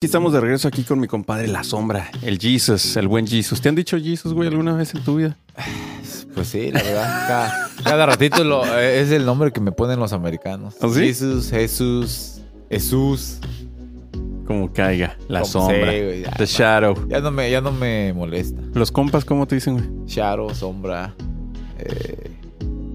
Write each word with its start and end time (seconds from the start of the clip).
Aquí 0.00 0.06
estamos 0.06 0.32
de 0.32 0.38
regreso 0.40 0.68
aquí 0.68 0.84
con 0.84 1.00
mi 1.00 1.08
compadre 1.08 1.48
La 1.48 1.64
Sombra, 1.64 2.08
el 2.22 2.38
Jesus, 2.38 2.96
el 2.96 3.08
buen 3.08 3.26
Jesus. 3.26 3.60
¿Te 3.60 3.68
han 3.68 3.74
dicho 3.74 3.98
Jesus, 3.98 4.32
güey, 4.32 4.46
alguna 4.48 4.72
vez 4.74 4.94
en 4.94 5.02
tu 5.02 5.16
vida? 5.16 5.36
Pues 6.36 6.46
sí, 6.50 6.70
la 6.70 6.80
verdad. 6.84 7.26
Cada, 7.26 7.70
cada 7.82 8.06
ratito 8.06 8.44
lo- 8.44 8.64
eh, 8.78 9.00
es 9.00 9.10
el 9.10 9.26
nombre 9.26 9.50
que 9.50 9.60
me 9.60 9.72
ponen 9.72 9.98
los 9.98 10.12
americanos. 10.12 10.76
¿Ah, 10.80 10.86
sí? 10.94 11.00
Jesús, 11.00 11.50
Jesús, 11.50 12.40
Jesús. 12.70 13.38
Como 14.46 14.72
caiga, 14.72 15.16
La 15.26 15.40
Como 15.40 15.52
Sombra, 15.52 15.90
sé, 15.90 16.04
güey, 16.04 16.22
ya, 16.22 16.30
The 16.30 16.46
Shadow. 16.46 17.08
Ya 17.08 17.18
no 17.20 17.32
me, 17.32 17.50
ya 17.50 17.60
no 17.60 17.72
me 17.72 18.12
molesta. 18.12 18.60
¿Los 18.74 18.92
compas 18.92 19.24
cómo 19.24 19.48
te 19.48 19.56
dicen, 19.56 19.74
güey? 19.78 20.06
Shadow, 20.06 20.54
sombra, 20.54 21.12
eh, 21.80 22.30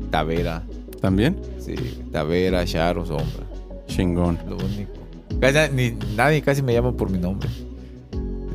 Tavera. 0.10 0.64
¿También? 1.02 1.36
Sí, 1.60 1.76
Tavera, 2.14 2.64
Shadow, 2.64 3.06
sombra. 3.06 3.46
Chingón. 3.88 4.40
Lo 4.48 4.56
único. 4.56 5.03
Casi- 5.52 5.74
ni, 5.74 5.92
nadie 6.16 6.42
casi 6.42 6.62
me 6.62 6.74
llama 6.74 6.92
por 6.94 7.10
mi 7.10 7.18
nombre. 7.18 7.50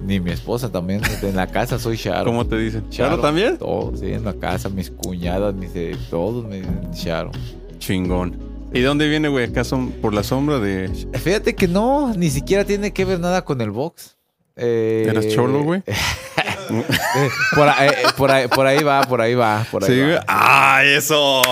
Ni 0.05 0.21
mi 0.21 0.31
esposa 0.31 0.71
también. 0.73 1.03
En 1.23 1.37
la 1.37 1.47
casa 1.47 1.79
soy 1.79 1.97
Shadow. 1.97 2.25
¿Cómo 2.25 2.47
te 2.47 2.57
dicen? 2.57 2.89
¿Charo 2.89 3.11
Shadow. 3.11 3.23
también? 3.23 3.59
Todos, 3.59 4.01
sí, 4.01 4.11
en 4.13 4.25
la 4.25 4.33
casa, 4.33 4.69
mis 4.71 4.91
cuñadas, 4.91 5.55
mis, 5.55 5.71
eh, 5.75 5.95
todos 6.11 6.47
me 6.47 6.57
dicen 6.57 6.91
Shadow. 6.93 7.31
Chingón. 7.79 8.39
¿Y 8.73 8.81
de 8.81 8.87
dónde 8.87 9.07
viene, 9.09 9.29
güey? 9.29 9.47
¿Acaso 9.47 9.79
por 10.01 10.13
la 10.15 10.23
sombra 10.23 10.59
de...? 10.59 10.89
Fíjate 11.15 11.55
que 11.55 11.69
no, 11.69 12.13
ni 12.15 12.31
siquiera 12.31 12.65
tiene 12.65 12.93
que 12.93 13.05
ver 13.05 13.19
nada 13.21 13.45
con 13.45 13.61
el 13.61 13.71
box. 13.71 14.17
Eh, 14.57 15.07
¿Eras 15.09 15.29
cholo, 15.29 15.63
güey? 15.63 15.83
eh, 15.87 17.29
por, 17.55 17.69
ahí, 17.69 17.89
eh, 17.89 17.93
por, 18.17 18.31
ahí, 18.31 18.49
por 18.49 18.67
ahí 18.67 18.83
va, 18.83 19.01
por 19.03 19.21
ahí 19.21 19.35
va, 19.35 19.67
por 19.71 19.85
ahí 19.85 19.91
Sí, 19.91 20.01
va. 20.01 20.25
¡Ah, 20.27 20.81
eso! 20.85 21.43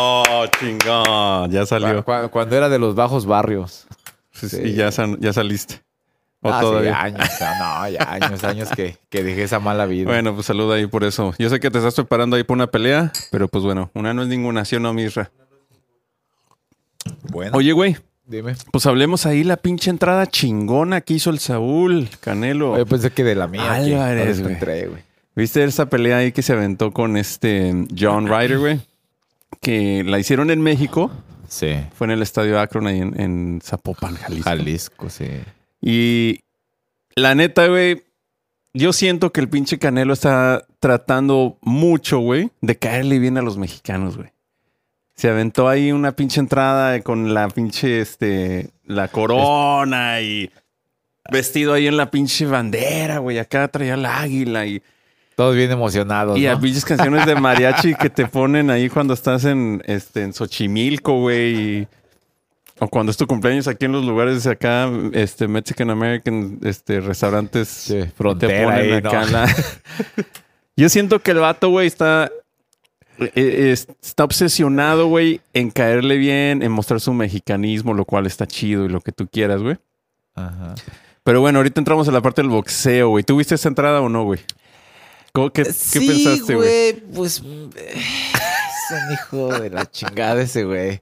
Chingón. 0.58 1.50
Ya 1.50 1.64
salió. 1.66 2.04
cu- 2.04 2.28
cuando 2.30 2.56
era 2.56 2.68
de 2.68 2.78
los 2.78 2.94
bajos 2.94 3.24
barrios. 3.26 3.86
Sí, 4.38 4.48
sí. 4.48 4.60
Y 4.64 4.72
ya, 4.74 4.90
san- 4.92 5.18
ya 5.20 5.32
saliste. 5.32 5.82
¿O 6.42 6.50
Ah, 6.50 6.58
sí, 6.60 6.66
todavía? 6.66 7.00
años, 7.00 7.28
ah, 7.40 7.54
no, 7.84 7.90
ya 7.90 8.12
años, 8.12 8.44
años 8.44 8.68
que, 8.76 8.96
que 9.08 9.24
dejé 9.24 9.42
esa 9.44 9.58
mala 9.58 9.86
vida. 9.86 10.06
Bueno, 10.10 10.34
pues 10.34 10.46
saluda 10.46 10.76
ahí 10.76 10.86
por 10.86 11.02
eso. 11.02 11.34
Yo 11.38 11.48
sé 11.48 11.58
que 11.60 11.70
te 11.70 11.78
estás 11.78 11.94
preparando 11.94 12.36
ahí 12.36 12.44
por 12.44 12.56
una 12.56 12.66
pelea, 12.68 13.10
pero 13.32 13.48
pues 13.48 13.64
bueno, 13.64 13.90
una 13.94 14.12
no 14.14 14.22
es 14.22 14.28
ninguna, 14.28 14.64
¿sí 14.64 14.76
o 14.76 14.80
no, 14.80 14.92
Misra? 14.92 15.30
bueno, 17.30 17.56
Oye, 17.56 17.72
güey, 17.72 17.96
dime. 18.26 18.54
pues 18.72 18.86
hablemos 18.86 19.26
ahí 19.26 19.44
la 19.44 19.56
pinche 19.56 19.90
entrada 19.90 20.26
chingona 20.26 21.00
que 21.00 21.14
hizo 21.14 21.30
el 21.30 21.38
Saúl, 21.38 22.08
Canelo. 22.20 22.76
Yo 22.76 22.86
pensé 22.86 23.10
que 23.10 23.24
de 23.24 23.34
la 23.34 23.46
mía. 23.46 23.72
Álvarez, 23.72 24.42
güey. 24.42 24.56
¿Viste 25.34 25.62
esa 25.64 25.86
pelea 25.86 26.18
ahí 26.18 26.32
que 26.32 26.42
se 26.42 26.52
aventó 26.52 26.92
con 26.92 27.16
este 27.16 27.86
John 27.98 28.26
Ryder, 28.26 28.58
güey? 28.58 28.80
Que 29.60 30.02
la 30.04 30.18
hicieron 30.18 30.50
en 30.50 30.60
México. 30.62 31.10
Sí. 31.48 31.76
Fue 31.94 32.06
en 32.06 32.12
el 32.12 32.22
Estadio 32.22 32.58
Akron 32.60 32.86
ahí 32.86 33.00
en, 33.00 33.20
en 33.20 33.60
Zapopan, 33.62 34.14
Jalisco. 34.16 34.44
Jalisco, 34.44 35.10
sí. 35.10 35.28
Y 35.80 36.40
la 37.14 37.34
neta, 37.34 37.66
güey, 37.66 38.02
yo 38.74 38.92
siento 38.92 39.32
que 39.32 39.40
el 39.40 39.48
pinche 39.48 39.78
Canelo 39.78 40.12
está 40.12 40.66
tratando 40.80 41.58
mucho, 41.62 42.18
güey, 42.18 42.50
de 42.60 42.76
caerle 42.76 43.18
bien 43.18 43.38
a 43.38 43.42
los 43.42 43.56
mexicanos, 43.56 44.16
güey. 44.16 44.30
Se 45.14 45.30
aventó 45.30 45.68
ahí 45.68 45.92
una 45.92 46.12
pinche 46.12 46.40
entrada 46.40 47.00
con 47.00 47.32
la 47.32 47.48
pinche, 47.48 48.00
este, 48.00 48.68
la 48.84 49.08
corona 49.08 50.20
y 50.20 50.50
vestido 51.32 51.72
ahí 51.72 51.86
en 51.86 51.96
la 51.96 52.10
pinche 52.10 52.44
bandera, 52.44 53.18
güey. 53.18 53.38
Acá 53.38 53.66
traía 53.68 53.94
el 53.94 54.04
águila 54.04 54.66
y, 54.66 54.82
Todos 55.36 55.54
bien 55.54 55.70
emocionados. 55.70 56.36
y 56.38 56.46
a 56.48 56.54
¿no? 56.54 56.60
pinches 56.60 56.84
canciones 56.84 57.24
de 57.26 57.34
mariachi 57.36 57.94
que 57.94 58.10
te 58.10 58.26
ponen 58.26 58.70
ahí 58.70 58.88
cuando 58.88 59.14
estás 59.14 59.44
en, 59.44 59.82
este, 59.86 60.22
en 60.24 60.32
Xochimilco, 60.32 61.20
güey. 61.20 61.86
O 62.78 62.88
cuando 62.88 63.10
es 63.10 63.16
tu 63.16 63.26
cumpleaños 63.26 63.68
aquí 63.68 63.84
en 63.86 63.92
los 63.92 64.04
lugares 64.04 64.42
de 64.44 64.50
acá, 64.50 64.90
este, 65.12 65.46
Mexican 65.48 65.88
American, 65.90 66.58
este, 66.62 67.00
restaurantes. 67.00 67.68
Sí, 67.68 68.00
te 68.00 68.10
ponen 68.18 68.68
ahí, 68.70 68.92
acá 68.92 69.24
¿no? 69.26 69.30
la- 69.30 69.54
Yo 70.76 70.88
siento 70.90 71.20
que 71.20 71.30
el 71.30 71.38
vato, 71.38 71.70
güey, 71.70 71.86
está... 71.86 72.30
eh, 73.18 73.70
es- 73.72 73.88
Está 74.02 74.24
obsesionado, 74.24 75.06
güey, 75.06 75.40
en 75.54 75.70
caerle 75.70 76.16
bien, 76.18 76.62
en 76.62 76.70
mostrar 76.72 77.00
su 77.00 77.14
mexicanismo, 77.14 77.94
lo 77.94 78.04
cual 78.04 78.26
está 78.26 78.46
chido 78.46 78.84
y 78.84 78.88
lo 78.90 79.00
que 79.00 79.12
tú 79.12 79.26
quieras, 79.26 79.62
güey. 79.62 79.76
Ajá. 80.34 80.74
Pero 81.24 81.40
bueno, 81.40 81.58
ahorita 81.58 81.80
entramos 81.80 82.08
a 82.08 82.12
la 82.12 82.20
parte 82.20 82.42
del 82.42 82.50
boxeo, 82.50 83.08
güey. 83.08 83.24
¿Tuviste 83.24 83.54
esa 83.54 83.68
entrada 83.68 84.00
o 84.02 84.08
no, 84.10 84.24
güey? 84.24 84.40
¿Cómo- 85.36 85.50
¿Qué, 85.52 85.62
qué 85.64 85.72
Sí, 85.72 86.06
pensaste, 86.08 86.54
güey? 86.54 86.92
Pues 87.14 87.42
mm, 87.42 87.68
eh, 87.76 87.94
es 87.94 88.90
un 88.90 89.12
hijo 89.12 89.48
de 89.60 89.70
la 89.70 89.90
chingada 89.90 90.40
ese 90.42 90.64
güey. 90.64 91.00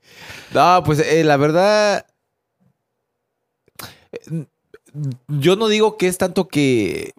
No, 0.53 0.83
pues 0.85 0.99
eh, 0.99 1.23
la 1.25 1.37
verdad. 1.37 2.05
eh, 4.13 4.45
Yo 5.29 5.57
no 5.57 5.69
digo 5.69 5.97
que 5.97 6.09
es 6.09 6.19
tanto 6.19 6.49
que. 6.49 7.13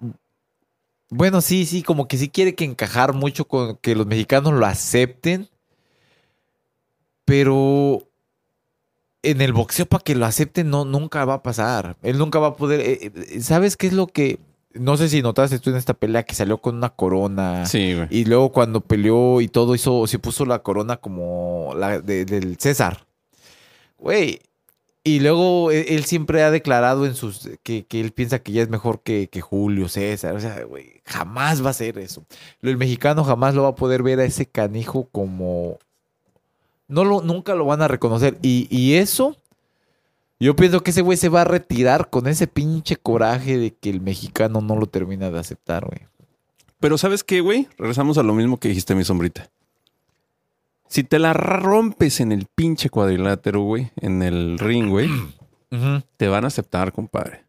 Bueno, 1.10 1.40
sí, 1.42 1.66
sí, 1.66 1.84
como 1.84 2.08
que 2.08 2.18
sí 2.18 2.30
quiere 2.30 2.56
que 2.56 2.66
encajar 2.66 3.14
mucho 3.14 3.46
con 3.48 3.78
que 3.78 3.96
los 3.96 4.06
mexicanos 4.08 4.54
lo 4.54 4.66
acepten. 4.66 5.48
Pero 7.26 8.08
en 9.24 9.42
el 9.42 9.54
boxeo 9.54 9.86
para 9.88 10.04
que 10.04 10.16
lo 10.16 10.26
acepten 10.26 10.70
no 10.70 10.86
nunca 10.86 11.26
va 11.26 11.36
a 11.36 11.44
pasar. 11.44 11.96
Él 12.04 12.18
nunca 12.18 12.40
va 12.40 12.48
a 12.48 12.56
poder. 12.56 13.12
¿Sabes 13.42 13.78
qué 13.78 13.88
es 13.88 13.94
lo 13.94 14.08
que 14.08 14.40
no 14.76 14.98
sé 14.98 15.10
si 15.10 15.22
notaste 15.22 15.60
tú 15.60 15.70
en 15.72 15.76
esta 15.78 15.94
pelea 15.94 16.24
que 16.24 16.36
salió 16.36 16.58
con 16.60 16.76
una 16.76 16.90
corona? 16.90 17.66
Sí, 17.66 17.94
güey. 17.96 18.08
Y 18.10 18.26
luego 18.26 18.52
cuando 18.52 18.82
peleó 18.82 19.42
y 19.42 19.48
todo 19.48 19.76
hizo, 19.76 20.08
se 20.08 20.20
puso 20.20 20.46
la 20.46 20.60
corona 20.60 20.98
como 20.98 21.74
la 21.78 22.00
de- 22.00 22.26
del 22.26 22.58
César. 22.60 23.06
Güey. 23.98 24.42
Y 25.04 25.20
luego 25.20 25.70
él, 25.72 25.86
él 25.88 26.06
siempre 26.06 26.42
ha 26.42 26.50
declarado 26.50 27.06
en 27.06 27.14
sus 27.16 27.48
que, 27.62 27.86
que 27.86 28.02
él 28.02 28.12
piensa 28.12 28.40
que 28.40 28.52
ya 28.52 28.64
es 28.64 28.70
mejor 28.70 29.02
que, 29.02 29.28
que 29.30 29.40
Julio 29.40 29.88
César. 29.88 30.36
O 30.36 30.40
sea, 30.40 30.64
güey, 30.64 31.02
jamás 31.06 31.64
va 31.64 31.70
a 31.70 31.74
ser 31.74 32.00
eso. 32.00 32.26
El 32.64 32.78
mexicano 32.78 33.24
jamás 33.24 33.54
lo 33.54 33.64
va 33.64 33.70
a 33.70 33.76
poder 33.76 34.02
ver 34.02 34.20
a 34.20 34.26
ese 34.26 34.48
canijo 34.48 35.08
como. 35.12 35.78
No 36.88 37.04
lo, 37.04 37.22
nunca 37.22 37.54
lo 37.56 37.66
van 37.66 37.82
a 37.84 37.88
reconocer. 37.88 38.38
Y, 38.42 38.68
y 38.76 38.96
eso. 38.96 39.38
Yo 40.46 40.56
pienso 40.56 40.84
que 40.84 40.92
ese 40.92 41.02
güey 41.02 41.18
se 41.18 41.30
va 41.30 41.42
a 41.42 41.46
retirar 41.46 42.12
con 42.12 42.28
ese 42.28 42.46
pinche 42.46 42.98
coraje 42.98 43.58
de 43.58 43.74
que 43.74 43.90
el 43.90 44.00
mexicano 44.00 44.62
no 44.62 44.76
lo 44.76 44.86
termina 44.86 45.32
de 45.32 45.40
aceptar, 45.40 45.88
güey. 45.88 46.02
Pero 46.80 47.00
¿sabes 47.00 47.24
qué, 47.24 47.42
güey? 47.42 47.68
Regresamos 47.80 48.20
a 48.20 48.22
lo 48.22 48.36
mismo 48.36 48.60
que 48.60 48.68
dijiste, 48.68 48.94
mi 48.94 49.04
sombrita. 49.04 49.50
Si 50.88 51.04
te 51.04 51.18
la 51.18 51.34
rompes 51.34 52.20
en 52.20 52.32
el 52.32 52.46
pinche 52.46 52.92
cuadrilátero, 52.92 53.62
güey, 53.62 53.90
en 53.96 54.22
el 54.22 54.60
ring, 54.60 54.92
güey, 54.92 55.10
te 56.18 56.28
van 56.28 56.44
a 56.44 56.50
aceptar, 56.50 56.92
compadre. 56.92 57.44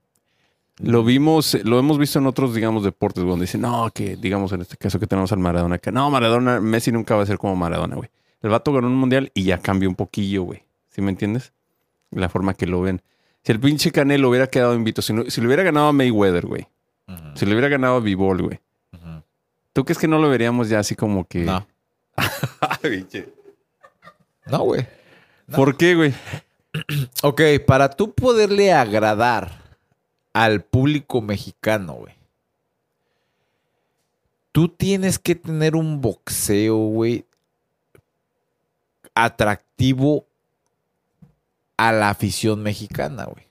Lo 0.78 1.04
vimos, 1.04 1.52
lo 1.64 1.78
hemos 1.78 1.98
visto 1.98 2.18
en 2.18 2.26
otros, 2.26 2.54
digamos, 2.54 2.82
deportes, 2.82 3.24
donde 3.24 3.44
dicen, 3.44 3.60
no, 3.60 3.90
que, 3.92 4.16
digamos, 4.16 4.52
en 4.52 4.62
este 4.62 4.78
caso 4.78 4.98
que 4.98 5.06
tenemos 5.06 5.30
al 5.32 5.38
Maradona, 5.38 5.76
que 5.76 5.92
no, 5.92 6.08
Maradona, 6.10 6.62
Messi 6.62 6.92
nunca 6.92 7.14
va 7.14 7.24
a 7.24 7.26
ser 7.26 7.36
como 7.36 7.56
Maradona, 7.56 7.96
güey. 7.96 8.08
El 8.40 8.48
vato 8.48 8.72
ganó 8.72 8.86
un 8.86 8.96
mundial 8.96 9.30
y 9.34 9.42
ya 9.42 9.58
cambió 9.58 9.86
un 9.86 9.96
poquillo, 9.96 10.44
güey. 10.44 10.62
¿Sí 10.88 11.02
me 11.02 11.10
entiendes? 11.10 11.52
La 12.10 12.28
forma 12.28 12.54
que 12.54 12.66
lo 12.66 12.80
ven. 12.82 13.02
Si 13.42 13.52
el 13.52 13.60
pinche 13.60 13.92
Canelo 13.92 14.28
hubiera 14.30 14.46
quedado 14.48 14.74
invito, 14.74 15.02
si, 15.02 15.12
no- 15.12 15.28
si 15.30 15.40
le 15.40 15.46
hubiera 15.46 15.62
ganado 15.62 15.88
a 15.88 15.92
Mayweather, 15.92 16.46
güey, 16.46 16.66
si 17.34 17.46
le 17.46 17.52
hubiera 17.52 17.68
ganado 17.68 17.96
a 17.96 18.00
B-Ball, 18.00 18.42
güey, 18.42 18.60
Ujú. 18.92 19.22
¿tú 19.72 19.84
crees 19.84 19.98
que 19.98 20.08
no 20.08 20.18
lo 20.18 20.28
veríamos 20.28 20.68
ya 20.68 20.80
así 20.80 20.94
como 20.96 21.24
que... 21.26 21.44
No. 21.44 21.66
No, 24.46 24.60
güey. 24.60 24.86
¿Por 25.54 25.76
qué, 25.76 25.94
güey? 25.94 26.14
Ok, 27.22 27.40
para 27.66 27.88
tú 27.88 28.12
poderle 28.12 28.72
agradar 28.72 29.50
al 30.34 30.62
público 30.62 31.22
mexicano, 31.22 31.94
güey. 31.94 32.14
Tú 34.52 34.68
tienes 34.68 35.18
que 35.18 35.34
tener 35.34 35.74
un 35.74 36.00
boxeo, 36.02 36.76
güey, 36.76 37.24
atractivo 39.14 40.26
a 41.76 41.92
la 41.92 42.10
afición 42.10 42.62
mexicana, 42.62 43.24
güey. 43.24 43.46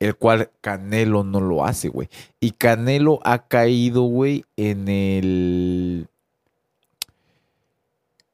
El 0.00 0.16
cual 0.16 0.50
Canelo 0.60 1.24
no 1.24 1.40
lo 1.40 1.64
hace, 1.64 1.88
güey. 1.88 2.08
Y 2.40 2.52
Canelo 2.52 3.20
ha 3.24 3.46
caído, 3.46 4.02
güey, 4.02 4.44
en 4.56 4.88
el. 4.88 6.08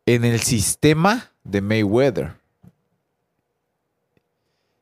En 0.07 0.25
el 0.25 0.41
sistema 0.41 1.31
de 1.45 1.61
Mayweather. 1.61 2.33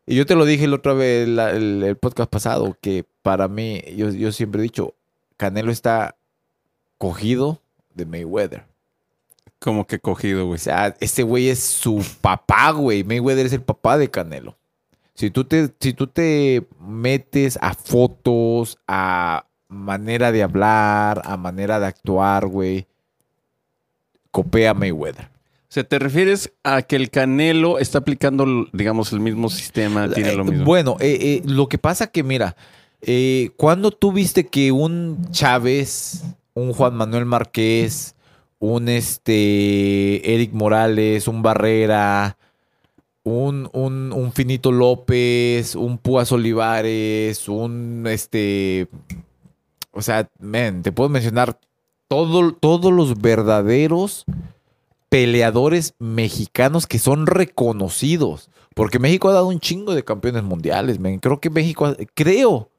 Y 0.07 0.17
yo 0.17 0.25
te 0.25 0.35
lo 0.35 0.47
dije 0.47 0.67
la 0.67 0.77
otra 0.77 0.95
vez, 0.95 1.29
el, 1.29 1.83
el 1.83 1.97
podcast 1.97 2.31
pasado, 2.31 2.79
que 2.81 3.05
para 3.23 3.47
mí, 3.47 3.83
yo, 3.95 4.09
yo 4.09 4.33
siempre 4.33 4.61
he 4.61 4.63
dicho, 4.63 4.95
Canelo 5.37 5.71
está 5.71 6.17
cogido 6.97 7.61
de 7.95 8.07
Mayweather. 8.07 8.65
Como 9.61 9.87
que 9.87 9.99
cogido, 9.99 10.45
O 10.45 10.47
güey. 10.49 10.59
sea, 10.59 10.95
este 11.01 11.23
güey 11.23 11.49
es 11.49 11.59
su 11.61 12.05
papá, 12.21 12.71
güey. 12.71 13.03
Mayweather 13.05 13.47
es 13.47 13.53
el 13.53 13.63
papá 13.63 13.99
de 13.99 14.11
Canelo. 14.11 14.57
Si 15.15 15.31
tú 15.31 15.45
te, 15.45 15.69
si 15.81 15.93
tú 15.95 16.07
te 16.07 16.65
metes 16.81 17.59
a 17.61 17.75
fotos, 17.75 18.79
a 18.87 19.47
manera 19.69 20.31
de 20.31 20.45
hablar, 20.45 21.23
a 21.25 21.37
manera 21.37 21.81
de 21.81 21.87
actuar, 21.87 22.47
güey, 22.47 22.87
copia 24.31 24.75
Mayweather. 24.75 25.25
O 25.25 25.71
sea, 25.71 25.85
¿te 25.85 25.99
refieres 25.99 26.53
a 26.65 26.83
que 26.83 26.97
el 26.97 27.11
Canelo 27.11 27.79
está 27.79 27.99
aplicando, 27.99 28.47
digamos, 28.73 29.13
el 29.13 29.21
mismo 29.21 29.51
sistema, 29.51 30.09
tiene 30.09 30.33
lo 30.35 30.43
Eh, 30.45 30.51
mismo? 30.51 30.65
Bueno, 30.65 30.97
eh, 31.01 31.19
eh, 31.21 31.43
lo 31.45 31.69
que 31.69 31.79
pasa 31.79 32.07
que, 32.07 32.23
mira, 32.23 32.57
Eh, 33.03 33.51
¿Cuándo 33.57 33.93
tú 33.93 34.11
viste 34.11 34.49
que 34.49 34.73
un 34.73 35.31
Chávez, 35.31 36.25
un 36.55 36.73
Juan 36.73 36.97
Manuel 36.97 37.27
Márquez, 37.27 38.17
un 38.59 38.89
este 38.89 40.35
Eric 40.35 40.53
Morales, 40.53 41.29
un 41.29 41.43
Barrera, 41.43 42.37
un, 43.23 43.69
un, 43.73 44.13
un 44.13 44.33
Finito 44.33 44.73
López, 44.73 45.75
un 45.75 45.99
Púas 45.99 46.33
Olivares, 46.33 47.49
un 47.49 48.05
este. 48.09 48.89
O 49.93 50.03
sea, 50.03 50.25
te 50.83 50.93
puedo 50.93 51.09
mencionar 51.09 51.59
todo- 52.09 52.53
todos 52.53 52.93
los 52.93 53.21
verdaderos 53.21 54.25
peleadores 55.09 55.95
mexicanos 55.99 56.87
que 56.87 56.99
son 56.99 57.27
reconocidos. 57.27 58.51
Porque 58.75 58.99
México 59.01 59.29
ha 59.29 59.33
dado 59.33 59.49
un 59.49 59.59
chingo 59.59 59.95
de 59.95 60.05
campeones 60.05 60.45
mundiales. 60.45 60.99
Creo 61.21 61.41
que 61.41 61.51
México, 61.51 61.97
creo, 62.15 62.71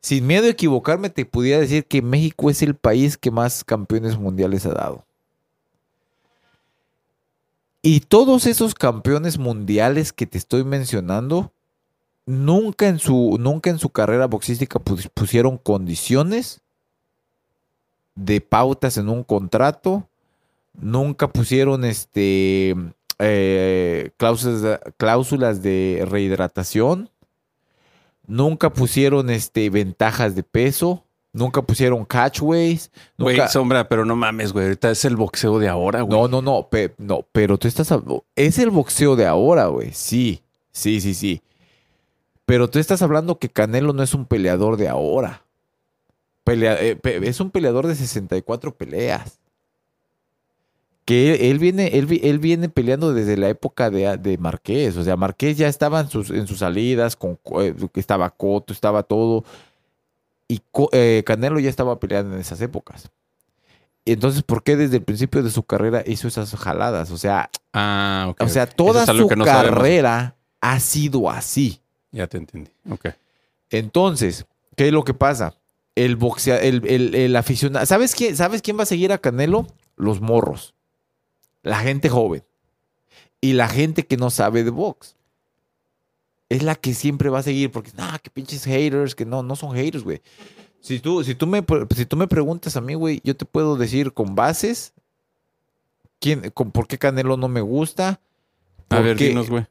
sin 0.00 0.26
miedo 0.26 0.46
a 0.46 0.50
equivocarme, 0.50 1.10
te 1.10 1.24
pudiera 1.24 1.60
decir 1.60 1.84
que 1.84 2.02
México 2.02 2.50
es 2.50 2.62
el 2.62 2.74
país 2.74 3.16
que 3.16 3.30
más 3.30 3.64
campeones 3.64 4.18
mundiales 4.18 4.64
ha 4.66 4.72
dado. 4.74 5.04
Y 7.82 8.00
todos 8.00 8.46
esos 8.46 8.74
campeones 8.74 9.38
mundiales 9.38 10.12
que 10.12 10.26
te 10.26 10.38
estoy 10.38 10.64
mencionando, 10.64 11.52
nunca 12.26 12.88
en 12.88 12.98
su, 12.98 13.36
nunca 13.40 13.70
en 13.70 13.78
su 13.78 13.90
carrera 13.90 14.26
boxística 14.26 14.78
pus- 14.78 15.08
pusieron 15.14 15.56
condiciones 15.58 16.60
de 18.14 18.40
pautas 18.40 18.98
en 18.98 19.08
un 19.08 19.22
contrato, 19.22 20.08
nunca 20.74 21.28
pusieron 21.28 21.84
este 21.84 22.74
eh, 23.20 24.10
cláusulas, 24.16 24.80
cláusulas 24.96 25.62
de 25.62 26.04
rehidratación, 26.08 27.10
nunca 28.28 28.72
pusieron 28.72 29.28
este 29.30 29.68
ventajas 29.70 30.36
de 30.36 30.44
peso, 30.44 31.02
nunca 31.32 31.62
pusieron 31.62 32.04
catchways, 32.04 32.92
Güey, 33.18 33.36
nunca- 33.36 33.48
sombra, 33.48 33.88
pero 33.88 34.04
no 34.04 34.14
mames, 34.14 34.52
güey. 34.52 34.66
Ahorita 34.66 34.90
es 34.92 35.04
el 35.04 35.16
boxeo 35.16 35.58
de 35.58 35.68
ahora, 35.68 36.02
güey. 36.02 36.16
no, 36.16 36.28
no, 36.28 36.40
no, 36.42 36.68
pe- 36.68 36.94
no, 36.98 37.26
pero 37.32 37.58
tú 37.58 37.66
estás 37.66 37.90
hab- 37.90 38.22
es 38.36 38.58
el 38.60 38.70
boxeo 38.70 39.16
de 39.16 39.26
ahora, 39.26 39.66
güey. 39.66 39.92
Sí, 39.92 40.42
sí, 40.70 41.00
sí, 41.00 41.14
sí. 41.14 41.42
Pero 42.46 42.70
tú 42.70 42.78
estás 42.78 43.02
hablando 43.02 43.38
que 43.38 43.48
Canelo 43.48 43.92
no 43.92 44.02
es 44.02 44.14
un 44.14 44.24
peleador 44.24 44.76
de 44.76 44.88
ahora. 44.88 45.42
Pelea- 46.44 46.80
eh, 46.80 46.96
pe- 46.96 47.28
es 47.28 47.40
un 47.40 47.50
peleador 47.50 47.86
de 47.86 47.94
64 47.94 48.74
peleas. 48.74 49.38
Que 51.08 51.50
él, 51.50 51.58
viene, 51.58 51.86
él, 51.96 52.20
él 52.22 52.38
viene 52.38 52.68
peleando 52.68 53.14
desde 53.14 53.38
la 53.38 53.48
época 53.48 53.88
de, 53.88 54.18
de 54.18 54.36
Marqués. 54.36 54.94
O 54.98 55.02
sea, 55.04 55.16
Marqués 55.16 55.56
ya 55.56 55.66
estaba 55.66 56.00
en 56.00 56.10
sus, 56.10 56.28
en 56.28 56.46
sus 56.46 56.58
salidas, 56.58 57.16
con, 57.16 57.38
eh, 57.62 57.74
que 57.94 57.98
estaba 57.98 58.28
Coto, 58.28 58.74
estaba 58.74 59.02
todo. 59.02 59.42
Y 60.48 60.60
eh, 60.92 61.22
Canelo 61.24 61.60
ya 61.60 61.70
estaba 61.70 61.98
peleando 61.98 62.34
en 62.34 62.40
esas 62.42 62.60
épocas. 62.60 63.08
Entonces, 64.04 64.42
¿por 64.42 64.62
qué 64.62 64.76
desde 64.76 64.96
el 64.98 65.02
principio 65.02 65.42
de 65.42 65.48
su 65.50 65.62
carrera 65.62 66.02
hizo 66.06 66.28
esas 66.28 66.54
jaladas? 66.54 67.10
O 67.10 67.16
sea, 67.16 67.48
Ah, 67.72 68.34
o 68.38 68.48
sea, 68.48 68.66
toda 68.66 69.04
es 69.04 69.06
su 69.08 69.28
sabemos. 69.28 69.46
carrera 69.46 70.34
ha 70.60 70.78
sido 70.80 71.30
así. 71.30 71.80
Ya 72.12 72.26
te 72.26 72.36
entendí. 72.36 72.70
Ok. 72.90 73.08
Entonces, 73.70 74.44
¿qué 74.76 74.88
es 74.88 74.92
lo 74.92 75.04
que 75.04 75.14
pasa? 75.14 75.54
El 75.94 76.16
boxea, 76.16 76.58
el, 76.58 76.86
el- 76.86 77.14
el 77.14 77.34
aficionado. 77.36 77.84
¿Sabes 77.86 78.14
quién, 78.14 78.36
¿Sabes 78.36 78.60
quién 78.62 78.78
va 78.78 78.82
a 78.82 78.86
seguir 78.86 79.12
a 79.12 79.18
Canelo? 79.18 79.66
Los 79.96 80.20
morros. 80.20 80.74
La 81.68 81.78
gente 81.80 82.08
joven. 82.08 82.42
Y 83.40 83.52
la 83.52 83.68
gente 83.68 84.06
que 84.06 84.16
no 84.16 84.30
sabe 84.30 84.64
de 84.64 84.70
box. 84.70 85.14
Es 86.48 86.62
la 86.62 86.74
que 86.74 86.94
siempre 86.94 87.28
va 87.28 87.40
a 87.40 87.42
seguir. 87.42 87.70
Porque, 87.70 87.92
nah, 87.94 88.18
que 88.18 88.30
pinches 88.30 88.64
haters, 88.64 89.14
que 89.14 89.24
no, 89.26 89.42
no 89.42 89.54
son 89.54 89.74
haters, 89.74 90.02
güey. 90.02 90.22
Si 90.80 91.00
tú, 91.00 91.22
si, 91.24 91.34
tú 91.34 91.46
me, 91.46 91.64
si 91.94 92.06
tú 92.06 92.16
me 92.16 92.26
preguntas 92.28 92.76
a 92.76 92.80
mí, 92.80 92.94
güey, 92.94 93.20
yo 93.24 93.36
te 93.36 93.44
puedo 93.44 93.76
decir 93.76 94.12
con 94.12 94.34
bases 94.34 94.92
quién, 96.20 96.50
con 96.50 96.70
por 96.70 96.86
qué 96.86 96.98
Canelo 96.98 97.36
no 97.36 97.48
me 97.48 97.60
gusta. 97.60 98.20
A 98.88 99.00
ver, 99.00 99.16
qué- 99.16 99.28
dinos, 99.28 99.50
güey. 99.50 99.66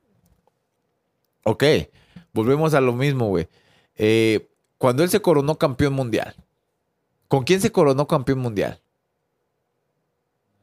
Ok, 1.44 1.64
volvemos 2.34 2.74
a 2.74 2.82
lo 2.82 2.94
mismo, 2.94 3.28
güey. 3.30 3.48
Eh, 3.96 4.48
cuando 4.78 5.02
él 5.04 5.10
se 5.10 5.22
coronó 5.22 5.56
campeón 5.58 5.94
mundial, 5.94 6.36
¿con 7.30 7.44
quién 7.46 7.62
se 7.62 7.72
coronó 7.72 8.06
campeón 8.06 8.40
mundial? 8.40 8.80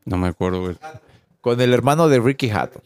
No 0.04 0.18
me 0.18 0.28
acuerdo, 0.28 0.60
güey. 0.60 0.76
Con 1.44 1.60
el 1.60 1.74
hermano 1.74 2.08
de 2.08 2.20
Ricky 2.20 2.48
Hatton, 2.48 2.82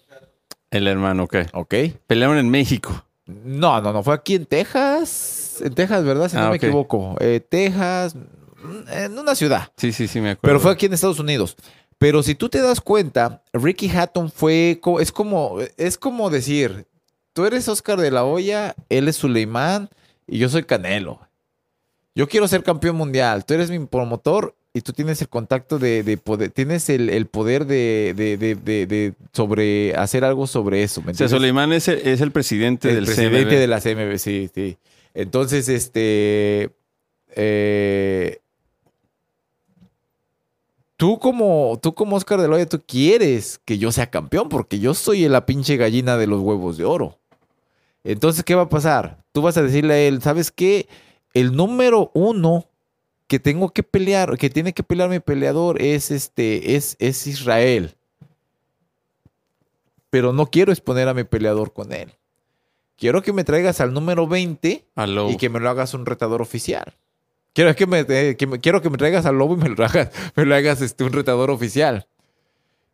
El 0.72 0.88
hermano, 0.88 1.22
ok. 1.22 1.36
¿ok? 1.52 1.74
Pelearon 2.08 2.38
en 2.38 2.50
México. 2.50 3.04
No, 3.24 3.80
no, 3.80 3.92
no, 3.92 4.02
fue 4.02 4.14
aquí 4.14 4.34
en 4.34 4.46
Texas. 4.46 5.60
En 5.64 5.72
Texas, 5.76 6.02
¿verdad? 6.04 6.28
Si 6.28 6.34
no 6.34 6.46
Ah, 6.46 6.50
me 6.50 6.56
equivoco. 6.56 7.14
Eh, 7.20 7.38
Texas, 7.38 8.16
en 8.90 9.16
una 9.16 9.36
ciudad. 9.36 9.70
Sí, 9.76 9.92
sí, 9.92 10.08
sí, 10.08 10.20
me 10.20 10.30
acuerdo. 10.30 10.40
Pero 10.42 10.58
fue 10.60 10.72
aquí 10.72 10.86
en 10.86 10.92
Estados 10.94 11.20
Unidos. 11.20 11.54
Pero 11.98 12.24
si 12.24 12.34
tú 12.34 12.48
te 12.48 12.60
das 12.60 12.80
cuenta, 12.80 13.44
Ricky 13.52 13.88
Hatton 13.90 14.28
fue, 14.28 14.80
es 14.98 15.12
como, 15.12 15.58
es 15.76 15.96
como 15.96 16.28
decir, 16.28 16.88
tú 17.34 17.44
eres 17.46 17.68
Oscar 17.68 18.00
de 18.00 18.10
la 18.10 18.24
Hoya, 18.24 18.74
él 18.88 19.06
es 19.06 19.14
Suleimán 19.14 19.88
y 20.26 20.38
yo 20.38 20.48
soy 20.48 20.64
Canelo. 20.64 21.20
Yo 22.16 22.26
quiero 22.28 22.48
ser 22.48 22.64
campeón 22.64 22.96
mundial, 22.96 23.44
tú 23.44 23.54
eres 23.54 23.70
mi 23.70 23.78
promotor 23.86 24.56
y 24.74 24.80
tú 24.82 24.92
tienes 24.92 25.20
el 25.22 25.28
contacto 25.28 25.78
de, 25.78 26.02
de 26.02 26.16
poder, 26.18 26.50
tienes 26.50 26.88
el, 26.90 27.08
el 27.10 27.26
poder 27.26 27.64
de, 27.66 28.14
de, 28.16 28.36
de- 28.36 29.14
sobre, 29.32 29.94
hacer 29.96 30.24
algo 30.24 30.46
sobre 30.46 30.82
eso. 30.82 31.02
¿me 31.02 31.12
O 31.12 31.14
sea? 31.14 31.28
Soleimán 31.28 31.72
es 31.72 31.88
el, 31.88 31.98
es 32.06 32.20
el 32.20 32.30
presidente 32.32 32.90
el 32.90 32.96
del 32.96 33.04
presidente 33.06 33.44
CMB. 33.44 33.58
de 33.58 33.66
la 33.66 33.80
CMB, 33.80 34.18
sí, 34.18 34.50
sí. 34.54 34.76
Entonces, 35.14 35.68
este, 35.68 36.70
eh, 37.34 38.38
tú 40.96 41.18
como, 41.18 41.78
tú 41.82 41.94
como 41.94 42.16
Oscar 42.16 42.40
de 42.40 42.48
la 42.48 42.56
Hoya, 42.56 42.66
tú 42.66 42.80
quieres 42.86 43.60
que 43.64 43.78
yo 43.78 43.90
sea 43.92 44.10
campeón 44.10 44.48
porque 44.48 44.78
yo 44.78 44.94
soy 44.94 45.26
la 45.28 45.46
pinche 45.46 45.76
gallina 45.76 46.16
de 46.16 46.26
los 46.26 46.40
huevos 46.40 46.76
de 46.76 46.84
oro. 46.84 47.18
Entonces, 48.04 48.44
¿qué 48.44 48.54
va 48.54 48.62
a 48.62 48.68
pasar? 48.68 49.24
Tú 49.32 49.42
vas 49.42 49.56
a 49.56 49.62
decirle 49.62 49.94
a 49.94 49.98
él, 50.00 50.22
¿sabes 50.22 50.50
qué? 50.50 50.88
El 51.34 51.54
número 51.56 52.10
uno 52.14 52.64
que 53.28 53.38
tengo 53.38 53.70
que 53.70 53.82
pelear, 53.82 54.36
que 54.38 54.50
tiene 54.50 54.72
que 54.72 54.82
pelear 54.82 55.08
mi 55.10 55.20
peleador 55.20 55.80
es 55.80 56.10
este, 56.10 56.74
es, 56.74 56.96
es 56.98 57.26
Israel. 57.26 57.94
Pero 60.10 60.32
no 60.32 60.46
quiero 60.46 60.72
exponer 60.72 61.08
a 61.08 61.14
mi 61.14 61.24
peleador 61.24 61.72
con 61.72 61.92
él. 61.92 62.14
Quiero 62.96 63.22
que 63.22 63.32
me 63.32 63.44
traigas 63.44 63.80
al 63.80 63.92
número 63.92 64.26
20 64.26 64.84
Aló. 64.96 65.30
y 65.30 65.36
que 65.36 65.50
me 65.50 65.60
lo 65.60 65.68
hagas 65.70 65.94
un 65.94 66.06
retador 66.06 66.42
oficial. 66.42 66.94
Quiero 67.52 67.74
que 67.76 67.86
me, 67.86 68.00
eh, 68.08 68.36
que 68.36 68.46
me- 68.46 68.60
quiero 68.60 68.82
que 68.82 68.90
me 68.90 68.96
traigas 68.98 69.26
al 69.26 69.36
lobo 69.38 69.54
y 69.54 69.58
me 69.58 69.68
lo 69.68 69.84
hagas, 69.84 70.10
me 70.36 70.44
lo 70.44 70.54
hagas 70.54 70.80
este, 70.80 71.04
un 71.04 71.12
retador 71.12 71.50
oficial. 71.50 72.06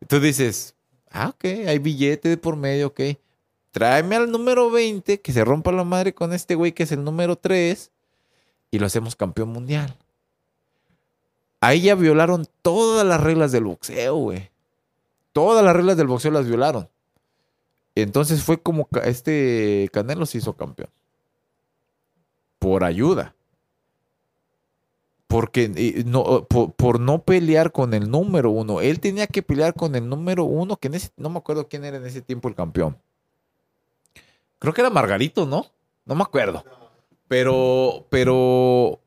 Tú 0.07 0.19
dices, 0.19 0.75
ah, 1.11 1.29
ok, 1.29 1.45
hay 1.67 1.79
billete 1.79 2.29
de 2.29 2.37
por 2.37 2.55
medio, 2.55 2.87
ok. 2.87 2.99
Tráeme 3.71 4.15
al 4.15 4.31
número 4.31 4.69
20, 4.69 5.21
que 5.21 5.33
se 5.33 5.43
rompa 5.43 5.71
la 5.71 5.83
madre 5.83 6.13
con 6.13 6.33
este 6.33 6.55
güey 6.55 6.71
que 6.73 6.83
es 6.83 6.91
el 6.91 7.03
número 7.03 7.35
3 7.37 7.91
y 8.71 8.79
lo 8.79 8.85
hacemos 8.85 9.15
campeón 9.15 9.49
mundial. 9.49 9.95
Ahí 11.61 11.81
ya 11.81 11.95
violaron 11.95 12.45
todas 12.61 13.05
las 13.05 13.21
reglas 13.21 13.51
del 13.51 13.63
boxeo, 13.65 14.15
güey. 14.15 14.49
Todas 15.33 15.63
las 15.63 15.75
reglas 15.75 15.97
del 15.97 16.07
boxeo 16.07 16.31
las 16.31 16.47
violaron. 16.47 16.87
Entonces 17.95 18.43
fue 18.43 18.61
como 18.61 18.87
este 19.03 19.89
Canelo 19.91 20.25
se 20.25 20.37
hizo 20.39 20.53
campeón. 20.53 20.89
Por 22.59 22.83
ayuda. 22.83 23.35
Porque 25.27 26.03
no, 26.05 26.45
por, 26.45 26.99
no 26.99 27.23
pelear 27.23 27.71
con 27.71 27.93
el 27.93 28.11
número 28.11 28.51
uno. 28.51 28.81
Él 28.81 28.99
tenía 28.99 29.27
que 29.27 29.41
pelear 29.41 29.73
con 29.73 29.95
el 29.95 30.07
número 30.07 30.43
uno, 30.43 30.77
que 30.77 30.91
no 31.17 31.29
me 31.29 31.39
acuerdo 31.39 31.67
quién 31.67 31.83
era 31.83 31.97
en 31.97 32.05
ese 32.05 32.21
tiempo 32.21 32.47
el 32.47 32.55
campeón. 32.55 32.97
Creo 34.59 34.73
que 34.73 34.81
era 34.81 34.89
Margarito, 34.89 35.45
¿no? 35.45 35.65
No 36.05 36.15
me 36.15 36.23
acuerdo. 36.23 36.63
Pero, 37.27 38.05
pero, 38.09 38.99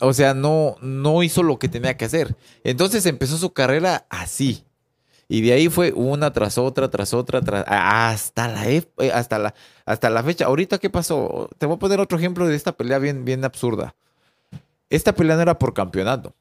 o 0.00 0.12
sea, 0.12 0.34
no, 0.34 0.76
no 0.80 1.22
hizo 1.22 1.42
lo 1.42 1.58
que 1.58 1.68
tenía 1.68 1.96
que 1.96 2.04
hacer. 2.04 2.36
Entonces 2.64 3.04
empezó 3.06 3.36
su 3.36 3.52
carrera 3.52 4.06
así. 4.10 4.64
Y 5.30 5.42
de 5.42 5.52
ahí 5.52 5.68
fue 5.68 5.92
una 5.92 6.32
tras 6.32 6.56
otra, 6.56 6.88
tras 6.88 7.12
otra, 7.12 7.42
tras, 7.42 7.62
hasta 7.68 8.48
la, 8.48 8.70
eh, 8.70 8.82
hasta 9.12 9.38
la, 9.38 9.54
hasta 9.84 10.08
la 10.08 10.22
fecha. 10.22 10.46
Ahorita, 10.46 10.78
¿qué 10.78 10.88
pasó? 10.88 11.50
Te 11.58 11.66
voy 11.66 11.76
a 11.76 11.78
poner 11.78 12.00
otro 12.00 12.16
ejemplo 12.16 12.46
de 12.46 12.56
esta 12.56 12.72
pelea 12.72 12.98
bien, 12.98 13.24
bien 13.26 13.44
absurda. 13.44 13.94
Esta 14.88 15.12
pelea 15.14 15.36
no 15.36 15.42
era 15.42 15.58
por 15.58 15.74
campeonato. 15.74 16.32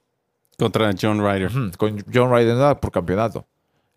Contra 0.58 0.92
John 1.00 1.20
Ryder. 1.20 1.52
Con 1.78 2.04
John 2.14 2.32
Ryder 2.32 2.56
no 2.56 2.62
era 2.62 2.80
por 2.80 2.92
campeonato. 2.92 3.46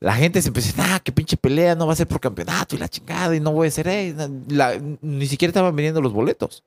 La 0.01 0.15
gente 0.15 0.41
se 0.43 0.49
empezó 0.49 0.71
a 0.71 0.73
decir, 0.73 0.85
ah, 0.95 1.01
qué 1.05 1.13
pinche 1.13 1.37
pelea, 1.37 1.75
no 1.75 1.87
va 1.87 1.93
a 1.93 1.97
ser 1.97 2.07
por 2.09 2.21
campeonato 2.21 2.75
y 2.75 2.79
la 2.79 2.89
chingada 2.89 3.37
y 3.37 3.41
no 3.41 3.53
voy 3.53 3.69
a 3.69 3.71
ser, 3.71 3.87
eh, 3.87 4.15
la- 4.49 4.81
ni 5.03 5.27
siquiera 5.27 5.51
estaban 5.51 5.77
vendiendo 5.77 6.01
los 6.01 6.13
boletos. 6.13 6.65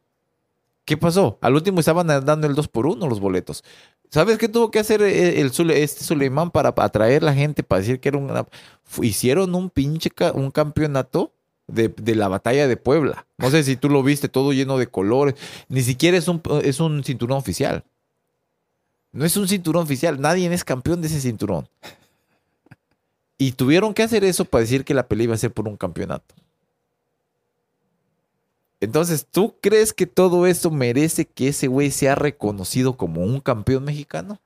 ¿Qué 0.86 0.98
pasó? 0.98 1.38
Al 1.42 1.54
último 1.56 1.80
estaban 1.80 2.08
dando 2.08 2.48
el 2.48 2.56
2 2.56 2.68
por 2.68 2.86
1 2.88 3.08
los 3.08 3.20
boletos. 3.20 3.64
¿Sabes 4.10 4.38
qué 4.38 4.48
tuvo 4.50 4.70
que 4.70 4.80
hacer 4.80 5.02
eh, 5.02 5.40
el, 5.42 5.52
Zule- 5.52 5.78
este 5.78 6.04
Suleimán 6.04 6.52
para 6.52 6.74
atraer 6.76 7.24
la 7.24 7.34
gente, 7.34 7.64
para 7.64 7.80
decir 7.82 8.00
que 8.00 8.10
era 8.10 8.46
fu- 8.84 9.04
Hicieron 9.04 9.56
un 9.56 9.70
pinche 9.70 10.12
un 10.34 10.52
campeonato 10.52 11.32
de, 11.68 11.88
de 11.88 12.16
la 12.16 12.28
batalla 12.28 12.68
de 12.68 12.78
Puebla. 12.78 13.26
No 13.38 13.50
sé 13.50 13.64
si 13.64 13.76
tú 13.78 13.90
lo 13.90 14.04
viste, 14.04 14.28
todo 14.30 14.52
lleno 14.54 14.78
de 14.78 14.88
colores. 14.88 15.36
Ni 15.70 15.82
siquiera 15.82 16.18
es 16.18 16.28
un, 16.28 16.42
es 16.64 16.80
un 16.80 17.04
cinturón 17.04 17.38
oficial. 17.38 17.84
No 19.14 19.26
es 19.26 19.38
un 19.38 19.48
cinturón 19.48 19.84
oficial. 19.84 20.20
Nadie 20.20 20.52
es 20.54 20.64
campeón 20.64 21.02
de 21.02 21.08
ese 21.08 21.22
cinturón. 21.22 21.68
Y 23.38 23.54
tuvieron 23.54 23.94
que 23.94 24.04
hacer 24.04 24.24
eso 24.24 24.46
para 24.46 24.62
decir 24.62 24.84
que 24.86 24.94
la 24.94 25.08
pelea 25.08 25.26
iba 25.26 25.36
a 25.36 25.38
ser 25.40 25.52
por 25.52 25.68
un 25.68 25.78
campeonato. 25.78 26.36
Entonces, 28.84 29.26
¿tú 29.30 29.56
crees 29.62 29.94
que 29.94 30.06
todo 30.06 30.46
eso 30.46 30.70
merece 30.70 31.26
que 31.26 31.48
ese 31.48 31.68
güey 31.68 31.90
sea 31.90 32.16
reconocido 32.16 32.98
como 32.98 33.22
un 33.22 33.40
campeón 33.40 33.86
mexicano? 33.86 34.42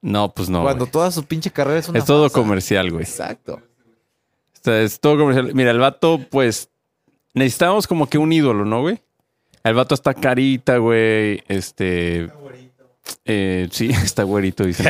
No, 0.00 0.34
pues 0.34 0.48
no. 0.50 0.62
Cuando 0.62 0.86
güey. 0.86 0.90
toda 0.90 1.12
su 1.12 1.24
pinche 1.24 1.52
carrera 1.52 1.78
es 1.78 1.88
una 1.88 2.00
Es 2.00 2.04
todo 2.04 2.28
comercial, 2.30 2.90
güey. 2.90 3.04
Exacto. 3.04 3.54
O 3.54 4.64
sea, 4.64 4.82
es 4.82 4.98
todo 4.98 5.18
comercial. 5.18 5.54
Mira, 5.54 5.70
el 5.70 5.78
vato, 5.78 6.20
pues, 6.30 6.68
necesitábamos 7.32 7.86
como 7.86 8.08
que 8.08 8.18
un 8.18 8.32
ídolo, 8.32 8.64
¿no, 8.64 8.80
güey? 8.80 9.00
El 9.62 9.74
vato 9.74 9.94
está 9.94 10.12
carita, 10.12 10.78
güey. 10.78 11.44
Este. 11.46 12.28
eh, 13.24 13.68
sí, 13.70 13.90
está 14.02 14.24
güerito, 14.24 14.64
dice. 14.64 14.84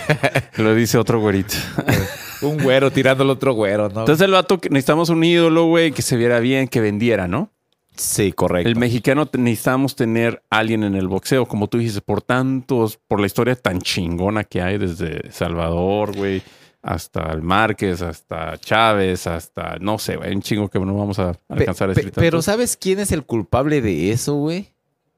Lo 0.58 0.76
dice 0.76 0.96
otro 0.96 1.18
güerito. 1.18 1.54
Un 2.44 2.62
güero 2.62 2.90
tirando 2.90 3.24
al 3.24 3.30
otro 3.30 3.52
güero, 3.54 3.88
¿no? 3.88 4.00
Entonces 4.00 4.24
el 4.24 4.32
vato, 4.32 4.58
que 4.60 4.68
necesitamos 4.70 5.08
un 5.08 5.22
ídolo, 5.24 5.66
güey, 5.66 5.92
que 5.92 6.02
se 6.02 6.16
viera 6.16 6.38
bien, 6.40 6.68
que 6.68 6.80
vendiera, 6.80 7.26
¿no? 7.28 7.50
sí, 7.96 8.32
correcto. 8.32 8.68
El 8.68 8.74
mexicano 8.74 9.28
necesitamos 9.38 9.94
tener 9.94 10.42
a 10.50 10.58
alguien 10.58 10.82
en 10.82 10.96
el 10.96 11.06
boxeo, 11.06 11.46
como 11.46 11.68
tú 11.68 11.78
dices, 11.78 12.00
por 12.00 12.22
tantos, 12.22 12.98
por 13.06 13.20
la 13.20 13.26
historia 13.26 13.54
tan 13.54 13.80
chingona 13.80 14.42
que 14.42 14.60
hay 14.60 14.78
desde 14.78 15.30
Salvador, 15.30 16.16
güey, 16.16 16.42
hasta 16.82 17.30
el 17.32 17.40
Márquez, 17.42 18.02
hasta 18.02 18.58
Chávez, 18.58 19.28
hasta, 19.28 19.76
no 19.80 19.98
sé, 20.00 20.16
güey, 20.16 20.34
un 20.34 20.42
chingo 20.42 20.68
que 20.68 20.80
no 20.80 20.92
vamos 20.96 21.20
a 21.20 21.34
Pe- 21.34 21.38
alcanzar 21.50 21.88
a 21.90 21.94
pe- 21.94 22.00
decir. 22.00 22.12
pero. 22.16 22.42
¿sabes 22.42 22.76
quién 22.76 22.98
es 22.98 23.12
el 23.12 23.22
culpable 23.22 23.80
de 23.80 24.10
eso, 24.10 24.34
güey? 24.34 24.70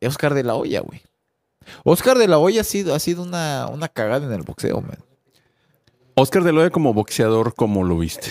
Oscar 0.02 0.34
de 0.34 0.44
la 0.44 0.54
Hoya, 0.54 0.80
güey. 0.80 1.00
Oscar 1.82 2.18
de 2.18 2.28
la 2.28 2.36
Hoya 2.38 2.60
ha 2.60 2.64
sido, 2.64 2.94
ha 2.94 2.98
sido 2.98 3.22
una, 3.22 3.68
una 3.72 3.88
cagada 3.88 4.26
en 4.26 4.32
el 4.34 4.42
boxeo, 4.42 4.82
man. 4.82 4.98
Oscar 6.16 6.42
de 6.44 6.52
Loya 6.52 6.70
como 6.70 6.94
boxeador, 6.94 7.54
¿cómo 7.54 7.84
lo 7.84 7.98
viste? 7.98 8.30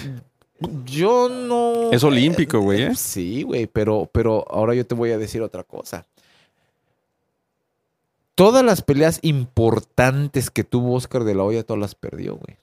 Yo 0.86 1.30
no... 1.30 1.92
Es 1.92 2.04
olímpico, 2.04 2.60
güey, 2.60 2.82
¿eh? 2.82 2.96
Sí, 2.96 3.44
güey, 3.44 3.68
pero, 3.68 4.10
pero 4.12 4.44
ahora 4.50 4.74
yo 4.74 4.86
te 4.88 4.96
voy 4.96 5.12
a 5.12 5.18
decir 5.20 5.42
otra 5.42 5.64
cosa. 5.64 6.08
Todas 8.34 8.66
las 8.66 8.82
peleas 8.82 9.20
importantes 9.22 10.50
que 10.50 10.64
tuvo 10.64 10.96
Oscar 10.96 11.24
de 11.24 11.36
la 11.36 11.44
Hoya, 11.44 11.64
todas 11.64 11.80
las 11.80 11.96
perdió, 11.96 12.36
güey. 12.36 12.58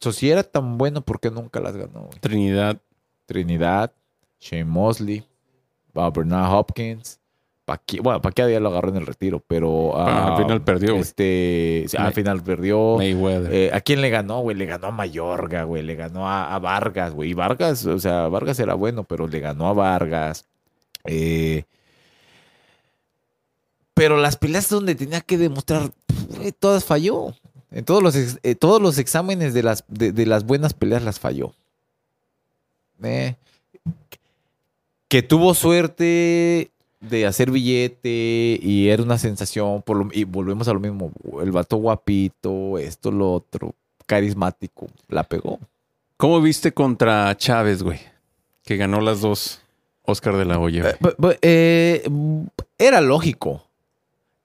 So, 0.00 0.12
si 0.12 0.30
era 0.30 0.42
tan 0.42 0.78
bueno, 0.78 1.02
¿por 1.02 1.20
qué 1.20 1.30
nunca 1.30 1.60
las 1.60 1.76
ganó, 1.76 2.04
güey? 2.06 2.18
Trinidad. 2.20 2.80
Trinidad, 3.26 3.92
Shane 4.40 4.64
Mosley, 4.64 5.22
Bernard 5.92 6.50
Hopkins. 6.50 7.20
Paqui- 7.68 8.00
bueno, 8.02 8.22
Pacquiao 8.22 8.48
ya 8.48 8.60
lo 8.60 8.70
agarró 8.70 8.88
en 8.88 8.96
el 8.96 9.06
retiro, 9.06 9.42
pero... 9.46 9.92
Ah, 9.94 10.06
ah, 10.08 10.36
al 10.36 10.42
final 10.42 10.62
perdió, 10.64 10.90
güey. 10.92 11.02
Este, 11.02 11.84
sí, 11.86 11.96
al 11.98 12.14
final 12.14 12.42
perdió. 12.42 12.96
Mayweather. 12.96 13.52
Eh, 13.52 13.70
¿A 13.74 13.82
quién 13.82 14.00
le 14.00 14.08
ganó, 14.08 14.40
güey? 14.40 14.56
Le 14.56 14.64
ganó 14.64 14.86
a 14.86 14.90
Mayorga, 14.90 15.64
güey. 15.64 15.82
Le 15.82 15.94
ganó 15.94 16.26
a, 16.26 16.54
a 16.54 16.58
Vargas, 16.58 17.12
güey. 17.12 17.30
Y 17.30 17.34
Vargas, 17.34 17.84
o 17.84 17.98
sea, 17.98 18.28
Vargas 18.28 18.58
era 18.58 18.72
bueno, 18.72 19.04
pero 19.04 19.28
le 19.28 19.40
ganó 19.40 19.68
a 19.68 19.74
Vargas. 19.74 20.46
Eh, 21.04 21.64
pero 23.94 24.16
las 24.16 24.36
peleas 24.36 24.68
donde 24.70 24.94
tenía 24.94 25.20
que 25.20 25.36
demostrar, 25.38 25.90
todas 26.60 26.84
falló. 26.84 27.34
En 27.70 27.84
todos 27.84 28.02
los, 28.02 28.16
ex- 28.16 28.38
eh, 28.44 28.54
todos 28.54 28.80
los 28.80 28.96
exámenes 28.96 29.52
de 29.52 29.62
las, 29.62 29.84
de, 29.88 30.12
de 30.12 30.24
las 30.24 30.44
buenas 30.44 30.72
peleas 30.72 31.02
las 31.02 31.20
falló. 31.20 31.52
Eh, 33.02 33.34
que 35.08 35.22
tuvo 35.22 35.52
suerte 35.54 36.70
de 37.00 37.26
hacer 37.26 37.50
billete 37.50 38.58
y 38.62 38.88
era 38.88 39.02
una 39.02 39.18
sensación. 39.18 39.82
Por 39.82 39.96
lo- 39.96 40.08
y 40.12 40.24
volvemos 40.24 40.68
a 40.68 40.72
lo 40.72 40.80
mismo. 40.80 41.10
El 41.42 41.52
vato 41.52 41.76
guapito, 41.76 42.78
esto, 42.78 43.10
lo 43.10 43.32
otro, 43.32 43.74
carismático. 44.06 44.86
La 45.08 45.24
pegó. 45.24 45.58
¿Cómo 46.16 46.40
viste 46.40 46.72
contra 46.72 47.36
Chávez, 47.36 47.82
güey? 47.82 48.00
Que 48.64 48.76
ganó 48.76 49.00
las 49.00 49.20
dos 49.20 49.60
Oscar 50.02 50.36
de 50.36 50.44
la 50.44 50.58
Hoya. 50.58 50.90
Eh, 50.90 51.38
eh, 51.42 52.02
era 52.78 53.00
lógico. 53.00 53.64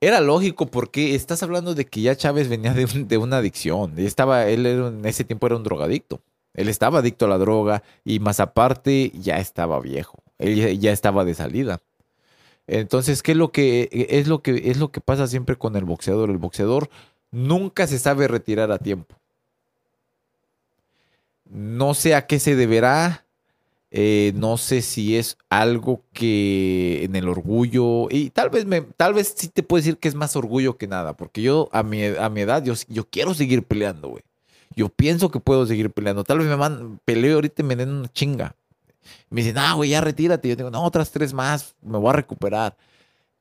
Era 0.01 0.19
lógico 0.19 0.65
porque 0.67 1.15
estás 1.15 1.41
hablando 1.43 1.73
de 1.75 1.85
que 1.85 2.01
ya 2.01 2.15
Chávez 2.15 2.49
venía 2.49 2.73
de, 2.73 2.85
un- 2.85 3.07
de 3.07 3.17
una 3.17 3.37
adicción. 3.37 3.93
Estaba, 3.97 4.45
él 4.47 4.65
era, 4.65 4.87
en 4.89 5.05
ese 5.05 5.23
tiempo 5.23 5.47
era 5.47 5.55
un 5.55 5.63
drogadicto. 5.63 6.19
Él 6.53 6.69
estaba 6.69 6.99
adicto 6.99 7.25
a 7.25 7.29
la 7.29 7.37
droga 7.39 7.81
y 8.05 8.19
más 8.19 8.39
aparte 8.39 9.11
ya 9.15 9.39
estaba 9.39 9.79
viejo. 9.79 10.19
Él 10.37 10.55
ya, 10.55 10.69
ya 10.69 10.91
estaba 10.91 11.25
de 11.25 11.33
salida. 11.33 11.79
Entonces, 12.67 13.23
¿qué 13.23 13.33
es 13.33 13.37
lo 13.37 13.51
que 13.51 13.89
es 14.09 14.27
lo 14.27 14.41
que 14.41 14.71
es 14.71 14.77
lo 14.77 14.91
que 14.91 15.01
pasa 15.01 15.27
siempre 15.27 15.57
con 15.57 15.75
el 15.75 15.85
boxeador? 15.85 16.29
El 16.29 16.37
boxeador 16.37 16.89
nunca 17.31 17.87
se 17.87 17.99
sabe 17.99 18.27
retirar 18.27 18.71
a 18.71 18.79
tiempo. 18.79 19.15
No 21.49 21.93
sé 21.93 22.15
a 22.15 22.25
qué 22.27 22.39
se 22.39 22.55
deberá. 22.55 23.25
eh, 23.91 24.33
no 24.35 24.57
sé 24.57 24.81
si 24.83 25.17
es 25.17 25.37
algo 25.49 26.03
que 26.13 27.03
en 27.05 27.15
el 27.15 27.29
orgullo. 27.29 28.07
Y 28.11 28.31
tal 28.31 28.49
vez 28.51 28.65
me, 28.65 28.81
tal 28.81 29.13
vez 29.15 29.35
sí 29.37 29.49
te 29.49 29.63
puedo 29.63 29.81
decir 29.81 29.97
que 29.99 30.09
es 30.09 30.15
más 30.15 30.35
orgullo 30.35 30.77
que 30.77 30.87
nada. 30.87 31.15
Porque 31.17 31.41
yo, 31.43 31.69
a 31.73 31.83
mi, 31.83 32.03
a 32.05 32.29
mi 32.29 32.41
edad, 32.41 32.63
yo, 32.65 32.73
yo 32.89 33.05
quiero 33.09 33.33
seguir 33.35 33.63
peleando, 33.63 34.09
güey. 34.09 34.23
Yo 34.75 34.89
pienso 34.89 35.31
que 35.31 35.39
puedo 35.39 35.65
seguir 35.67 35.91
peleando. 35.91 36.23
Tal 36.25 36.39
vez 36.39 36.47
me 36.47 36.57
man, 36.57 36.99
peleo 37.05 37.35
ahorita 37.35 37.63
y 37.63 37.65
me 37.65 37.75
den 37.77 37.89
una 37.91 38.09
chinga. 38.13 38.55
Me 39.29 39.41
dicen, 39.41 39.57
ah, 39.57 39.73
güey, 39.73 39.91
ya 39.91 40.01
retírate. 40.01 40.47
Yo 40.49 40.55
digo, 40.55 40.71
no, 40.71 40.83
otras 40.83 41.11
tres 41.11 41.33
más, 41.33 41.75
me 41.81 41.97
voy 41.97 42.09
a 42.09 42.13
recuperar. 42.13 42.77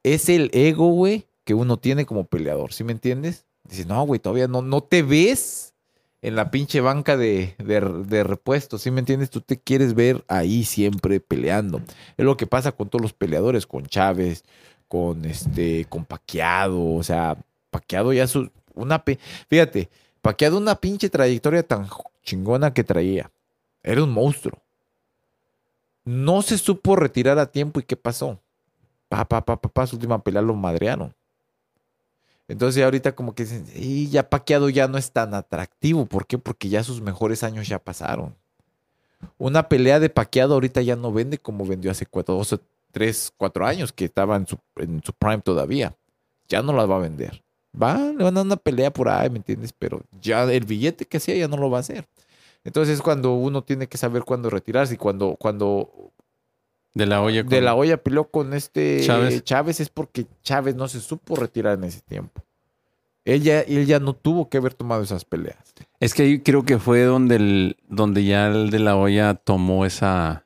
Es 0.02 0.28
el 0.28 0.50
ego, 0.52 0.88
güey, 0.88 1.26
que 1.44 1.54
uno 1.54 1.78
tiene 1.78 2.06
como 2.06 2.24
peleador, 2.24 2.72
¿sí 2.72 2.84
me 2.84 2.92
entiendes? 2.92 3.46
Dices, 3.64 3.86
no, 3.86 4.02
güey, 4.04 4.20
todavía 4.20 4.48
no, 4.48 4.62
no 4.62 4.82
te 4.82 5.02
ves 5.02 5.74
en 6.22 6.36
la 6.36 6.50
pinche 6.50 6.80
banca 6.80 7.16
de, 7.16 7.54
de, 7.58 7.80
de 7.80 8.24
repuestos, 8.24 8.82
¿sí 8.82 8.90
me 8.90 9.00
entiendes? 9.00 9.30
Tú 9.30 9.40
te 9.40 9.58
quieres 9.58 9.94
ver 9.94 10.24
ahí 10.28 10.64
siempre 10.64 11.20
peleando. 11.20 11.82
Es 12.16 12.24
lo 12.24 12.36
que 12.36 12.46
pasa 12.46 12.72
con 12.72 12.88
todos 12.88 13.02
los 13.02 13.12
peleadores, 13.12 13.66
con 13.66 13.86
Chávez, 13.86 14.44
con 14.86 15.24
este, 15.24 15.84
con 15.86 16.04
Paqueado, 16.04 16.94
o 16.94 17.02
sea, 17.02 17.36
Paqueado 17.70 18.12
ya 18.12 18.26
su, 18.26 18.50
una, 18.74 19.02
fíjate, 19.48 19.88
Paqueado 20.20 20.58
una 20.58 20.76
pinche 20.76 21.10
trayectoria 21.10 21.62
tan 21.64 21.88
chingona 22.22 22.72
que 22.72 22.84
traía. 22.84 23.30
Era 23.82 24.04
un 24.04 24.10
monstruo. 24.10 24.62
No 26.04 26.42
se 26.42 26.58
supo 26.58 26.96
retirar 26.96 27.38
a 27.38 27.50
tiempo 27.50 27.80
y 27.80 27.84
¿qué 27.84 27.96
pasó? 27.96 28.38
Pa, 29.08 29.24
pa, 29.24 29.44
pa, 29.44 29.60
pa, 29.60 29.68
pa, 29.68 29.86
su 29.86 29.96
última 29.96 30.22
pelea 30.22 30.42
lo 30.42 30.54
madrearon. 30.54 31.14
Entonces 32.48 32.82
ahorita 32.82 33.14
como 33.14 33.34
que 33.34 33.44
dicen, 33.44 33.66
y 33.74 34.08
ya 34.08 34.28
Paqueado 34.28 34.68
ya 34.68 34.88
no 34.88 34.98
es 34.98 35.12
tan 35.12 35.32
atractivo. 35.34 36.06
¿Por 36.06 36.26
qué? 36.26 36.38
Porque 36.38 36.68
ya 36.68 36.82
sus 36.82 37.00
mejores 37.00 37.42
años 37.44 37.68
ya 37.68 37.78
pasaron. 37.78 38.34
Una 39.38 39.68
pelea 39.68 40.00
de 40.00 40.10
Paqueado 40.10 40.54
ahorita 40.54 40.82
ya 40.82 40.96
no 40.96 41.12
vende 41.12 41.38
como 41.38 41.64
vendió 41.64 41.90
hace 41.90 42.06
cuatro, 42.06 42.34
dos, 42.34 42.52
o 42.52 42.60
tres, 42.90 43.32
cuatro 43.36 43.64
años 43.64 43.92
que 43.92 44.04
estaba 44.04 44.36
en 44.36 44.46
su, 44.46 44.58
en 44.76 45.02
su 45.02 45.12
prime 45.12 45.38
todavía. 45.38 45.94
Ya 46.48 46.62
no 46.62 46.72
las 46.72 46.90
va 46.90 46.96
a 46.96 47.00
vender. 47.00 47.42
Va, 47.80 47.96
le 47.96 48.22
van 48.24 48.36
a 48.36 48.40
dar 48.40 48.44
una 48.44 48.56
pelea 48.56 48.92
por 48.92 49.08
ahí, 49.08 49.30
¿me 49.30 49.38
entiendes? 49.38 49.72
Pero 49.72 50.02
ya 50.20 50.42
el 50.44 50.64
billete 50.66 51.06
que 51.06 51.16
hacía 51.16 51.36
ya 51.36 51.48
no 51.48 51.56
lo 51.56 51.70
va 51.70 51.78
a 51.78 51.80
hacer. 51.80 52.06
Entonces 52.64 52.94
es 52.96 53.02
cuando 53.02 53.34
uno 53.34 53.62
tiene 53.62 53.86
que 53.88 53.98
saber 53.98 54.22
cuándo 54.24 54.48
retirarse 54.50 54.94
y 54.94 54.96
cuando, 54.96 55.36
cuando 55.38 56.12
De 56.94 57.06
la 57.06 57.20
de 57.20 57.44
con- 57.44 57.64
la 57.64 57.74
olla 57.74 57.96
peleó 58.02 58.24
con 58.24 58.54
este 58.54 59.00
Chávez. 59.04 59.42
Chávez. 59.44 59.80
es 59.80 59.88
porque 59.88 60.26
Chávez 60.42 60.74
no 60.76 60.86
se 60.88 61.00
supo 61.00 61.34
retirar 61.36 61.78
en 61.78 61.84
ese 61.84 62.00
tiempo. 62.02 62.42
Él 63.24 63.42
ya, 63.42 63.60
él 63.60 63.86
ya 63.86 64.00
no 64.00 64.14
tuvo 64.14 64.48
que 64.48 64.58
haber 64.58 64.74
tomado 64.74 65.02
esas 65.02 65.24
peleas. 65.24 65.56
Es 66.00 66.12
que 66.14 66.22
ahí 66.24 66.40
creo 66.40 66.64
que 66.64 66.78
fue 66.78 67.02
donde, 67.04 67.36
el, 67.36 67.76
donde 67.88 68.24
ya 68.24 68.48
el 68.48 68.70
de 68.70 68.78
la 68.80 68.96
Hoya 68.96 69.34
tomó 69.34 69.86
esa... 69.86 70.44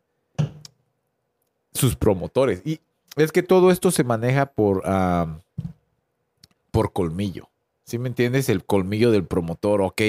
Sus 1.73 1.97
promotores. 1.97 2.63
Y 2.67 2.81
es 3.17 3.33
que 3.33 3.43
todo 3.43 3.71
esto 3.71 3.91
se 3.91 4.05
maneja 4.05 4.47
por, 4.47 4.83
por 6.71 6.93
colmillo. 6.93 7.49
¿Sí 7.85 7.99
me 7.99 8.09
entiendes? 8.09 8.49
El 8.49 8.65
colmillo 8.65 9.11
del 9.11 9.25
promotor. 9.25 9.81
Ok. 9.83 10.01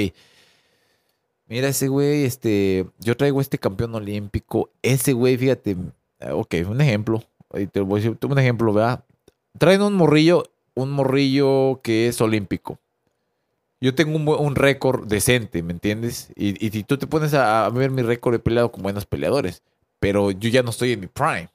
Mira 1.48 1.70
ese 1.70 1.88
güey, 1.88 2.25
este, 2.25 2.86
yo 3.00 3.16
traigo 3.16 3.39
este 3.39 3.58
campeón 3.58 3.96
olímpico. 3.96 4.70
Ese 4.82 5.13
güey, 5.13 5.38
fíjate, 5.38 5.77
eh, 6.20 6.32
ok, 6.32 6.56
un 6.68 6.82
ejemplo. 6.82 7.24
Te 7.72 7.80
voy 7.80 8.01
a 8.01 8.04
decir 8.04 8.18
un 8.22 8.39
ejemplo, 8.39 8.74
¿verdad? 8.74 9.04
Traen 9.58 9.82
un 9.82 9.94
morrillo, 9.94 10.44
un 10.75 10.92
morrillo 10.92 11.80
que 11.82 12.08
es 12.08 12.20
olímpico. 12.20 12.80
Yo 13.80 13.96
tengo 13.96 14.18
un, 14.18 14.56
récord 14.56 15.08
decente, 15.08 15.63
¿me 15.63 15.72
entiendes? 15.72 16.32
Y, 16.36 16.54
si 16.70 16.84
tú 16.84 16.98
te 16.98 17.08
pones 17.08 17.34
a, 17.34 17.70
ver 17.70 17.92
mi 17.92 18.01
récord, 18.01 18.36
he 18.36 18.39
peleado 18.39 18.72
con 18.72 18.84
buenos 18.84 19.06
peleadores. 19.06 19.62
Pero 20.00 20.32
yo 20.32 20.50
ya 20.50 20.63
no 20.63 20.72
estoy 20.72 20.94
en 20.94 21.00
mi 21.00 21.08
prime. 21.08 21.50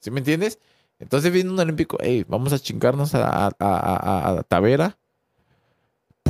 ¿Sí 0.00 0.10
me 0.10 0.18
entiendes? 0.18 0.58
Entonces 0.98 1.32
viene 1.32 1.50
un 1.50 1.58
olímpico, 1.58 1.96
hey, 2.00 2.24
vamos 2.28 2.52
a 2.52 2.58
chingarnos 2.58 3.12
a 3.14 4.44
Tavera 4.48 4.98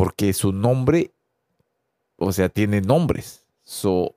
porque 0.01 0.33
su 0.33 0.53
nombre, 0.53 1.11
o 2.21 2.33
sea, 2.33 2.49
tiene 2.49 2.81
nombres. 2.81 3.45
So, 3.65 4.15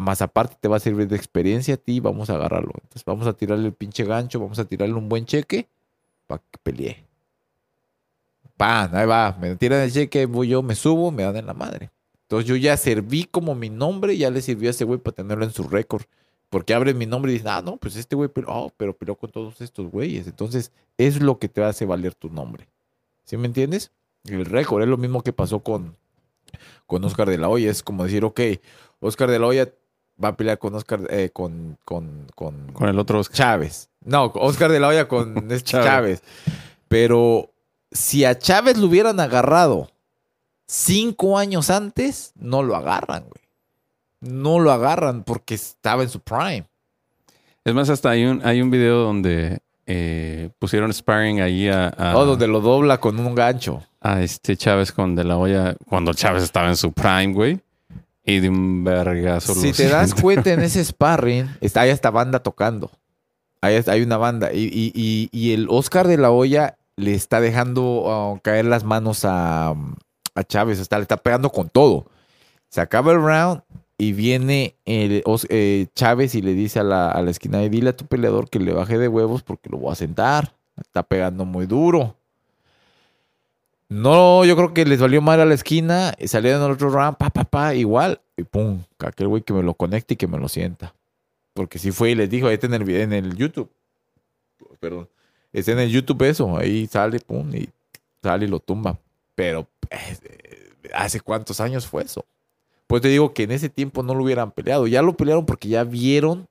más 0.00 0.22
aparte 0.22 0.56
te 0.58 0.68
va 0.68 0.78
a 0.78 0.80
servir 0.80 1.06
de 1.06 1.16
experiencia 1.16 1.74
a 1.74 1.76
ti, 1.76 2.00
vamos 2.00 2.30
a 2.30 2.34
agarrarlo. 2.34 2.72
Entonces 2.74 3.04
vamos 3.04 3.26
a 3.26 3.34
tirarle 3.34 3.66
el 3.66 3.74
pinche 3.74 4.04
gancho, 4.04 4.40
vamos 4.40 4.58
a 4.58 4.64
tirarle 4.64 4.94
un 4.94 5.08
buen 5.08 5.26
cheque 5.26 5.68
para 6.26 6.42
que 6.50 6.58
pelee. 6.62 7.04
Pan, 8.56 8.94
ahí 8.96 9.06
va, 9.06 9.36
me 9.40 9.54
tiran 9.56 9.80
el 9.80 9.92
cheque, 9.92 10.26
voy 10.26 10.48
yo, 10.48 10.62
me 10.62 10.74
subo, 10.74 11.10
me 11.10 11.22
dan 11.22 11.36
en 11.36 11.46
la 11.46 11.54
madre. 11.54 11.90
Entonces 12.22 12.48
yo 12.48 12.56
ya 12.56 12.76
serví 12.76 13.24
como 13.24 13.54
mi 13.54 13.68
nombre, 13.68 14.16
ya 14.16 14.30
le 14.30 14.40
sirvió 14.40 14.70
a 14.70 14.72
ese 14.72 14.84
güey 14.84 14.98
para 14.98 15.16
tenerlo 15.16 15.44
en 15.44 15.52
su 15.52 15.64
récord. 15.64 16.04
Porque 16.48 16.74
abre 16.74 16.94
mi 16.94 17.06
nombre 17.06 17.32
y 17.32 17.36
dice, 17.36 17.48
ah, 17.48 17.62
no, 17.62 17.76
pues 17.76 17.96
este 17.96 18.16
güey, 18.16 18.28
pero, 18.28 18.48
oh, 18.50 18.72
pero 18.76 18.96
peleó 18.96 19.14
con 19.14 19.30
todos 19.30 19.60
estos 19.60 19.88
güeyes. 19.90 20.26
Entonces, 20.26 20.72
es 20.98 21.20
lo 21.20 21.38
que 21.38 21.48
te 21.48 21.62
hace 21.62 21.84
valer 21.86 22.14
tu 22.14 22.28
nombre. 22.28 22.66
¿Sí 23.24 23.36
me 23.36 23.46
entiendes? 23.46 23.92
El 24.24 24.44
récord 24.46 24.82
es 24.82 24.88
lo 24.88 24.96
mismo 24.96 25.22
que 25.22 25.32
pasó 25.32 25.60
con, 25.60 25.96
con 26.86 27.04
Oscar 27.04 27.28
de 27.28 27.38
la 27.38 27.48
Hoya. 27.48 27.70
Es 27.70 27.82
como 27.82 28.04
decir, 28.04 28.24
ok, 28.24 28.40
Oscar 29.00 29.30
de 29.30 29.38
la 29.38 29.46
Hoya 29.46 29.72
va 30.22 30.28
a 30.28 30.36
pelear 30.36 30.58
con 30.58 30.74
Oscar, 30.74 31.00
eh, 31.10 31.30
con, 31.32 31.78
con, 31.84 32.26
con, 32.34 32.72
Con 32.72 32.88
el 32.88 32.98
otro 32.98 33.18
Oscar. 33.18 33.36
Chávez. 33.36 33.88
No, 34.04 34.26
Oscar 34.34 34.70
de 34.70 34.80
la 34.80 34.88
Hoya 34.88 35.08
con 35.08 35.36
este 35.50 35.70
Chávez. 35.70 35.86
Chávez. 35.86 36.22
Pero 36.88 37.52
si 37.90 38.24
a 38.24 38.38
Chávez 38.38 38.78
lo 38.78 38.86
hubieran 38.86 39.20
agarrado 39.20 39.90
cinco 40.66 41.38
años 41.38 41.70
antes, 41.70 42.32
no 42.36 42.62
lo 42.62 42.76
agarran, 42.76 43.22
güey. 43.22 43.44
No 44.20 44.58
lo 44.60 44.70
agarran 44.70 45.24
porque 45.24 45.54
estaba 45.54 46.02
en 46.02 46.10
su 46.10 46.20
prime. 46.20 46.66
Es 47.64 47.74
más, 47.74 47.88
hasta 47.88 48.10
hay 48.10 48.24
un, 48.24 48.44
hay 48.44 48.60
un 48.60 48.70
video 48.70 48.98
donde 48.98 49.60
eh, 49.92 50.50
pusieron 50.60 50.92
sparring 50.92 51.40
ahí 51.40 51.68
a, 51.68 51.88
a, 51.88 52.16
Oh, 52.16 52.24
donde 52.24 52.46
lo 52.46 52.60
dobla 52.60 52.98
con 52.98 53.18
un 53.18 53.34
gancho. 53.34 53.82
a 54.00 54.22
este 54.22 54.56
Chávez 54.56 54.92
con 54.92 55.16
De 55.16 55.24
La 55.24 55.36
Hoya, 55.36 55.74
cuando 55.88 56.14
Chávez 56.14 56.44
estaba 56.44 56.68
en 56.68 56.76
su 56.76 56.92
prime, 56.92 57.32
güey. 57.32 57.60
Y 58.24 58.38
de 58.38 58.48
un 58.48 58.84
vergazo. 58.84 59.54
Si 59.54 59.72
te 59.72 59.88
das 59.88 60.14
cuenta 60.14 60.52
en 60.52 60.60
ese 60.62 60.84
sparring, 60.84 61.48
está, 61.60 61.80
hay 61.80 61.90
esta 61.90 62.10
banda 62.10 62.38
tocando. 62.40 62.90
Ahí 63.60 63.74
está- 63.74 63.92
hay 63.92 64.02
una 64.02 64.16
banda. 64.16 64.52
Y, 64.52 64.64
y- 64.72 64.92
y- 64.94 65.28
y 65.32 65.52
el 65.54 65.66
Oscar 65.68 66.06
de 66.06 66.18
la 66.18 66.30
Hoya 66.30 66.76
le 66.96 67.14
está 67.14 67.40
dejando 67.40 68.04
ah, 68.36 68.40
caer 68.42 68.66
las 68.66 68.84
manos 68.84 69.24
a, 69.24 69.70
a 69.70 70.44
Chávez. 70.44 70.78
Está, 70.78 70.98
le 70.98 71.02
está 71.02 71.16
pegando 71.16 71.50
con 71.50 71.68
todo. 71.68 72.06
Se 72.68 72.80
acaba 72.80 73.10
el 73.12 73.20
round 73.20 73.62
y 74.00 74.14
viene 74.14 74.76
el, 74.86 75.22
eh, 75.50 75.86
Chávez 75.94 76.34
y 76.34 76.40
le 76.40 76.54
dice 76.54 76.80
a 76.80 76.82
la, 76.82 77.10
a 77.10 77.20
la 77.20 77.30
esquina, 77.30 77.58
dile 77.58 77.90
a 77.90 77.96
tu 77.96 78.06
peleador 78.06 78.48
que 78.48 78.58
le 78.58 78.72
baje 78.72 78.96
de 78.96 79.08
huevos 79.08 79.42
porque 79.42 79.68
lo 79.68 79.76
voy 79.76 79.92
a 79.92 79.94
sentar. 79.94 80.54
Está 80.80 81.02
pegando 81.02 81.44
muy 81.44 81.66
duro. 81.66 82.16
No, 83.90 84.46
yo 84.46 84.56
creo 84.56 84.72
que 84.72 84.86
les 84.86 85.00
valió 85.00 85.20
mal 85.20 85.38
a 85.42 85.44
la 85.44 85.52
esquina. 85.52 86.14
Y 86.18 86.28
salieron 86.28 86.62
al 86.62 86.70
otro 86.70 86.88
round, 86.88 87.18
pa, 87.18 87.28
pa, 87.28 87.44
pa, 87.44 87.74
igual. 87.74 88.22
Y 88.38 88.44
pum, 88.44 88.82
aquel 89.00 89.28
güey 89.28 89.42
que 89.42 89.52
me 89.52 89.62
lo 89.62 89.74
conecte 89.74 90.14
y 90.14 90.16
que 90.16 90.26
me 90.26 90.38
lo 90.38 90.48
sienta. 90.48 90.94
Porque 91.52 91.78
sí 91.78 91.92
fue 91.92 92.12
y 92.12 92.14
les 92.14 92.30
dijo, 92.30 92.46
ahí 92.46 92.54
está 92.54 92.68
en 92.68 92.74
el, 92.74 92.88
en 92.88 93.12
el 93.12 93.36
YouTube. 93.36 93.68
Perdón. 94.80 95.10
Está 95.52 95.72
en 95.72 95.80
el 95.80 95.90
YouTube 95.90 96.22
eso. 96.22 96.56
Ahí 96.56 96.86
sale, 96.86 97.20
pum, 97.20 97.54
y 97.54 97.68
sale 98.22 98.46
y 98.46 98.48
lo 98.48 98.60
tumba. 98.60 98.98
Pero, 99.34 99.66
eh, 99.90 100.70
¿hace 100.94 101.20
cuántos 101.20 101.60
años 101.60 101.86
fue 101.86 102.04
eso? 102.04 102.24
Pues 102.90 103.02
te 103.02 103.08
digo 103.08 103.32
que 103.32 103.44
en 103.44 103.52
ese 103.52 103.68
tiempo 103.68 104.02
no 104.02 104.16
lo 104.16 104.24
hubieran 104.24 104.50
peleado. 104.50 104.88
Ya 104.88 105.00
lo 105.00 105.16
pelearon 105.16 105.46
porque 105.46 105.68
ya 105.68 105.84
vieron 105.84 106.48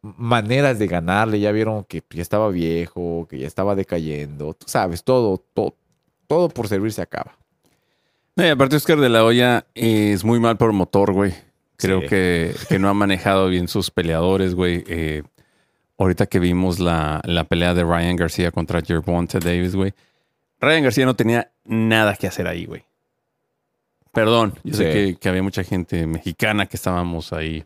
maneras 0.00 0.78
de 0.78 0.86
ganarle, 0.86 1.40
ya 1.40 1.52
vieron 1.52 1.84
que 1.84 2.02
ya 2.08 2.22
estaba 2.22 2.48
viejo, 2.48 3.26
que 3.28 3.36
ya 3.38 3.46
estaba 3.46 3.74
decayendo. 3.74 4.54
Tú 4.54 4.64
sabes, 4.66 5.04
todo, 5.04 5.44
todo, 5.52 5.74
todo 6.26 6.48
por 6.48 6.68
servir 6.68 6.90
se 6.90 7.02
acaba. 7.02 7.36
No, 8.34 8.46
y 8.46 8.48
aparte, 8.48 8.76
Oscar 8.76 8.98
de 8.98 9.10
la 9.10 9.24
Hoya 9.26 9.66
es 9.74 10.24
muy 10.24 10.40
mal 10.40 10.56
promotor, 10.56 11.12
güey. 11.12 11.34
Creo 11.76 12.00
Sí. 12.00 12.06
que, 12.08 12.54
que 12.70 12.78
no 12.78 12.88
ha 12.88 12.94
manejado 12.94 13.48
bien 13.50 13.68
sus 13.68 13.90
peleadores, 13.90 14.54
güey. 14.54 14.84
Eh, 14.88 15.22
ahorita 15.98 16.24
que 16.24 16.38
vimos 16.38 16.78
la, 16.80 17.20
la 17.26 17.44
pelea 17.44 17.74
de 17.74 17.84
Ryan 17.84 18.16
García 18.16 18.50
contra 18.52 18.80
Gervonta 18.80 19.38
Davis, 19.38 19.76
güey. 19.76 19.92
Ryan 20.60 20.82
García 20.84 21.04
no 21.04 21.14
tenía 21.14 21.50
nada 21.66 22.16
que 22.16 22.26
hacer 22.26 22.46
ahí, 22.46 22.64
güey. 22.64 22.84
Perdón, 24.14 24.54
yo 24.64 24.74
sé 24.74 24.84
que, 24.92 25.16
que 25.20 25.28
había 25.28 25.42
mucha 25.42 25.64
gente 25.64 26.06
mexicana 26.06 26.66
que 26.66 26.76
estábamos 26.76 27.32
ahí 27.32 27.64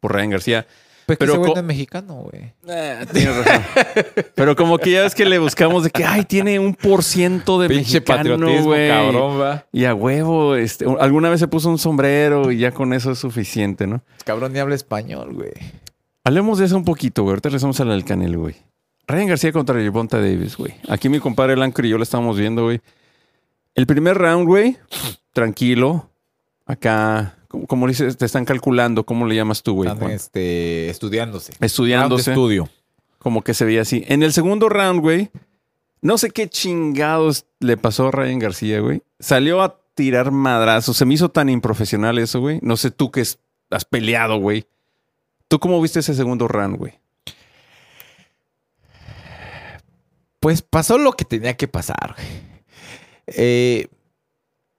por 0.00 0.12
Ryan 0.14 0.30
García. 0.30 0.66
Pero, 1.06 1.18
Pero 1.18 1.32
ese 1.32 1.38
güey 1.38 1.48
co- 1.50 1.54
no 1.56 1.60
es 1.60 1.66
mexicano, 1.66 2.14
güey. 2.14 2.52
Eh, 2.68 3.06
tienes 3.12 3.36
razón. 3.44 3.62
Pero 4.36 4.54
como 4.54 4.78
que 4.78 4.92
ya 4.92 5.04
es 5.06 5.14
que 5.16 5.24
le 5.24 5.40
buscamos 5.40 5.82
de 5.82 5.90
que, 5.90 6.04
ay, 6.04 6.24
tiene 6.24 6.60
un 6.60 6.72
por 6.74 7.02
ciento 7.02 7.58
de 7.60 7.68
Pinche 7.68 7.94
mexicano, 8.00 8.18
patriotismo, 8.18 8.64
güey. 8.66 8.88
cabrón, 8.88 9.40
va. 9.40 9.66
Y 9.72 9.86
a 9.86 9.94
huevo, 9.94 10.54
este, 10.54 10.84
alguna 11.00 11.28
vez 11.28 11.40
se 11.40 11.48
puso 11.48 11.68
un 11.68 11.78
sombrero 11.78 12.52
y 12.52 12.58
ya 12.58 12.70
con 12.70 12.92
eso 12.92 13.10
es 13.10 13.18
suficiente, 13.18 13.88
¿no? 13.88 14.02
Cabrón 14.24 14.52
ni 14.52 14.60
habla 14.60 14.76
español, 14.76 15.34
güey. 15.34 15.50
Hablemos 16.22 16.58
de 16.60 16.66
eso 16.66 16.76
un 16.76 16.84
poquito, 16.84 17.22
güey. 17.22 17.32
Ahorita 17.32 17.48
regresamos 17.48 17.80
a 17.80 17.84
la 17.86 17.94
del 17.94 18.04
Canelo, 18.04 18.40
güey. 18.42 18.54
Ryan 19.08 19.26
García 19.26 19.50
contra 19.50 19.74
Gervonta 19.80 20.18
Davis, 20.20 20.56
güey. 20.56 20.74
Aquí 20.88 21.08
mi 21.08 21.18
compadre 21.18 21.54
el 21.54 21.62
Anchor 21.62 21.86
y 21.86 21.88
yo 21.88 21.96
lo 21.96 22.04
estábamos 22.04 22.38
viendo, 22.38 22.62
güey. 22.64 22.80
El 23.74 23.86
primer 23.86 24.18
round, 24.18 24.46
güey, 24.46 24.76
tranquilo. 25.32 26.10
Acá, 26.66 27.36
como, 27.48 27.66
como 27.66 27.86
dices, 27.88 28.16
te 28.16 28.26
están 28.26 28.44
calculando. 28.44 29.04
¿Cómo 29.04 29.26
le 29.26 29.34
llamas 29.36 29.62
tú, 29.62 29.74
güey? 29.74 29.90
Están 29.90 30.10
este, 30.10 30.88
estudiándose. 30.90 31.52
Round 31.52 31.64
Estudiándose. 31.64 32.30
estudio. 32.32 32.68
Como 33.18 33.42
que 33.42 33.54
se 33.54 33.64
veía 33.64 33.82
así. 33.82 34.04
En 34.08 34.22
el 34.22 34.32
segundo 34.32 34.68
round, 34.68 35.00
güey, 35.00 35.30
no 36.02 36.16
sé 36.18 36.30
qué 36.30 36.48
chingados 36.48 37.46
le 37.58 37.76
pasó 37.76 38.08
a 38.08 38.10
Ryan 38.10 38.38
García, 38.38 38.80
güey. 38.80 39.02
Salió 39.18 39.62
a 39.62 39.78
tirar 39.94 40.30
madrazos. 40.30 40.96
Se 40.96 41.04
me 41.04 41.14
hizo 41.14 41.28
tan 41.28 41.48
improfesional 41.48 42.18
eso, 42.18 42.40
güey. 42.40 42.58
No 42.62 42.76
sé 42.76 42.90
tú 42.90 43.10
que 43.10 43.20
es- 43.20 43.38
has 43.70 43.84
peleado, 43.84 44.38
güey. 44.38 44.66
¿Tú 45.48 45.58
cómo 45.58 45.80
viste 45.82 46.00
ese 46.00 46.14
segundo 46.14 46.48
round, 46.48 46.76
güey? 46.78 46.98
Pues 50.40 50.62
pasó 50.62 50.96
lo 50.96 51.12
que 51.12 51.24
tenía 51.24 51.56
que 51.56 51.68
pasar, 51.68 52.14
güey. 52.16 52.49
Eh, 53.30 53.86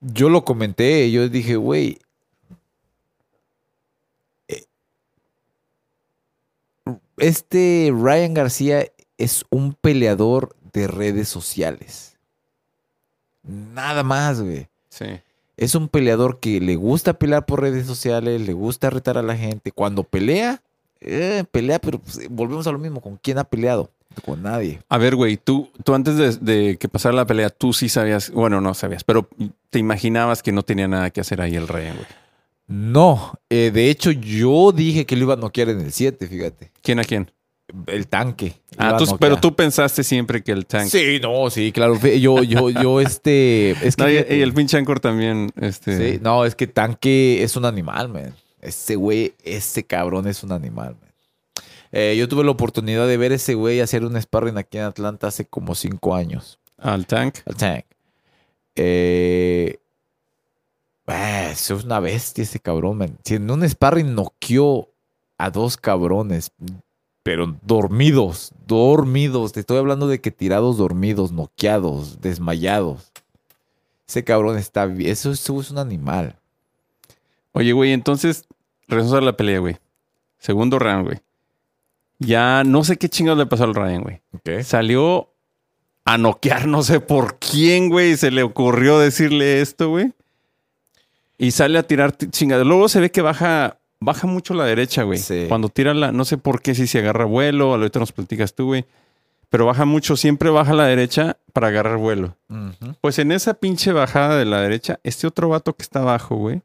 yo 0.00 0.28
lo 0.28 0.44
comenté, 0.44 1.10
yo 1.10 1.28
dije, 1.28 1.56
güey. 1.56 1.98
eh, 4.48 4.64
Este 7.16 7.92
Ryan 7.94 8.34
García 8.34 8.86
es 9.16 9.44
un 9.50 9.74
peleador 9.74 10.56
de 10.72 10.86
redes 10.86 11.28
sociales. 11.28 12.16
Nada 13.42 14.02
más, 14.02 14.40
güey. 14.40 14.68
Sí. 14.88 15.06
Es 15.56 15.74
un 15.74 15.88
peleador 15.88 16.40
que 16.40 16.60
le 16.60 16.76
gusta 16.76 17.12
pelear 17.12 17.46
por 17.46 17.60
redes 17.60 17.86
sociales, 17.86 18.40
le 18.40 18.52
gusta 18.52 18.90
retar 18.90 19.18
a 19.18 19.22
la 19.22 19.36
gente. 19.36 19.70
Cuando 19.70 20.02
pelea, 20.02 20.62
eh, 21.00 21.44
pelea, 21.50 21.78
pero 21.78 21.98
pues, 21.98 22.28
volvemos 22.30 22.66
a 22.66 22.72
lo 22.72 22.78
mismo. 22.78 23.00
¿Con 23.00 23.16
quién 23.16 23.38
ha 23.38 23.44
peleado? 23.44 23.90
Con 24.24 24.42
nadie. 24.42 24.80
A 24.88 24.98
ver, 24.98 25.16
güey, 25.16 25.36
tú, 25.36 25.70
tú 25.84 25.94
antes 25.94 26.16
de, 26.16 26.36
de 26.36 26.76
que 26.76 26.88
pasara 26.88 27.14
la 27.14 27.26
pelea, 27.26 27.50
tú 27.50 27.72
sí 27.72 27.88
sabías, 27.88 28.30
bueno, 28.30 28.60
no 28.60 28.74
sabías, 28.74 29.04
pero 29.04 29.28
te 29.70 29.78
imaginabas 29.78 30.42
que 30.42 30.52
no 30.52 30.62
tenía 30.62 30.88
nada 30.88 31.10
que 31.10 31.20
hacer 31.20 31.40
ahí 31.40 31.56
el 31.56 31.68
Ryan, 31.68 31.96
güey. 31.96 32.06
No, 32.68 33.34
eh, 33.50 33.70
de 33.72 33.90
hecho 33.90 34.10
yo 34.12 34.72
dije 34.72 35.04
que 35.04 35.16
lo 35.16 35.24
iba 35.24 35.34
a 35.34 35.36
noquear 35.36 35.68
en 35.68 35.80
el 35.80 35.92
7, 35.92 36.26
fíjate. 36.26 36.70
¿Quién 36.82 37.00
a 37.00 37.04
quién? 37.04 37.30
El 37.86 38.06
tanque. 38.06 38.54
Ah, 38.76 38.96
tú- 38.98 39.16
pero 39.18 39.38
tú 39.38 39.54
pensaste 39.54 40.04
siempre 40.04 40.42
que 40.42 40.52
el 40.52 40.66
tank. 40.66 40.88
Sí, 40.88 41.18
no, 41.22 41.48
sí, 41.50 41.72
claro. 41.72 41.98
Yo, 41.98 42.42
yo, 42.42 42.70
yo, 42.70 43.00
este. 43.02 43.70
Es 43.86 43.96
que. 43.96 44.02
No, 44.02 44.10
y, 44.10 44.16
el 44.16 44.52
pinche 44.52 44.76
Anchor 44.76 45.00
también, 45.00 45.50
este. 45.60 45.96
sí, 45.96 46.20
no, 46.22 46.44
es 46.44 46.54
que 46.54 46.66
tanque 46.66 47.42
es 47.42 47.56
un 47.56 47.64
animal, 47.64 48.08
man. 48.08 48.34
Ese 48.60 48.96
güey, 48.96 49.34
ese 49.42 49.84
cabrón 49.84 50.28
es 50.28 50.42
un 50.42 50.52
animal, 50.52 50.96
man. 51.00 51.11
Eh, 51.92 52.16
yo 52.18 52.26
tuve 52.28 52.42
la 52.42 52.50
oportunidad 52.50 53.06
de 53.06 53.16
ver 53.18 53.32
ese 53.32 53.54
güey 53.54 53.80
hacer 53.80 54.04
un 54.04 54.20
sparring 54.20 54.56
aquí 54.56 54.78
en 54.78 54.84
Atlanta 54.84 55.28
hace 55.28 55.44
como 55.44 55.74
cinco 55.74 56.14
años. 56.14 56.58
Al 56.78 57.06
tank. 57.06 57.38
Al 57.46 57.56
Tank. 57.56 57.84
Eh, 58.74 59.78
eh, 61.06 61.48
eso 61.52 61.76
es 61.76 61.84
una 61.84 62.00
bestia 62.00 62.42
ese 62.42 62.58
cabrón, 62.58 62.98
man. 62.98 63.18
Si 63.24 63.34
en 63.34 63.50
un 63.50 63.68
sparring 63.68 64.14
noqueó 64.14 64.88
a 65.36 65.50
dos 65.50 65.76
cabrones, 65.76 66.50
pero 67.22 67.56
dormidos, 67.62 68.52
dormidos. 68.66 69.52
Te 69.52 69.60
estoy 69.60 69.78
hablando 69.78 70.08
de 70.08 70.20
que 70.20 70.30
tirados 70.30 70.78
dormidos, 70.78 71.30
noqueados, 71.30 72.20
desmayados. 72.20 73.12
Ese 74.08 74.24
cabrón 74.24 74.58
está 74.58 74.86
bien. 74.86 75.10
Eso, 75.10 75.30
eso 75.30 75.60
es 75.60 75.70
un 75.70 75.78
animal. 75.78 76.36
Oye, 77.52 77.72
güey, 77.72 77.92
entonces, 77.92 78.46
regresamos 78.88 79.18
a 79.18 79.24
la 79.24 79.36
pelea, 79.36 79.58
güey. 79.58 79.76
Segundo 80.38 80.78
round, 80.78 81.06
güey. 81.06 81.20
Ya 82.24 82.62
no 82.64 82.84
sé 82.84 82.96
qué 82.96 83.08
chingados 83.08 83.38
le 83.38 83.46
pasó 83.46 83.64
al 83.64 83.74
Ryan, 83.74 84.02
güey. 84.02 84.20
¿Qué? 84.44 84.62
Salió 84.64 85.28
a 86.04 86.18
noquear, 86.18 86.66
no 86.66 86.82
sé 86.82 87.00
por 87.00 87.38
quién, 87.38 87.88
güey. 87.88 88.16
Se 88.16 88.30
le 88.30 88.42
ocurrió 88.42 88.98
decirle 88.98 89.60
esto, 89.60 89.88
güey. 89.88 90.12
Y 91.38 91.50
sale 91.50 91.78
a 91.78 91.82
tirar 91.82 92.16
chingados. 92.16 92.66
Luego 92.66 92.88
se 92.88 93.00
ve 93.00 93.10
que 93.10 93.22
baja, 93.22 93.78
baja 94.00 94.26
mucho 94.26 94.54
la 94.54 94.64
derecha, 94.64 95.02
güey. 95.02 95.18
Sí. 95.18 95.46
Cuando 95.48 95.68
tira 95.68 95.94
la, 95.94 96.12
no 96.12 96.24
sé 96.24 96.38
por 96.38 96.62
qué, 96.62 96.74
si 96.74 96.86
se 96.86 97.00
agarra 97.00 97.24
vuelo, 97.24 97.74
ahorita 97.74 97.98
nos 97.98 98.12
platicas 98.12 98.54
tú, 98.54 98.66
güey. 98.66 98.84
Pero 99.50 99.66
baja 99.66 99.84
mucho, 99.84 100.16
siempre 100.16 100.48
baja 100.48 100.72
la 100.72 100.86
derecha 100.86 101.36
para 101.52 101.68
agarrar 101.68 101.98
vuelo. 101.98 102.36
Pues 103.02 103.18
en 103.18 103.32
esa 103.32 103.54
pinche 103.54 103.92
bajada 103.92 104.38
de 104.38 104.46
la 104.46 104.62
derecha, 104.62 104.98
este 105.02 105.26
otro 105.26 105.50
vato 105.50 105.74
que 105.74 105.82
está 105.82 106.00
abajo, 106.00 106.36
güey, 106.36 106.62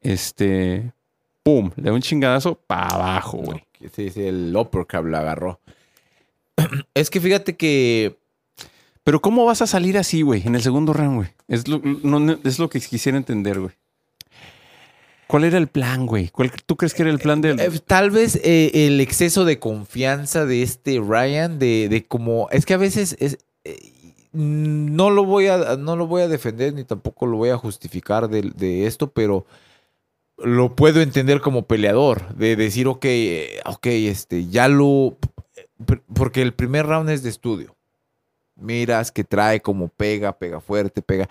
este, 0.00 0.92
pum, 1.44 1.70
le 1.76 1.84
da 1.84 1.92
un 1.92 2.02
chingadazo 2.02 2.56
para 2.66 2.88
abajo, 2.88 3.38
güey. 3.38 3.62
Sí, 3.94 4.10
sí, 4.10 4.22
el 4.26 4.54
uppercut 4.56 5.04
lo 5.04 5.16
agarró. 5.18 5.60
Es 6.94 7.10
que 7.10 7.20
fíjate 7.20 7.56
que 7.56 8.16
Pero 9.04 9.20
¿cómo 9.20 9.44
vas 9.44 9.62
a 9.62 9.66
salir 9.66 9.96
así, 9.98 10.22
güey, 10.22 10.42
en 10.46 10.54
el 10.54 10.62
segundo 10.62 10.92
round, 10.92 11.16
güey? 11.16 11.28
Es 11.48 11.66
lo, 11.68 11.80
es 12.44 12.58
lo 12.58 12.68
que 12.68 12.80
quisiera 12.80 13.16
entender, 13.16 13.58
güey. 13.60 13.72
¿Cuál 15.26 15.44
era 15.44 15.58
el 15.58 15.66
plan, 15.68 16.06
güey? 16.06 16.28
¿Cuál- 16.30 16.50
¿Tú 16.64 16.76
crees 16.76 16.94
que 16.94 17.02
era 17.02 17.10
el 17.10 17.18
plan 17.18 17.40
del...? 17.42 17.60
Eh, 17.60 17.70
tal 17.86 18.10
vez 18.10 18.36
eh, 18.42 18.86
el 18.86 19.00
exceso 19.00 19.44
de 19.44 19.58
confianza 19.58 20.46
de 20.46 20.62
este 20.62 21.00
Ryan, 21.06 21.58
de, 21.58 21.88
de 21.90 22.06
como. 22.06 22.48
Es 22.50 22.64
que 22.64 22.74
a 22.74 22.78
veces 22.78 23.14
es. 23.20 23.38
eh, 23.64 23.78
no 24.32 25.10
lo 25.10 25.24
voy 25.24 25.48
a. 25.48 25.76
No 25.76 25.96
lo 25.96 26.06
voy 26.06 26.22
a 26.22 26.28
defender 26.28 26.72
ni 26.72 26.84
tampoco 26.84 27.26
lo 27.26 27.36
voy 27.36 27.50
a 27.50 27.58
justificar 27.58 28.28
de, 28.28 28.40
de 28.56 28.86
esto, 28.86 29.10
pero 29.10 29.44
lo 30.38 30.74
puedo 30.74 31.00
entender 31.00 31.40
como 31.40 31.62
peleador. 31.62 32.34
De 32.34 32.56
decir, 32.56 32.86
ok, 32.86 33.04
eh, 33.04 33.60
ok, 33.64 33.86
este, 33.86 34.46
ya 34.48 34.68
lo. 34.68 35.16
Porque 36.14 36.42
el 36.42 36.54
primer 36.54 36.86
round 36.86 37.10
es 37.10 37.22
de 37.22 37.30
estudio. 37.30 37.74
Miras 38.56 39.12
que 39.12 39.24
trae 39.24 39.60
como 39.60 39.88
pega, 39.88 40.36
pega 40.36 40.60
fuerte, 40.60 41.02
pega. 41.02 41.28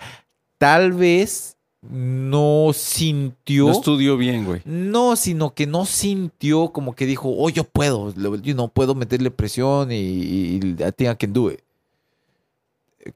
Tal 0.56 0.92
vez 0.92 1.56
no 1.82 2.70
sintió. 2.74 3.66
No 3.66 3.72
estudió 3.72 4.16
bien, 4.16 4.44
güey. 4.44 4.62
No, 4.64 5.16
sino 5.16 5.54
que 5.54 5.66
no 5.66 5.84
sintió 5.84 6.72
como 6.72 6.94
que 6.94 7.06
dijo, 7.06 7.32
oh, 7.36 7.50
yo 7.50 7.64
puedo, 7.64 8.14
yo 8.14 8.54
no 8.54 8.68
puedo 8.68 8.94
meterle 8.94 9.30
presión 9.30 9.92
y, 9.92 9.96
y 9.96 10.56
I 10.56 10.92
think 10.96 11.10
I 11.10 11.16
can 11.16 11.32
do 11.32 11.50
it. 11.50 11.60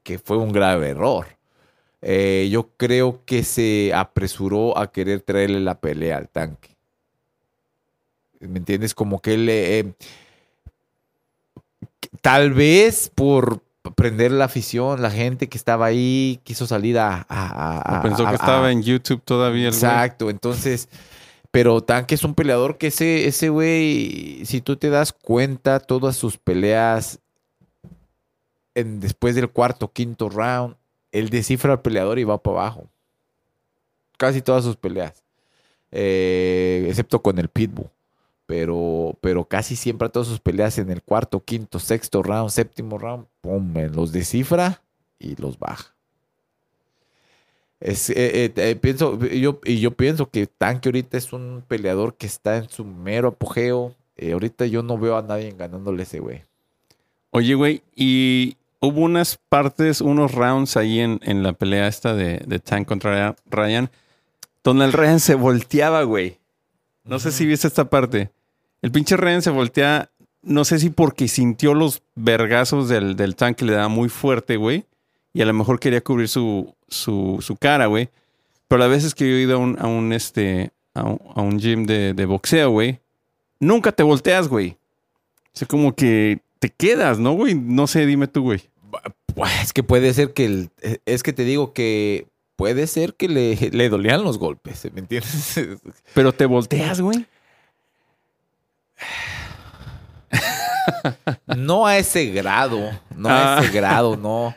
Que 0.03 0.19
fue 0.19 0.37
un 0.37 0.51
grave 0.51 0.89
error. 0.89 1.25
Eh, 2.05 2.49
yo 2.51 2.69
creo 2.75 3.21
que 3.25 3.43
se 3.43 3.93
apresuró 3.95 4.77
a 4.77 4.91
querer 4.91 5.21
traerle 5.21 5.59
la 5.61 5.79
pelea 5.79 6.17
al 6.17 6.27
tanque. 6.29 6.75
¿Me 8.39 8.59
entiendes? 8.59 8.93
Como 8.93 9.21
que 9.21 9.35
él, 9.35 9.47
eh, 9.49 9.93
tal 12.21 12.53
vez 12.53 13.09
por 13.13 13.61
prender 13.95 14.31
la 14.31 14.45
afición, 14.45 15.01
la 15.01 15.11
gente 15.11 15.47
que 15.49 15.57
estaba 15.57 15.85
ahí 15.85 16.39
quiso 16.43 16.67
salir 16.67 16.97
a... 16.99 17.25
a- 17.29 17.97
a- 17.99 18.01
Pensó 18.01 18.25
a- 18.25 18.29
que 18.29 18.35
estaba 18.35 18.71
en 18.71 18.81
YouTube 18.83 19.21
todavía, 19.23 19.67
el 19.69 19.73
güey. 19.73 19.75
Exacto, 19.75 20.29
entonces, 20.29 20.89
pero 21.51 21.81
Tanque 21.81 22.15
es 22.15 22.23
un 22.23 22.33
peleador 22.35 22.77
que 22.77 22.87
ese, 22.87 23.27
ese 23.27 23.49
güey, 23.49 24.41
si 24.45 24.61
tú 24.61 24.75
te 24.77 24.89
das 24.89 25.11
cuenta, 25.13 25.79
todas 25.79 26.15
sus 26.15 26.37
peleas 26.37 27.19
en, 28.75 28.99
después 28.99 29.35
del 29.35 29.49
cuarto, 29.49 29.91
quinto 29.91 30.29
round, 30.29 30.75
él 31.13 31.29
descifra 31.29 31.73
al 31.73 31.81
peleador 31.81 32.19
y 32.19 32.25
va 32.25 32.41
para 32.41 32.57
abajo. 32.57 32.89
Casi 34.17 34.41
todas 34.41 34.63
sus 34.65 34.75
peleas. 34.75 35.23
Eh, 35.91 36.87
excepto 36.89 37.21
con 37.21 37.37
el 37.37 37.47
Pitbull. 37.47 37.87
Pero, 38.45 39.15
pero 39.21 39.45
casi 39.45 39.75
siempre 39.75 40.09
todas 40.09 40.27
sus 40.27 40.39
peleas 40.39 40.77
en 40.77 40.89
el 40.89 41.01
cuarto, 41.01 41.39
quinto, 41.39 41.79
sexto 41.79 42.21
round, 42.21 42.49
séptimo 42.49 42.97
round, 42.97 43.25
pum, 43.41 43.73
los 43.93 44.11
descifra 44.11 44.81
y 45.17 45.35
los 45.37 45.57
baja. 45.57 45.93
Es, 47.79 48.09
eh, 48.09 48.51
eh, 48.55 48.75
pienso, 48.75 49.17
yo, 49.19 49.59
y 49.63 49.79
yo 49.79 49.91
pienso 49.91 50.29
que 50.29 50.47
Tanque 50.47 50.89
ahorita 50.89 51.17
es 51.17 51.31
un 51.31 51.63
peleador 51.67 52.15
que 52.15 52.25
está 52.25 52.57
en 52.57 52.69
su 52.69 52.83
mero 52.83 53.29
apogeo. 53.29 53.95
Ahorita 54.31 54.65
yo 54.65 54.83
no 54.83 54.97
veo 54.97 55.17
a 55.17 55.21
nadie 55.21 55.53
ganándole 55.57 56.03
ese 56.03 56.19
güey. 56.19 56.43
Oye, 57.31 57.55
güey, 57.55 57.81
y 57.95 58.57
hubo 58.83 59.01
unas 59.01 59.39
partes, 59.49 60.01
unos 60.01 60.33
rounds 60.33 60.75
ahí 60.75 60.99
en, 60.99 61.19
en 61.23 61.41
la 61.41 61.53
pelea 61.53 61.87
esta 61.87 62.13
de, 62.13 62.43
de 62.45 62.59
Tank 62.59 62.85
contra 62.85 63.35
Ryan, 63.49 63.89
donde 64.63 64.85
el 64.85 64.91
Ryan 64.91 65.21
se 65.21 65.35
volteaba, 65.35 66.03
güey. 66.03 66.39
No 67.05 67.17
sé 67.19 67.31
si 67.31 67.45
viste 67.45 67.67
esta 67.67 67.89
parte. 67.89 68.31
El 68.81 68.91
pinche 68.91 69.15
Ryan 69.15 69.41
se 69.41 69.51
voltea, 69.51 70.11
no 70.41 70.65
sé 70.65 70.79
si 70.79 70.89
porque 70.89 71.29
sintió 71.29 71.73
los 71.73 72.01
vergazos 72.15 72.89
del, 72.89 73.15
del 73.15 73.37
Tank 73.37 73.57
que 73.57 73.65
le 73.65 73.73
daba 73.73 73.87
muy 73.87 74.09
fuerte, 74.09 74.57
güey. 74.57 74.85
Y 75.31 75.41
a 75.41 75.45
lo 75.45 75.53
mejor 75.53 75.79
quería 75.79 76.01
cubrir 76.01 76.27
su, 76.27 76.75
su, 76.89 77.37
su 77.41 77.55
cara, 77.55 77.85
güey. 77.85 78.09
Pero 78.67 78.79
las 78.79 78.89
veces 78.89 79.15
que 79.15 79.29
yo 79.29 79.35
he 79.35 79.41
ido 79.41 79.55
a 79.55 79.59
un, 79.59 79.77
a 79.79 79.87
un, 79.87 80.11
este, 80.11 80.71
a 80.93 81.03
un, 81.03 81.21
a 81.35 81.41
un 81.41 81.57
gym 81.57 81.85
de, 81.85 82.13
de 82.13 82.25
boxeo, 82.25 82.69
güey, 82.69 82.99
nunca 83.59 83.93
te 83.93 84.03
volteas, 84.03 84.49
güey. 84.49 84.77
O 85.47 85.57
sea, 85.57 85.67
como 85.67 85.95
que 85.95 86.41
te 86.59 86.69
quedas, 86.69 87.17
¿no, 87.17 87.31
güey? 87.31 87.55
No 87.55 87.87
sé, 87.87 88.05
dime 88.05 88.27
tú, 88.27 88.43
güey. 88.43 88.72
Es 89.61 89.73
que 89.73 89.83
puede 89.83 90.13
ser 90.13 90.33
que 90.33 90.45
el, 90.45 90.69
es 91.05 91.23
que 91.23 91.33
te 91.33 91.43
digo 91.43 91.73
que 91.73 92.27
puede 92.55 92.87
ser 92.87 93.15
que 93.15 93.27
le, 93.27 93.55
le 93.71 93.89
dolían 93.89 94.23
los 94.23 94.37
golpes, 94.37 94.87
¿me 94.93 94.99
entiendes? 95.01 95.59
Pero 96.13 96.33
te 96.33 96.45
volteas, 96.45 97.01
güey. 97.01 97.25
No 101.57 101.85
a 101.85 101.97
ese 101.97 102.25
grado, 102.27 102.79
no 103.15 103.29
a 103.29 103.57
Ah. 103.57 103.61
ese 103.63 103.71
grado, 103.73 104.17
no. 104.17 104.55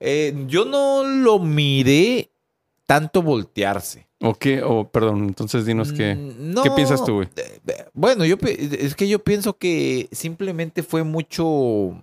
Eh, 0.00 0.44
yo 0.46 0.64
no 0.64 1.04
lo 1.04 1.38
miré 1.38 2.30
tanto 2.86 3.22
voltearse. 3.22 4.06
¿O 4.20 4.34
qué? 4.34 4.62
O, 4.62 4.88
perdón, 4.88 5.24
entonces 5.28 5.64
dinos 5.66 5.92
qué. 5.92 6.14
Mm, 6.14 6.52
no. 6.54 6.62
¿Qué 6.62 6.70
piensas 6.72 7.04
tú, 7.04 7.16
güey? 7.16 7.28
Eh, 7.36 7.60
eh, 7.66 7.84
Bueno, 7.92 8.24
yo 8.24 8.36
es 8.44 8.94
que 8.94 9.08
yo 9.08 9.18
pienso 9.20 9.56
que 9.56 10.08
simplemente 10.12 10.82
fue 10.82 11.04
mucho 11.04 12.02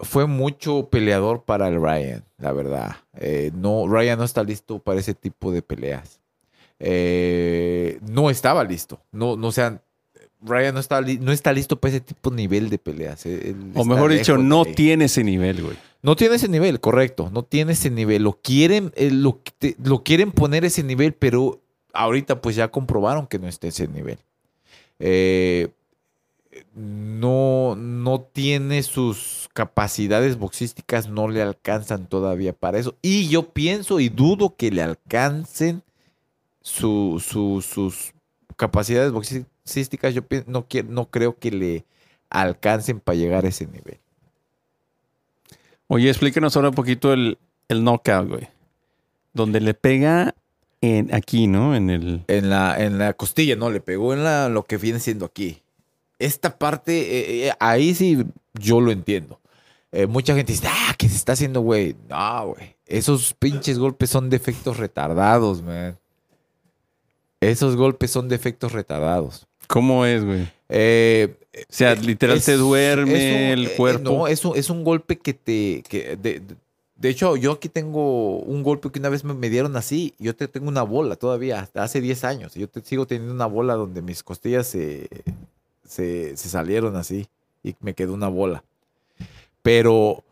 fue 0.00 0.26
mucho 0.26 0.88
peleador 0.90 1.44
para 1.44 1.68
el 1.68 1.80
Ryan, 1.80 2.24
la 2.38 2.52
verdad. 2.52 2.96
Eh, 3.16 3.50
no, 3.54 3.86
Ryan 3.88 4.18
no 4.18 4.24
está 4.24 4.42
listo 4.42 4.78
para 4.78 5.00
ese 5.00 5.14
tipo 5.14 5.52
de 5.52 5.62
peleas. 5.62 6.20
Eh, 6.80 7.98
no 8.08 8.30
estaba 8.30 8.64
listo. 8.64 9.00
No, 9.12 9.36
no 9.36 9.48
o 9.48 9.52
sea, 9.52 9.80
Ryan 10.42 10.74
no 10.74 10.80
está, 10.80 11.00
no 11.00 11.32
está 11.32 11.52
listo 11.52 11.80
para 11.80 11.90
ese 11.94 12.00
tipo 12.00 12.30
de 12.30 12.36
nivel 12.36 12.68
de 12.70 12.78
peleas. 12.78 13.24
Él 13.26 13.72
O 13.74 13.84
mejor 13.84 14.12
dicho, 14.12 14.36
no 14.36 14.64
tiene 14.64 15.06
ese 15.06 15.24
nivel, 15.24 15.62
güey. 15.62 15.76
No 16.02 16.16
tiene 16.16 16.34
ese 16.34 16.48
nivel, 16.48 16.80
correcto. 16.80 17.30
No 17.32 17.44
tiene 17.44 17.72
ese 17.72 17.88
nivel. 17.90 18.22
Lo 18.24 18.38
quieren, 18.42 18.92
eh, 18.96 19.10
lo, 19.10 19.40
te- 19.58 19.76
lo 19.82 20.02
quieren 20.02 20.32
poner 20.32 20.64
ese 20.66 20.82
nivel, 20.82 21.14
pero 21.14 21.60
ahorita 21.94 22.42
pues 22.42 22.56
ya 22.56 22.68
comprobaron 22.70 23.26
que 23.26 23.38
no 23.38 23.48
está 23.48 23.68
ese 23.68 23.88
nivel. 23.88 24.18
Eh, 24.98 25.68
no, 26.74 27.76
no 27.76 28.20
tiene 28.20 28.82
sus 28.82 29.48
capacidades 29.52 30.36
boxísticas, 30.38 31.08
no 31.08 31.28
le 31.28 31.42
alcanzan 31.42 32.06
todavía 32.06 32.52
para 32.52 32.78
eso. 32.78 32.96
Y 33.02 33.28
yo 33.28 33.50
pienso 33.50 34.00
y 34.00 34.08
dudo 34.08 34.56
que 34.56 34.70
le 34.70 34.82
alcancen 34.82 35.82
su- 36.60 37.22
su- 37.24 37.62
sus 37.62 38.12
capacidades 38.56 39.12
boxísticas. 39.12 40.14
Yo 40.14 40.22
no, 40.46 40.66
no 40.88 41.10
creo 41.10 41.38
que 41.38 41.50
le 41.50 41.84
alcancen 42.30 43.00
para 43.00 43.16
llegar 43.16 43.44
a 43.44 43.48
ese 43.48 43.66
nivel. 43.66 43.98
Oye, 45.86 46.08
explícanos 46.08 46.56
ahora 46.56 46.70
un 46.70 46.74
poquito 46.74 47.12
el, 47.12 47.38
el 47.68 47.84
knockout, 47.84 48.28
güey. 48.28 48.48
Donde 49.32 49.60
le 49.60 49.74
pega 49.74 50.34
en 50.80 51.14
aquí, 51.14 51.46
¿no? 51.46 51.74
En 51.74 51.90
el. 51.90 52.24
En 52.28 52.50
la, 52.50 52.82
en 52.82 52.98
la 52.98 53.12
costilla, 53.12 53.56
no, 53.56 53.70
le 53.70 53.80
pegó 53.80 54.14
en 54.14 54.24
la, 54.24 54.48
lo 54.48 54.64
que 54.64 54.76
viene 54.76 54.98
siendo 55.00 55.26
aquí. 55.26 55.60
Esta 56.18 56.56
parte, 56.58 56.92
eh, 57.00 57.48
eh, 57.48 57.52
ahí 57.60 57.94
sí 57.94 58.24
yo 58.54 58.80
lo 58.80 58.90
entiendo. 58.92 59.40
Eh, 59.92 60.06
mucha 60.06 60.34
gente 60.34 60.52
dice, 60.52 60.66
ah, 60.68 60.94
que 60.98 61.08
se 61.08 61.16
está 61.16 61.32
haciendo, 61.32 61.60
güey. 61.60 61.94
No, 62.08 62.48
güey. 62.48 62.74
Esos 62.86 63.34
pinches 63.34 63.78
golpes 63.78 64.10
son 64.10 64.28
defectos 64.30 64.76
retardados, 64.76 65.62
man. 65.62 65.96
Esos 67.40 67.76
golpes 67.76 68.10
son 68.10 68.28
defectos 68.28 68.72
retardados. 68.72 69.46
¿Cómo 69.66 70.04
es, 70.06 70.24
güey? 70.24 70.48
Eh, 70.68 71.36
O 71.56 71.60
sea, 71.68 71.94
literal 71.94 72.38
es- 72.38 72.44
te 72.44 72.56
duerme 72.56 73.12
un- 73.52 73.58
el 73.58 73.72
cuerpo. 73.72 74.02
no, 74.10 74.26
es 74.28 74.44
un, 74.44 74.56
es 74.56 74.70
un 74.70 74.82
golpe 74.84 75.18
que 75.18 75.34
te. 75.34 75.82
Que 75.88 76.16
de, 76.16 76.40
de- 76.40 76.56
de 76.96 77.08
hecho, 77.08 77.36
yo 77.36 77.52
aquí 77.52 77.68
tengo 77.68 78.38
un 78.38 78.62
golpe 78.62 78.90
que 78.90 78.98
una 78.98 79.08
vez 79.08 79.24
me, 79.24 79.34
me 79.34 79.50
dieron 79.50 79.76
así. 79.76 80.14
Yo 80.18 80.34
te 80.34 80.48
tengo 80.48 80.68
una 80.68 80.82
bola 80.82 81.16
todavía, 81.16 81.60
hasta 81.60 81.82
hace 81.82 82.00
10 82.00 82.24
años. 82.24 82.54
Yo 82.54 82.68
te 82.68 82.80
sigo 82.82 83.06
teniendo 83.06 83.34
una 83.34 83.46
bola 83.46 83.74
donde 83.74 84.00
mis 84.00 84.22
costillas 84.22 84.68
se, 84.68 85.08
se, 85.86 86.36
salieron 86.36 86.96
así 86.96 87.28
y 87.62 87.76
me 87.80 87.94
quedó 87.94 88.14
una 88.14 88.28
bola. 88.28 88.64
Pero 89.62 90.24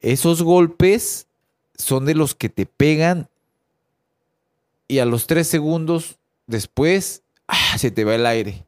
esos 0.00 0.42
golpes 0.42 1.26
son 1.76 2.04
de 2.06 2.14
los 2.14 2.34
que 2.34 2.48
te 2.48 2.66
pegan 2.66 3.28
y 4.88 4.98
a 4.98 5.04
los 5.04 5.26
3 5.26 5.46
segundos 5.46 6.18
después 6.46 7.22
ah, 7.46 7.78
se 7.78 7.90
te 7.90 8.04
va 8.04 8.14
el 8.14 8.26
aire 8.26 8.66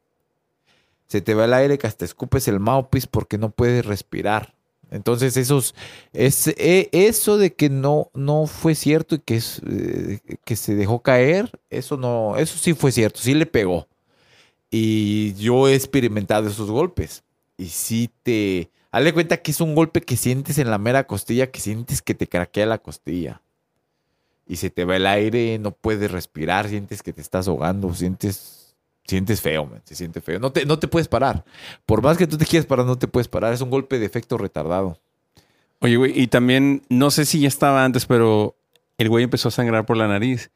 se 1.12 1.20
te 1.20 1.34
va 1.34 1.44
el 1.44 1.52
aire 1.52 1.76
que 1.76 1.86
hasta 1.86 2.06
escupes 2.06 2.48
el 2.48 2.58
mouthpiece 2.58 3.06
porque 3.06 3.36
no 3.36 3.50
puedes 3.50 3.84
respirar. 3.84 4.54
Entonces, 4.90 5.36
esos, 5.36 5.74
es, 6.14 6.48
eh, 6.48 6.88
eso 6.90 7.36
de 7.36 7.52
que 7.52 7.68
no, 7.68 8.10
no 8.14 8.46
fue 8.46 8.74
cierto 8.74 9.16
y 9.16 9.18
que, 9.18 9.38
eh, 9.66 10.20
que 10.42 10.56
se 10.56 10.74
dejó 10.74 11.02
caer, 11.02 11.50
eso 11.68 11.98
no, 11.98 12.38
eso 12.38 12.56
sí 12.56 12.72
fue 12.72 12.92
cierto, 12.92 13.20
sí 13.20 13.34
le 13.34 13.44
pegó. 13.44 13.86
Y 14.74 15.34
yo 15.34 15.68
he 15.68 15.74
experimentado 15.74 16.48
esos 16.48 16.70
golpes. 16.70 17.22
Y 17.58 17.66
sí 17.66 18.10
te. 18.22 18.70
Hazle 18.90 19.12
cuenta 19.12 19.36
que 19.36 19.50
es 19.50 19.60
un 19.60 19.74
golpe 19.74 20.00
que 20.00 20.16
sientes 20.16 20.56
en 20.58 20.70
la 20.70 20.78
mera 20.78 21.06
costilla, 21.06 21.50
que 21.50 21.60
sientes 21.60 22.00
que 22.00 22.14
te 22.14 22.26
craquea 22.26 22.66
la 22.66 22.78
costilla. 22.78 23.42
y 24.46 24.56
se 24.56 24.70
te 24.70 24.84
va 24.84 24.96
el 24.96 25.06
aire, 25.06 25.58
no 25.58 25.70
puedes 25.72 26.10
respirar, 26.10 26.68
sientes 26.68 27.02
que 27.02 27.12
te 27.12 27.20
estás 27.20 27.48
ahogando, 27.48 27.94
sientes, 27.94 28.74
sientes 29.04 29.40
feo, 29.40 29.66
man, 29.66 29.82
se 29.84 29.94
siente 29.94 30.20
feo. 30.20 30.40
No 30.40 30.52
te, 30.52 30.66
no 30.66 30.78
te 30.78 30.88
puedes 30.88 31.08
parar. 31.08 31.44
Por 31.86 32.02
más 32.02 32.18
que 32.18 32.26
tú 32.26 32.36
te 32.38 32.46
quieras 32.46 32.66
parar, 32.66 32.86
no 32.86 32.98
te 32.98 33.08
puedes 33.08 33.28
parar. 33.28 33.52
Es 33.52 33.60
un 33.60 33.70
golpe 33.70 33.98
de 33.98 34.06
efecto 34.06 34.38
retardado. 34.38 34.98
Oye, 35.80 35.96
güey, 35.96 36.18
y 36.18 36.28
también, 36.28 36.82
no 36.88 37.10
sé 37.10 37.24
si 37.26 37.40
ya 37.40 37.48
estaba 37.48 37.84
antes, 37.84 38.06
pero 38.06 38.56
el 38.98 39.08
güey 39.08 39.24
empezó 39.24 39.48
a 39.48 39.52
sangrar 39.52 39.84
por 39.84 39.96
la 39.96 40.08
nariz 40.08 40.50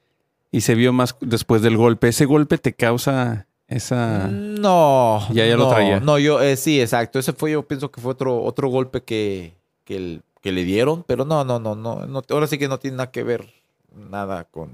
y 0.52 0.62
se 0.62 0.74
vio 0.74 0.92
más 0.92 1.16
después 1.20 1.62
del 1.62 1.76
golpe. 1.76 2.08
¿Ese 2.08 2.24
golpe 2.24 2.58
te 2.58 2.74
causa 2.74 3.46
esa...? 3.68 4.28
No. 4.28 5.26
Ya, 5.32 5.46
ya 5.46 5.56
no, 5.56 5.64
lo 5.64 5.68
traía. 5.70 6.00
No, 6.00 6.18
yo, 6.18 6.40
eh, 6.40 6.56
sí, 6.56 6.80
exacto. 6.80 7.18
Ese 7.18 7.32
fue, 7.32 7.52
yo 7.52 7.62
pienso 7.66 7.90
que 7.90 8.00
fue 8.00 8.12
otro, 8.12 8.42
otro 8.42 8.68
golpe 8.68 9.02
que, 9.02 9.54
que, 9.84 9.96
el- 9.96 10.22
que 10.42 10.52
le 10.52 10.64
dieron, 10.64 11.02
pero 11.06 11.24
no, 11.24 11.44
no, 11.44 11.58
no, 11.58 11.74
no, 11.74 12.06
no. 12.06 12.22
Ahora 12.30 12.46
sí 12.46 12.58
que 12.58 12.68
no 12.68 12.78
tiene 12.78 12.98
nada 12.98 13.10
que 13.10 13.22
ver 13.24 13.48
nada 14.10 14.44
con 14.44 14.70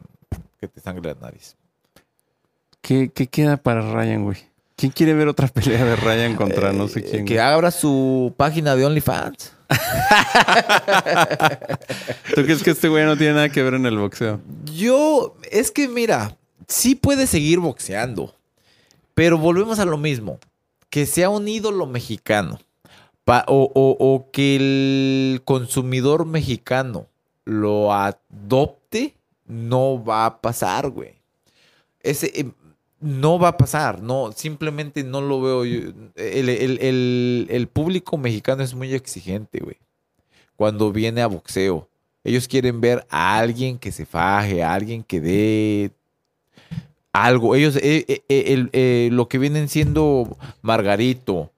que 0.61 0.69
te 0.69 0.81
sangre 0.81 1.15
la 1.15 1.21
nariz. 1.21 1.57
¿Qué, 2.81 3.11
qué 3.15 3.27
queda 3.29 3.57
para 3.57 3.81
Ryan, 3.93 4.25
güey? 4.25 4.39
¿Quién 4.77 4.91
quiere 4.93 5.15
ver 5.15 5.29
otra 5.29 5.47
pelea 5.49 5.85
de 5.85 5.97
Ryan 5.97 6.35
contra 6.35 6.73
no 6.73 6.89
sé 6.89 7.01
Eh, 7.01 7.05
quién? 7.11 7.25
Que 7.25 7.41
abra 7.41 7.71
su 7.71 8.35
página 8.37 8.75
de 8.75 8.85
OnlyFans. 8.85 9.53
¿Tú 12.35 12.43
crees 12.45 12.63
que 12.63 12.71
este 12.71 12.89
güey 12.89 13.05
no 13.05 13.17
tiene 13.17 13.35
nada 13.35 13.49
que 13.49 13.63
ver 13.63 13.75
en 13.75 13.87
el 13.87 13.97
boxeo? 13.99 14.41
Yo, 14.75 15.37
es 15.51 15.71
que 15.71 15.89
mira, 15.89 16.37
sí 16.69 16.95
puede 16.95 17.27
seguir 17.27 17.59
boxeando, 17.61 18.35
pero 19.15 19.39
volvemos 19.39 19.79
a 19.79 19.85
lo 19.85 19.97
mismo. 19.97 20.39
Que 20.91 21.07
sea 21.07 21.31
un 21.31 21.49
ídolo 21.49 21.87
mexicano 21.87 22.59
o, 23.47 24.29
que 24.33 24.57
el 24.57 25.43
consumidor 25.45 26.27
mexicano 26.27 27.07
lo 27.45 27.93
adopte, 27.93 29.15
no 29.47 30.03
va 30.05 30.27
a 30.27 30.41
pasar, 30.41 30.91
güey. 30.91 31.15
Ese, 32.03 32.33
eh, 32.35 32.51
no 33.01 33.39
va 33.39 33.49
a 33.49 33.57
pasar, 33.57 34.03
no, 34.03 34.33
simplemente 34.33 35.03
no 35.03 35.21
lo 35.21 35.41
veo. 35.41 35.65
el- 35.65 37.47
el 37.51 37.69
público 37.69 38.17
mexicano 38.19 38.63
es 38.63 38.75
muy 38.75 38.93
exigente, 38.95 39.61
güey. 39.61 39.77
Cuando 40.57 40.93
viene 40.93 41.23
a 41.23 41.27
boxeo. 41.27 41.89
Ellos 42.25 42.47
quieren 42.47 42.81
ver 42.81 43.05
a 43.11 43.39
alguien 43.39 43.79
que 43.79 43.91
se 43.91 44.07
faje, 44.07 44.63
a 44.63 44.75
alguien 44.75 45.03
que 45.03 45.21
dé 45.21 45.91
algo. 47.13 47.55
Ellos, 47.55 47.77
eh, 47.77 48.05
eh, 48.09 48.23
eh, 48.29 48.45
el- 48.49 48.71
eh, 48.73 49.09
lo 49.13 49.29
que 49.29 49.39
vienen 49.39 49.69
siendo 49.69 50.37
Margarito, 50.63 51.51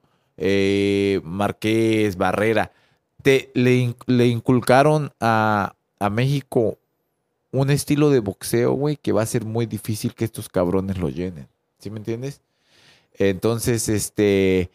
Marqués, 1.23 2.17
Barrera, 2.17 2.71
te, 3.21 3.49
le, 3.53 3.95
le 4.05 4.27
inculcaron 4.27 5.11
a, 5.19 5.75
a 5.99 6.09
México 6.09 6.77
un 7.51 7.69
estilo 7.69 8.09
de 8.09 8.19
boxeo, 8.19 8.73
güey, 8.73 8.97
que 8.97 9.13
va 9.13 9.21
a 9.21 9.25
ser 9.25 9.45
muy 9.45 9.65
difícil 9.65 10.13
que 10.13 10.25
estos 10.25 10.49
cabrones 10.49 10.97
lo 10.97 11.09
llenen. 11.09 11.47
¿Sí 11.79 11.89
me 11.89 11.99
entiendes? 11.99 12.41
Entonces, 13.17 13.87
este, 13.87 14.69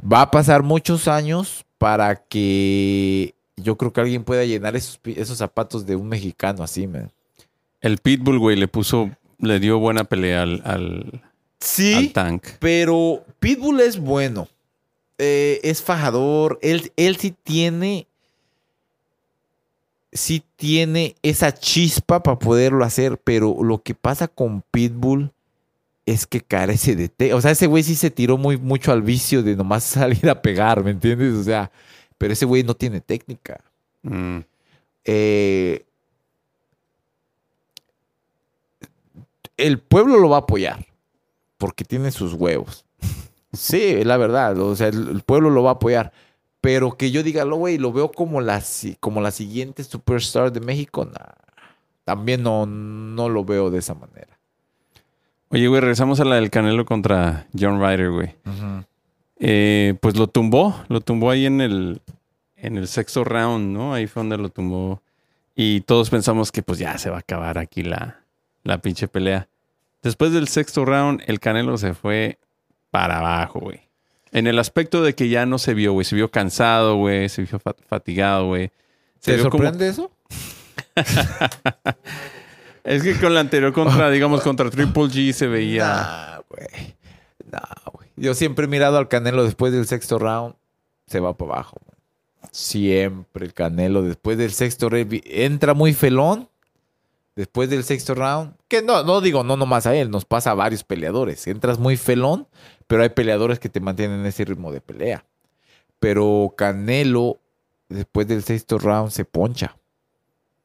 va 0.00 0.22
a 0.22 0.30
pasar 0.30 0.62
muchos 0.62 1.08
años 1.08 1.64
para 1.78 2.16
que 2.16 3.34
yo 3.56 3.76
creo 3.76 3.92
que 3.92 4.00
alguien 4.02 4.24
pueda 4.24 4.44
llenar 4.44 4.76
esos, 4.76 5.00
esos 5.04 5.38
zapatos 5.38 5.86
de 5.86 5.96
un 5.96 6.08
mexicano 6.08 6.62
así, 6.62 6.86
man. 6.86 7.10
El 7.80 7.98
Pitbull, 7.98 8.38
güey, 8.38 8.56
le 8.56 8.68
puso, 8.68 9.10
le 9.38 9.60
dio 9.60 9.78
buena 9.78 10.04
pelea 10.04 10.42
al, 10.42 10.62
al, 10.64 11.22
Sí, 11.60 11.94
al 11.94 12.12
Tank. 12.12 12.44
pero 12.58 13.24
Pitbull 13.38 13.80
es 13.80 13.98
bueno. 13.98 14.48
Eh, 15.18 15.60
es 15.64 15.82
fajador. 15.82 16.58
Él, 16.62 16.92
él 16.96 17.16
sí 17.16 17.34
tiene. 17.42 18.06
Sí 20.12 20.42
tiene 20.56 21.16
esa 21.22 21.52
chispa 21.52 22.22
para 22.22 22.38
poderlo 22.38 22.84
hacer. 22.84 23.18
Pero 23.18 23.56
lo 23.62 23.82
que 23.82 23.94
pasa 23.94 24.28
con 24.28 24.62
Pitbull 24.70 25.32
es 26.06 26.26
que 26.26 26.40
carece 26.40 26.96
de 26.96 27.08
té. 27.08 27.34
O 27.34 27.40
sea, 27.40 27.50
ese 27.50 27.66
güey 27.66 27.82
sí 27.82 27.94
se 27.94 28.10
tiró 28.10 28.38
muy 28.38 28.56
mucho 28.56 28.92
al 28.92 29.02
vicio 29.02 29.42
de 29.42 29.56
nomás 29.56 29.84
salir 29.84 30.28
a 30.30 30.40
pegar, 30.40 30.82
¿me 30.82 30.92
entiendes? 30.92 31.34
O 31.34 31.44
sea, 31.44 31.70
pero 32.16 32.32
ese 32.32 32.46
güey 32.46 32.62
no 32.62 32.74
tiene 32.74 33.00
técnica. 33.00 33.60
Mm. 34.02 34.38
Eh, 35.04 35.84
el 39.58 39.78
pueblo 39.78 40.18
lo 40.18 40.30
va 40.30 40.36
a 40.36 40.40
apoyar 40.40 40.86
porque 41.58 41.84
tiene 41.84 42.10
sus 42.10 42.32
huevos. 42.32 42.86
Sí, 43.52 44.04
la 44.04 44.16
verdad. 44.16 44.58
O 44.58 44.74
sea, 44.76 44.88
el, 44.88 45.22
pueblo 45.26 45.50
lo 45.50 45.62
va 45.62 45.70
a 45.70 45.74
apoyar. 45.74 46.12
Pero 46.60 46.96
que 46.96 47.10
yo 47.10 47.22
diga, 47.22 47.44
lo 47.44 47.56
güey, 47.56 47.78
lo 47.78 47.92
veo 47.92 48.10
como 48.10 48.40
la, 48.40 48.62
como 49.00 49.28
siguiente 49.30 49.84
superstar 49.84 50.52
de 50.52 50.60
México, 50.60 51.08
también 52.04 52.42
no, 52.42 52.66
no 52.66 53.28
lo 53.28 53.44
veo 53.44 53.70
de 53.70 53.78
esa 53.78 53.94
manera. 53.94 54.38
Oye, 55.50 55.66
güey, 55.68 55.80
regresamos 55.80 56.20
a 56.20 56.24
la 56.24 56.34
del 56.34 56.50
Canelo 56.50 56.84
contra 56.84 57.46
John 57.58 57.80
Ryder, 57.80 58.10
güey. 58.10 58.34
Eh, 59.38 59.94
pues 60.00 60.16
lo 60.16 60.26
tumbó, 60.26 60.74
lo 60.88 61.00
tumbó 61.00 61.30
ahí 61.30 61.46
en 61.46 61.60
el, 61.60 62.02
en 62.56 62.76
el 62.76 62.88
sexto 62.88 63.24
round, 63.24 63.72
¿no? 63.72 63.94
Ahí 63.94 64.06
fue 64.06 64.20
donde 64.20 64.36
lo 64.36 64.48
tumbó. 64.50 65.00
Y 65.54 65.82
todos 65.82 66.10
pensamos 66.10 66.52
que 66.52 66.62
pues 66.62 66.78
ya 66.78 66.98
se 66.98 67.08
va 67.08 67.16
a 67.16 67.20
acabar 67.20 67.56
aquí 67.56 67.82
la, 67.82 68.20
la 68.64 68.78
pinche 68.80 69.08
pelea. 69.08 69.48
Después 70.02 70.32
del 70.32 70.48
sexto 70.48 70.84
round, 70.84 71.22
el 71.26 71.40
Canelo 71.40 71.76
se 71.78 71.94
fue 71.94 72.38
para 72.90 73.18
abajo, 73.18 73.60
güey. 73.60 73.88
En 74.30 74.46
el 74.46 74.58
aspecto 74.58 75.02
de 75.02 75.14
que 75.14 75.28
ya 75.28 75.46
no 75.46 75.58
se 75.58 75.74
vio, 75.74 75.92
güey. 75.92 76.04
Se 76.04 76.14
vio 76.14 76.30
cansado, 76.30 76.96
güey. 76.96 77.28
Se 77.28 77.42
vio 77.42 77.58
fa- 77.58 77.74
fatigado, 77.88 78.46
güey. 78.46 78.70
Se 79.20 79.32
¿Te 79.36 79.38
como- 79.48 79.50
sorprende 79.64 79.88
eso? 79.88 80.10
Es 82.84 83.02
que 83.02 83.18
con 83.20 83.34
la 83.34 83.40
anterior 83.40 83.72
contra, 83.74 84.08
digamos, 84.10 84.40
contra 84.42 84.70
Triple 84.70 85.02
G 85.04 85.32
se 85.32 85.46
veía... 85.46 85.84
Nah, 85.86 86.40
güey. 86.48 86.94
Nah, 87.50 87.90
güey. 87.92 88.08
Yo 88.16 88.32
siempre 88.34 88.64
he 88.64 88.68
mirado 88.68 88.96
al 88.96 89.08
Canelo 89.08 89.44
después 89.44 89.72
del 89.74 89.86
sexto 89.86 90.18
round, 90.18 90.54
se 91.06 91.20
va 91.20 91.36
para 91.36 91.52
abajo. 91.52 91.76
güey. 91.84 91.98
Siempre 92.50 93.44
el 93.44 93.52
Canelo 93.52 94.00
después 94.02 94.38
del 94.38 94.52
sexto 94.52 94.88
round 94.88 95.20
entra 95.26 95.74
muy 95.74 95.92
felón. 95.92 96.48
Después 97.38 97.70
del 97.70 97.84
sexto 97.84 98.16
round, 98.16 98.54
que 98.66 98.82
no, 98.82 99.04
no 99.04 99.20
digo 99.20 99.44
no 99.44 99.56
nomás 99.56 99.86
a 99.86 99.94
él, 99.94 100.10
nos 100.10 100.24
pasa 100.24 100.50
a 100.50 100.54
varios 100.54 100.82
peleadores. 100.82 101.46
Entras 101.46 101.78
muy 101.78 101.96
felón, 101.96 102.48
pero 102.88 103.04
hay 103.04 103.10
peleadores 103.10 103.60
que 103.60 103.68
te 103.68 103.78
mantienen 103.78 104.26
ese 104.26 104.44
ritmo 104.44 104.72
de 104.72 104.80
pelea. 104.80 105.24
Pero 106.00 106.52
Canelo, 106.56 107.38
después 107.88 108.26
del 108.26 108.42
sexto 108.42 108.80
round, 108.80 109.12
se 109.12 109.24
poncha. 109.24 109.76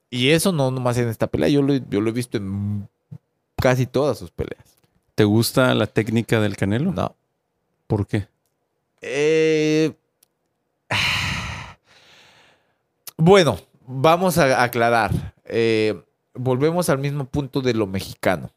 Y 0.09 0.31
eso 0.31 0.51
no 0.51 0.71
nomás 0.71 0.97
en 0.97 1.09
esta 1.09 1.27
pelea, 1.27 1.47
yo 1.47 1.61
lo, 1.61 1.75
yo 1.75 2.01
lo 2.01 2.09
he 2.09 2.13
visto 2.13 2.39
en 2.39 2.89
casi 3.57 3.85
todas 3.85 4.17
sus 4.17 4.31
peleas. 4.31 4.65
¿Te 5.13 5.25
gusta 5.25 5.75
la 5.75 5.85
técnica 5.85 6.39
del 6.39 6.57
Canelo? 6.57 6.91
No. 6.91 7.15
¿Por 7.85 8.07
qué? 8.07 8.27
Eh, 8.99 9.93
Bueno, 13.15 13.59
vamos 13.85 14.39
a 14.39 14.63
aclarar. 14.63 15.35
Eh, 15.45 16.01
volvemos 16.33 16.89
al 16.89 16.99
mismo 16.99 17.25
punto 17.25 17.61
de 17.61 17.73
lo 17.73 17.87
mexicano. 17.87 18.51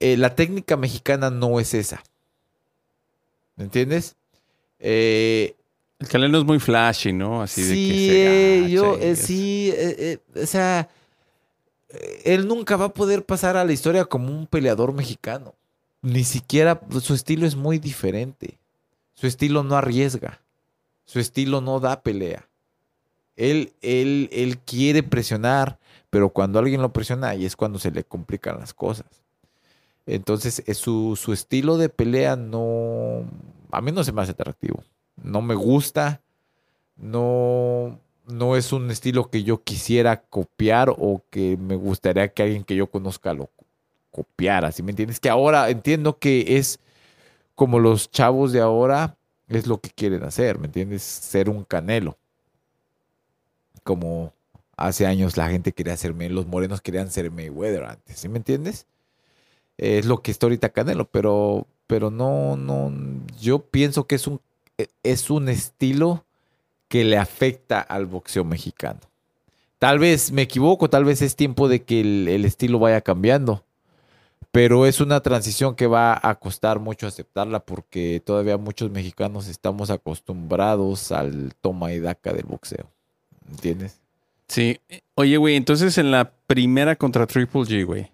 Eh, 0.00 0.16
la 0.16 0.34
técnica 0.34 0.76
mexicana 0.76 1.30
no 1.30 1.60
es 1.60 1.74
esa. 1.74 2.02
¿Me 3.56 3.64
entiendes? 3.64 4.16
Eh, 4.78 5.54
El 5.98 6.08
Canelo 6.08 6.38
es 6.38 6.44
muy 6.44 6.58
flashy, 6.58 7.12
¿no? 7.12 7.42
Así 7.42 7.62
de 7.62 7.74
que 7.74 7.74
se 7.74 8.22
eh, 8.24 8.58
agacha 8.58 8.68
yo, 8.68 8.96
eh, 8.98 9.16
sí, 9.16 9.70
eh, 9.72 10.18
eh, 10.34 10.42
o 10.42 10.46
sea, 10.46 10.88
eh, 11.88 12.22
él 12.24 12.48
nunca 12.48 12.76
va 12.76 12.86
a 12.86 12.94
poder 12.94 13.24
pasar 13.24 13.56
a 13.56 13.64
la 13.64 13.72
historia 13.72 14.04
como 14.04 14.28
un 14.36 14.46
peleador 14.46 14.92
mexicano. 14.92 15.54
Ni 16.02 16.24
siquiera 16.24 16.80
su 17.00 17.14
estilo 17.14 17.46
es 17.46 17.56
muy 17.56 17.78
diferente. 17.78 18.58
Su 19.14 19.26
estilo 19.26 19.62
no 19.62 19.76
arriesga. 19.76 20.40
Su 21.06 21.20
estilo 21.20 21.60
no 21.60 21.80
da 21.80 22.02
pelea. 22.02 22.46
Él, 23.36 23.72
él, 23.80 24.28
él 24.32 24.58
quiere 24.58 25.02
presionar, 25.02 25.78
pero 26.14 26.28
cuando 26.28 26.60
alguien 26.60 26.80
lo 26.80 26.92
presiona, 26.92 27.30
ahí 27.30 27.44
es 27.44 27.56
cuando 27.56 27.80
se 27.80 27.90
le 27.90 28.04
complican 28.04 28.60
las 28.60 28.72
cosas. 28.72 29.06
Entonces, 30.06 30.62
eh, 30.64 30.74
su, 30.74 31.18
su 31.20 31.32
estilo 31.32 31.76
de 31.76 31.88
pelea 31.88 32.36
no. 32.36 33.24
A 33.72 33.80
mí 33.80 33.90
no 33.90 34.04
se 34.04 34.12
me 34.12 34.22
hace 34.22 34.30
atractivo. 34.30 34.84
No 35.20 35.42
me 35.42 35.56
gusta. 35.56 36.22
No, 36.96 37.98
no 38.28 38.54
es 38.54 38.72
un 38.72 38.92
estilo 38.92 39.28
que 39.28 39.42
yo 39.42 39.64
quisiera 39.64 40.20
copiar 40.22 40.94
o 40.96 41.20
que 41.30 41.56
me 41.56 41.74
gustaría 41.74 42.28
que 42.28 42.44
alguien 42.44 42.62
que 42.62 42.76
yo 42.76 42.88
conozca 42.88 43.34
lo 43.34 43.50
copiara. 44.12 44.70
¿Sí 44.70 44.84
me 44.84 44.92
entiendes? 44.92 45.18
Que 45.18 45.30
ahora 45.30 45.68
entiendo 45.68 46.20
que 46.20 46.58
es 46.58 46.78
como 47.56 47.80
los 47.80 48.08
chavos 48.08 48.52
de 48.52 48.60
ahora 48.60 49.16
es 49.48 49.66
lo 49.66 49.80
que 49.80 49.90
quieren 49.90 50.22
hacer, 50.22 50.60
¿me 50.60 50.66
entiendes? 50.66 51.02
Ser 51.02 51.50
un 51.50 51.64
canelo. 51.64 52.16
Como 53.82 54.32
hace 54.76 55.06
años 55.06 55.36
la 55.36 55.48
gente 55.48 55.72
quería 55.72 55.94
hacerme, 55.94 56.28
los 56.28 56.46
morenos 56.46 56.80
querían 56.80 57.10
ser 57.10 57.30
Mayweather 57.30 57.84
antes, 57.84 58.18
¿sí 58.18 58.28
me 58.28 58.38
entiendes? 58.38 58.86
Es 59.76 60.06
lo 60.06 60.22
que 60.22 60.30
está 60.30 60.46
ahorita 60.46 60.68
Canelo, 60.70 61.06
pero, 61.06 61.66
pero 61.86 62.10
no, 62.10 62.56
no, 62.56 62.92
yo 63.40 63.60
pienso 63.60 64.06
que 64.06 64.14
es 64.14 64.26
un, 64.26 64.40
es 65.02 65.30
un 65.30 65.48
estilo 65.48 66.24
que 66.88 67.04
le 67.04 67.16
afecta 67.16 67.80
al 67.80 68.06
boxeo 68.06 68.44
mexicano. 68.44 69.00
Tal 69.78 69.98
vez 69.98 70.32
me 70.32 70.42
equivoco, 70.42 70.88
tal 70.88 71.04
vez 71.04 71.22
es 71.22 71.36
tiempo 71.36 71.68
de 71.68 71.82
que 71.82 72.00
el, 72.00 72.28
el 72.28 72.44
estilo 72.44 72.78
vaya 72.78 73.00
cambiando. 73.00 73.64
Pero 74.54 74.86
es 74.86 75.00
una 75.00 75.20
transición 75.20 75.74
que 75.74 75.88
va 75.88 76.16
a 76.22 76.36
costar 76.36 76.78
mucho 76.78 77.08
aceptarla 77.08 77.58
porque 77.58 78.22
todavía 78.24 78.56
muchos 78.56 78.88
mexicanos 78.88 79.48
estamos 79.48 79.90
acostumbrados 79.90 81.10
al 81.10 81.54
toma 81.60 81.92
y 81.92 81.98
daca 81.98 82.32
del 82.32 82.44
boxeo. 82.46 82.88
¿Entiendes? 83.50 84.03
Sí. 84.54 84.80
Oye, 85.16 85.36
güey, 85.36 85.56
entonces 85.56 85.98
en 85.98 86.12
la 86.12 86.30
primera 86.46 86.94
contra 86.94 87.26
Triple 87.26 87.62
G, 87.62 87.84
güey, 87.84 88.12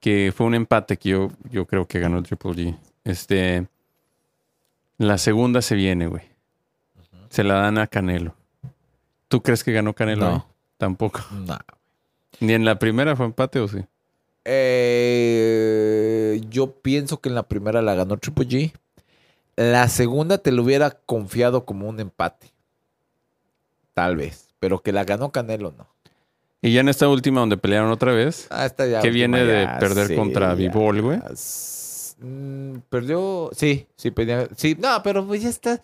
que 0.00 0.30
fue 0.36 0.44
un 0.44 0.54
empate 0.54 0.98
que 0.98 1.08
yo, 1.08 1.30
yo 1.50 1.64
creo 1.64 1.86
que 1.86 1.98
ganó 1.98 2.22
Triple 2.22 2.50
G. 2.50 2.78
Este. 3.04 3.66
La 4.98 5.16
segunda 5.16 5.62
se 5.62 5.74
viene, 5.74 6.08
güey. 6.08 6.24
Se 7.30 7.42
la 7.42 7.54
dan 7.54 7.78
a 7.78 7.86
Canelo. 7.86 8.34
¿Tú 9.28 9.42
crees 9.42 9.64
que 9.64 9.72
ganó 9.72 9.94
Canelo? 9.94 10.30
No. 10.30 10.46
Tampoco. 10.76 11.24
No. 11.32 11.56
¿Ni 12.40 12.52
en 12.52 12.66
la 12.66 12.78
primera 12.78 13.16
fue 13.16 13.24
empate 13.24 13.58
o 13.58 13.66
sí? 13.66 13.78
Eh, 14.44 16.38
yo 16.50 16.70
pienso 16.82 17.22
que 17.22 17.30
en 17.30 17.34
la 17.34 17.48
primera 17.48 17.80
la 17.80 17.94
ganó 17.94 18.18
Triple 18.18 18.46
G. 18.46 18.72
La 19.56 19.88
segunda 19.88 20.36
te 20.36 20.52
lo 20.52 20.64
hubiera 20.64 20.90
confiado 20.90 21.64
como 21.64 21.88
un 21.88 21.98
empate. 21.98 22.52
Tal 23.94 24.16
vez. 24.16 24.45
Pero 24.58 24.80
que 24.82 24.92
la 24.92 25.04
ganó 25.04 25.30
Canelo, 25.32 25.72
no. 25.76 25.86
Y 26.62 26.72
ya 26.72 26.80
en 26.80 26.88
esta 26.88 27.08
última 27.08 27.40
donde 27.40 27.56
pelearon 27.58 27.90
otra 27.90 28.12
vez, 28.12 28.46
Ah, 28.50 28.66
esta 28.66 28.86
ya 28.86 29.00
que 29.00 29.08
última 29.08 29.14
viene 29.38 29.44
de 29.44 29.64
ya, 29.64 29.78
perder 29.78 30.08
sí, 30.08 30.16
contra 30.16 30.48
ya. 30.48 30.54
Bivol, 30.54 31.02
güey. 31.02 31.20
Mm, 32.18 32.78
Perdió. 32.88 33.50
Sí, 33.54 33.86
sí, 33.96 34.10
pelea. 34.10 34.48
Sí, 34.56 34.76
no, 34.78 35.02
pero 35.02 35.26
pues 35.26 35.42
ya 35.42 35.48
está. 35.50 35.80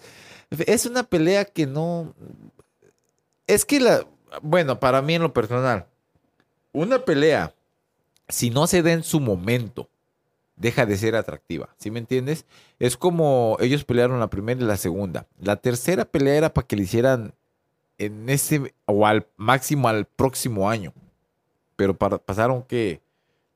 Es 0.66 0.86
una 0.86 1.02
pelea 1.02 1.44
que 1.44 1.66
no. 1.66 2.14
Es 3.46 3.64
que 3.64 3.80
la. 3.80 4.06
Bueno, 4.40 4.80
para 4.80 5.02
mí 5.02 5.14
en 5.14 5.22
lo 5.22 5.32
personal, 5.34 5.86
una 6.72 7.04
pelea, 7.04 7.54
si 8.28 8.48
no 8.48 8.66
se 8.66 8.82
da 8.82 8.92
en 8.92 9.02
su 9.02 9.20
momento, 9.20 9.90
deja 10.56 10.86
de 10.86 10.96
ser 10.96 11.16
atractiva. 11.16 11.68
¿Sí 11.76 11.90
me 11.90 11.98
entiendes? 11.98 12.46
Es 12.78 12.96
como 12.96 13.58
ellos 13.60 13.84
pelearon 13.84 14.18
la 14.20 14.30
primera 14.30 14.58
y 14.60 14.64
la 14.64 14.78
segunda. 14.78 15.26
La 15.38 15.56
tercera 15.56 16.06
pelea 16.06 16.34
era 16.36 16.54
para 16.54 16.66
que 16.66 16.76
le 16.76 16.84
hicieran 16.84 17.34
en 18.06 18.28
ese 18.28 18.74
o 18.86 19.06
al 19.06 19.26
máximo 19.36 19.88
al 19.88 20.04
próximo 20.06 20.68
año. 20.70 20.92
Pero 21.76 21.96
para- 21.96 22.18
pasaron 22.18 22.62
que 22.62 23.00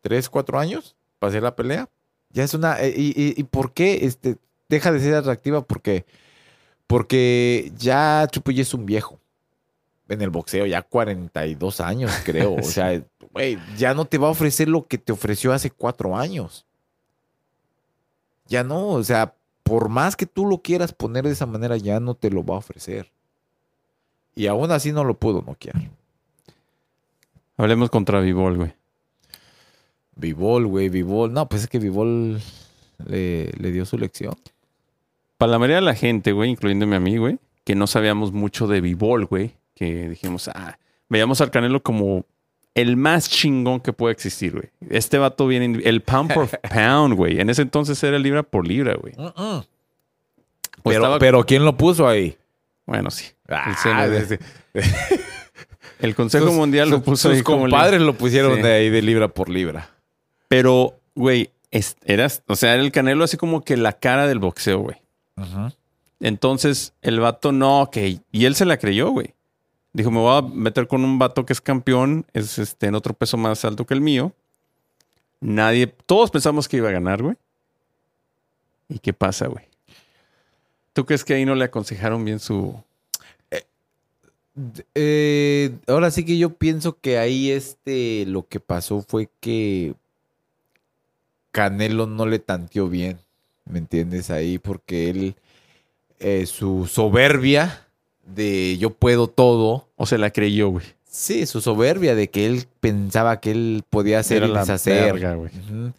tres, 0.01 0.29
cuatro 0.29 0.59
años 0.59 0.97
para 1.19 1.31
hacer 1.31 1.43
la 1.43 1.55
pelea. 1.57 1.89
Ya 2.31 2.45
es 2.45 2.55
una. 2.55 2.81
eh, 2.81 2.95
¿Y, 2.97 3.09
y, 3.21 3.35
y 3.37 3.45
por 3.45 3.73
qué 3.73 4.05
este, 4.05 4.37
deja 4.69 4.93
de 4.93 5.01
ser 5.01 5.15
atractiva? 5.15 5.63
Porque, 5.63 6.05
porque 6.87 7.73
ya 7.77 8.27
Triple 8.31 8.61
es 8.61 8.75
un 8.75 8.87
viejo 8.87 9.19
en 10.09 10.23
el 10.23 10.31
boxeo, 10.31 10.67
ya 10.67 10.83
42 10.83 11.81
años, 11.81 12.13
creo. 12.25 12.55
O 12.59 12.63
sea, 12.63 13.03
güey, 13.33 13.59
ya 13.77 13.95
no 13.95 14.05
te 14.05 14.19
va 14.19 14.29
a 14.29 14.33
ofrecer 14.33 14.69
lo 14.69 14.87
que 14.87 14.99
te 14.99 15.13
ofreció 15.13 15.53
hace 15.53 15.71
cuatro 15.71 16.17
años. 16.17 16.67
Ya 18.47 18.63
no, 18.63 18.89
o 18.91 19.03
sea, 19.03 19.35
por 19.63 19.89
más 19.89 20.15
que 20.17 20.27
tú 20.27 20.47
lo 20.47 20.59
quieras 20.59 20.93
poner 20.93 21.25
de 21.25 21.33
esa 21.33 21.47
manera, 21.47 21.77
ya 21.77 21.99
no 21.99 22.15
te 22.15 22.31
lo 22.31 22.45
va 22.45 22.55
a 22.55 22.59
ofrecer. 22.59 23.11
Y 24.37 24.47
aún 24.47 24.71
así 24.71 24.93
no 24.93 25.03
lo 25.03 25.15
pudo 25.15 25.43
noquear. 25.45 25.75
Hablemos 27.57 27.91
contra 27.91 28.21
Bivol, 28.21 28.57
güey. 28.57 28.73
Vivol, 30.15 30.67
güey, 30.67 30.89
Vivol. 30.89 31.33
No, 31.33 31.49
pues 31.49 31.63
es 31.63 31.69
que 31.69 31.79
Vivol 31.79 32.41
le, 33.07 33.51
le 33.59 33.73
dio 33.73 33.85
su 33.85 33.99
lección. 33.99 34.35
Para 35.39 35.53
la 35.53 35.59
mayoría 35.59 35.77
de 35.77 35.83
la 35.83 35.95
gente, 35.95 36.33
güey, 36.33 36.51
incluyéndome 36.51 36.97
a 36.97 37.01
mí, 37.01 37.17
güey, 37.17 37.39
que 37.65 37.75
no 37.75 37.87
sabíamos 37.87 38.33
mucho 38.33 38.67
de 38.67 38.81
Bivol, 38.81 39.27
güey, 39.27 39.53
que 39.75 40.09
dijimos, 40.09 40.49
ah, 40.49 40.79
veíamos 41.09 41.41
al 41.41 41.51
Canelo 41.51 41.83
como 41.83 42.25
el 42.75 42.97
más 42.97 43.29
chingón 43.29 43.81
que 43.81 43.93
puede 43.93 44.13
existir, 44.13 44.53
güey. 44.53 44.69
Este 44.91 45.19
vato 45.19 45.47
viene, 45.47 45.81
el 45.85 46.03
pound 46.03 46.33
por 46.33 46.49
pound, 46.61 47.15
güey. 47.15 47.41
En 47.41 47.49
ese 47.51 47.63
entonces 47.63 48.03
era 48.03 48.19
libra 48.19 48.43
por 48.43 48.67
libra, 48.67 48.95
güey. 48.95 49.15
Pero, 50.83 50.97
estaba- 51.05 51.19
pero 51.19 51.45
¿quién 51.45 51.65
lo 51.65 51.77
puso 51.77 52.07
ahí? 52.07 52.37
Bueno, 52.87 53.11
sí. 53.11 53.27
Ah, 53.49 54.05
el, 54.05 54.11
desde- 54.11 54.39
El 55.99 56.15
Consejo 56.15 56.47
sus- 56.49 56.55
Mundial 56.55 56.91
lo 56.91 57.03
puso 57.03 57.29
sus 57.29 57.39
ahí 57.39 57.43
como 57.43 57.63
compadres 57.63 58.01
lo 58.01 58.15
pusieron 58.15 58.57
Sí. 58.57 58.63
de 58.63 58.73
ahí 58.75 58.91
de 58.91 59.03
libra 59.03 59.29
por 59.29 59.49
libra. 59.49 59.91
Pero, 60.49 60.95
güey, 61.15 61.51
eras, 62.05 62.43
o 62.47 62.55
sea, 62.55 62.75
era 62.75 62.83
el 62.83 62.93
Canelo 62.93 63.25
así 63.25 63.37
como 63.37 63.63
que 63.65 63.77
la 63.77 63.93
cara 63.95 64.27
del 64.27 64.39
boxeo, 64.39 64.79
güey. 64.81 64.97
Entonces, 66.21 66.93
el 67.03 67.21
vato 67.21 67.53
no, 67.53 67.83
ok. 67.83 67.97
Y 68.33 68.45
él 68.45 68.55
se 68.55 68.65
la 68.65 68.79
creyó, 68.79 69.11
güey. 69.11 69.35
Dijo, 69.93 70.11
me 70.11 70.19
voy 70.19 70.39
a 70.39 70.43
meter 70.43 70.87
con 70.87 71.05
un 71.05 71.19
vato 71.19 71.47
que 71.47 71.53
es 71.55 71.61
campeón, 71.61 72.27
es 72.35 72.59
este, 72.59 72.87
en 72.87 72.95
otro 72.95 73.15
peso 73.15 73.37
más 73.39 73.65
alto 73.65 73.87
que 73.87 73.95
el 73.95 74.01
mío. 74.03 74.33
Nadie, 75.41 75.87
todos 75.87 76.31
pensamos 76.31 76.69
que 76.69 76.77
iba 76.79 76.89
a 76.91 76.93
ganar, 76.93 77.23
güey. 77.23 77.37
¿Y 78.89 78.99
qué 78.99 79.13
pasa, 79.13 79.47
güey? 79.47 79.65
¿Tú 80.97 81.05
crees 81.05 81.25
que 81.25 81.35
ahí 81.35 81.45
no 81.45 81.55
le 81.55 81.67
aconsejaron 81.67 82.25
bien 82.25 82.41
su... 82.41 82.75
Eh, 84.95 85.71
ahora 85.87 86.11
sí 86.11 86.25
que 86.25 86.39
yo 86.39 86.55
pienso 86.55 86.99
que 86.99 87.19
ahí 87.19 87.51
este 87.51 88.25
lo 88.27 88.49
que 88.49 88.61
pasó 88.61 89.03
fue 89.07 89.29
que 89.41 89.93
Canelo 91.51 92.07
no 92.07 92.25
le 92.25 92.39
tanteó 92.39 92.89
bien, 92.89 93.19
¿me 93.67 93.79
entiendes? 93.79 94.31
Ahí 94.31 94.57
porque 94.57 95.11
él, 95.11 95.35
eh, 96.19 96.47
su 96.47 96.87
soberbia 96.87 97.87
de 98.25 98.79
yo 98.79 98.89
puedo 98.89 99.29
todo, 99.29 99.89
O 99.97 100.07
se 100.07 100.17
la 100.17 100.31
creyó, 100.31 100.71
güey? 100.71 100.87
sí, 101.05 101.45
su 101.45 101.61
soberbia 101.61 102.15
de 102.15 102.31
que 102.31 102.47
él 102.47 102.65
pensaba 102.81 103.39
que 103.41 103.51
él 103.51 103.83
podía 103.91 104.21
hacer 104.21 104.39
Era 104.39 104.47
y 104.47 104.53
la 104.53 104.61
deshacer. 104.61 105.13
verga, 105.13 105.35
güey. 105.35 105.51
Ujú. 105.55 105.93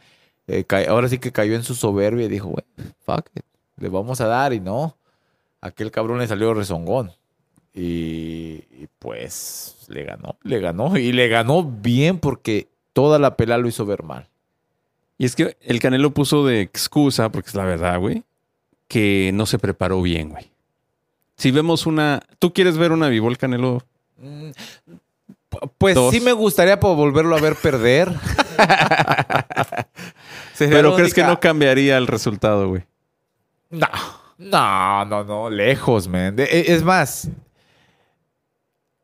Eh, 0.47 0.65
ahora 0.87 1.07
sí 1.07 1.19
que 1.19 1.31
cayó 1.31 1.53
en 1.53 1.63
su 1.63 1.75
soberbia 1.75 2.25
y 2.25 2.29
dijo, 2.29 2.47
güey, 2.47 2.65
fuck 3.05 3.27
it, 3.35 3.43
le 3.77 3.89
vamos 3.89 4.21
a 4.21 4.27
dar 4.27 4.53
y 4.53 4.59
no. 4.59 4.97
Aquel 5.61 5.91
cabrón 5.91 6.19
le 6.19 6.27
salió 6.27 6.53
rezongón. 6.53 7.11
Y, 7.73 8.63
y 8.71 8.87
pues 8.99 9.85
le 9.87 10.03
ganó, 10.03 10.37
le 10.43 10.59
ganó. 10.59 10.97
Y 10.97 11.11
le 11.11 11.27
ganó 11.27 11.63
bien 11.63 12.19
porque 12.19 12.67
toda 12.93 13.19
la 13.19 13.35
pelea 13.37 13.57
lo 13.57 13.67
hizo 13.67 13.85
ver 13.85 14.03
mal. 14.03 14.27
Y 15.19 15.25
es 15.25 15.35
que 15.35 15.57
el 15.61 15.79
Canelo 15.79 16.11
puso 16.11 16.45
de 16.45 16.61
excusa, 16.61 17.31
porque 17.31 17.49
es 17.49 17.55
la 17.55 17.65
verdad, 17.65 17.99
güey, 17.99 18.23
que 18.87 19.31
no 19.33 19.45
se 19.45 19.59
preparó 19.59 20.01
bien, 20.01 20.29
güey. 20.29 20.51
Si 21.37 21.51
vemos 21.51 21.85
una... 21.85 22.21
¿Tú 22.39 22.53
quieres 22.53 22.77
ver 22.77 22.91
una 22.91 23.09
Vivol 23.09 23.37
Canelo? 23.37 23.83
Mm, 24.17 24.49
pu- 25.51 25.71
Pues 25.77 25.95
Dos. 25.95 26.13
sí 26.13 26.19
me 26.19 26.33
gustaría 26.33 26.77
volverlo 26.77 27.35
a 27.35 27.41
ver 27.41 27.55
perder. 27.55 28.11
Pero 30.57 30.95
crees 30.95 31.13
que 31.13 31.23
no 31.23 31.39
cambiaría 31.39 31.97
el 31.97 32.07
resultado, 32.07 32.69
güey. 32.69 32.83
No, 33.69 33.87
no, 34.37 35.05
no, 35.05 35.23
no, 35.23 35.49
lejos, 35.49 36.07
man. 36.07 36.35
E- 36.39 36.65
es 36.67 36.83
más, 36.83 37.29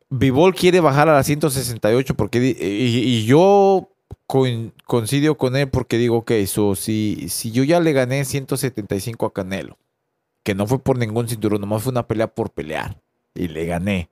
Vivol 0.10 0.54
quiere 0.54 0.80
bajar 0.80 1.10
a 1.10 1.14
la 1.14 1.24
168 1.24 2.16
porque 2.16 2.40
di- 2.40 2.56
y, 2.60 3.00
y 3.00 3.26
yo 3.26 3.90
coin- 4.28 4.72
coincido 4.86 5.36
con 5.38 5.56
él 5.56 5.70
porque 5.70 5.98
digo, 5.98 6.18
ok, 6.18 6.32
so, 6.46 6.76
si, 6.76 7.28
si 7.30 7.52
yo 7.52 7.64
ya 7.64 7.80
le 7.80 7.94
gané 7.94 8.24
175 8.26 9.26
a 9.26 9.34
Canelo, 9.34 9.78
que 10.44 10.54
no 10.56 10.68
fue 10.68 10.80
por 10.80 10.98
ningún 10.98 11.28
cinturón, 11.28 11.62
nomás 11.62 11.82
fue 11.84 11.92
una 11.92 12.08
pelea 12.08 12.28
por 12.28 12.52
pelear 12.52 13.02
y 13.34 13.48
le 13.48 13.66
gané. 13.66 14.10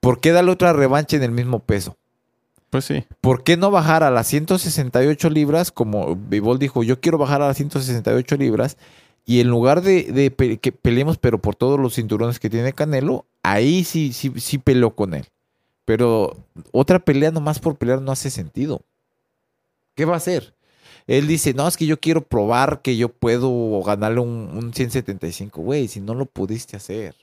¿Por 0.00 0.20
qué 0.20 0.32
darle 0.32 0.50
otra 0.50 0.72
revancha 0.72 1.16
en 1.16 1.22
el 1.22 1.30
mismo 1.30 1.60
peso? 1.60 1.96
Pues 2.70 2.84
sí. 2.84 3.04
¿Por 3.20 3.44
qué 3.44 3.56
no 3.56 3.70
bajar 3.70 4.02
a 4.02 4.10
las 4.10 4.26
168 4.26 5.30
libras? 5.30 5.70
Como 5.70 6.16
Vivol 6.16 6.58
dijo, 6.58 6.82
yo 6.82 7.00
quiero 7.00 7.16
bajar 7.16 7.42
a 7.42 7.46
las 7.48 7.56
168 7.56 8.36
libras. 8.36 8.76
Y 9.28 9.40
en 9.40 9.48
lugar 9.48 9.82
de, 9.82 10.04
de 10.04 10.30
pe- 10.30 10.58
que 10.58 10.70
peleemos, 10.72 11.18
pero 11.18 11.42
por 11.42 11.56
todos 11.56 11.80
los 11.80 11.94
cinturones 11.96 12.38
que 12.38 12.48
tiene 12.48 12.72
Canelo, 12.72 13.26
ahí 13.42 13.82
sí, 13.84 14.12
sí, 14.12 14.32
sí 14.36 14.58
peleó 14.58 14.94
con 14.94 15.14
él. 15.14 15.26
Pero 15.84 16.36
otra 16.72 17.00
pelea 17.00 17.32
nomás 17.32 17.58
por 17.58 17.76
pelear 17.76 18.00
no 18.00 18.12
hace 18.12 18.30
sentido. 18.30 18.82
¿Qué 19.94 20.04
va 20.04 20.14
a 20.14 20.18
hacer? 20.18 20.54
Él 21.06 21.26
dice, 21.26 21.54
no, 21.54 21.66
es 21.68 21.76
que 21.76 21.86
yo 21.86 21.98
quiero 21.98 22.22
probar 22.22 22.82
que 22.82 22.96
yo 22.96 23.08
puedo 23.08 23.82
ganarle 23.82 24.20
un, 24.20 24.50
un 24.52 24.72
175. 24.74 25.60
Güey, 25.62 25.88
si 25.88 26.00
no 26.00 26.14
lo 26.14 26.26
pudiste 26.26 26.76
hacer, 26.76 27.14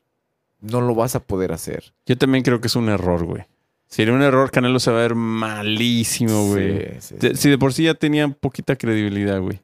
no 0.62 0.82
lo 0.82 0.96
vas 0.96 1.16
a 1.16 1.22
poder 1.22 1.52
hacer. 1.52 1.94
Yo 2.06 2.18
también 2.18 2.44
creo 2.44 2.62
que 2.62 2.68
es 2.68 2.76
un 2.76 2.90
error, 2.90 3.24
güey. 3.26 3.44
Si 3.88 4.02
era 4.02 4.14
un 4.14 4.22
error, 4.22 4.50
Canelo 4.52 4.80
se 4.80 4.90
va 4.92 5.00
a 5.00 5.02
ver 5.02 5.16
malísimo, 5.16 6.48
güey. 6.48 7.00
Sí, 7.00 7.18
sí, 7.20 7.36
Si 7.36 7.50
de 7.50 7.58
por 7.58 7.74
sí 7.74 7.84
ya 7.84 7.94
tenía 7.94 8.28
poquita 8.28 8.76
credibilidad, 8.76 9.40
güey. 9.40 9.60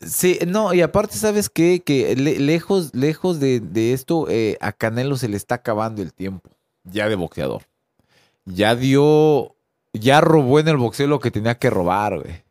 Sí, 0.00 0.38
no, 0.46 0.72
y 0.74 0.82
aparte, 0.82 1.16
¿sabes 1.16 1.48
qué? 1.48 1.82
Que 1.84 2.14
le- 2.16 2.38
lejos, 2.38 2.94
lejos 2.94 3.40
de, 3.40 3.60
de 3.60 3.92
esto, 3.92 4.26
eh, 4.28 4.56
a 4.60 4.72
Canelo 4.72 5.16
se 5.16 5.28
le 5.28 5.36
está 5.36 5.56
acabando 5.56 6.02
el 6.02 6.12
tiempo. 6.12 6.50
Ya 6.84 7.08
de 7.08 7.16
boxeador. 7.16 7.62
Ya 8.44 8.76
dio, 8.76 9.54
ya 9.92 10.20
robó 10.20 10.60
en 10.60 10.68
el 10.68 10.76
boxeo 10.76 11.06
lo 11.06 11.18
que 11.20 11.30
tenía 11.30 11.56
que 11.56 11.70
robar, 11.70 12.20
güey. 12.20 12.44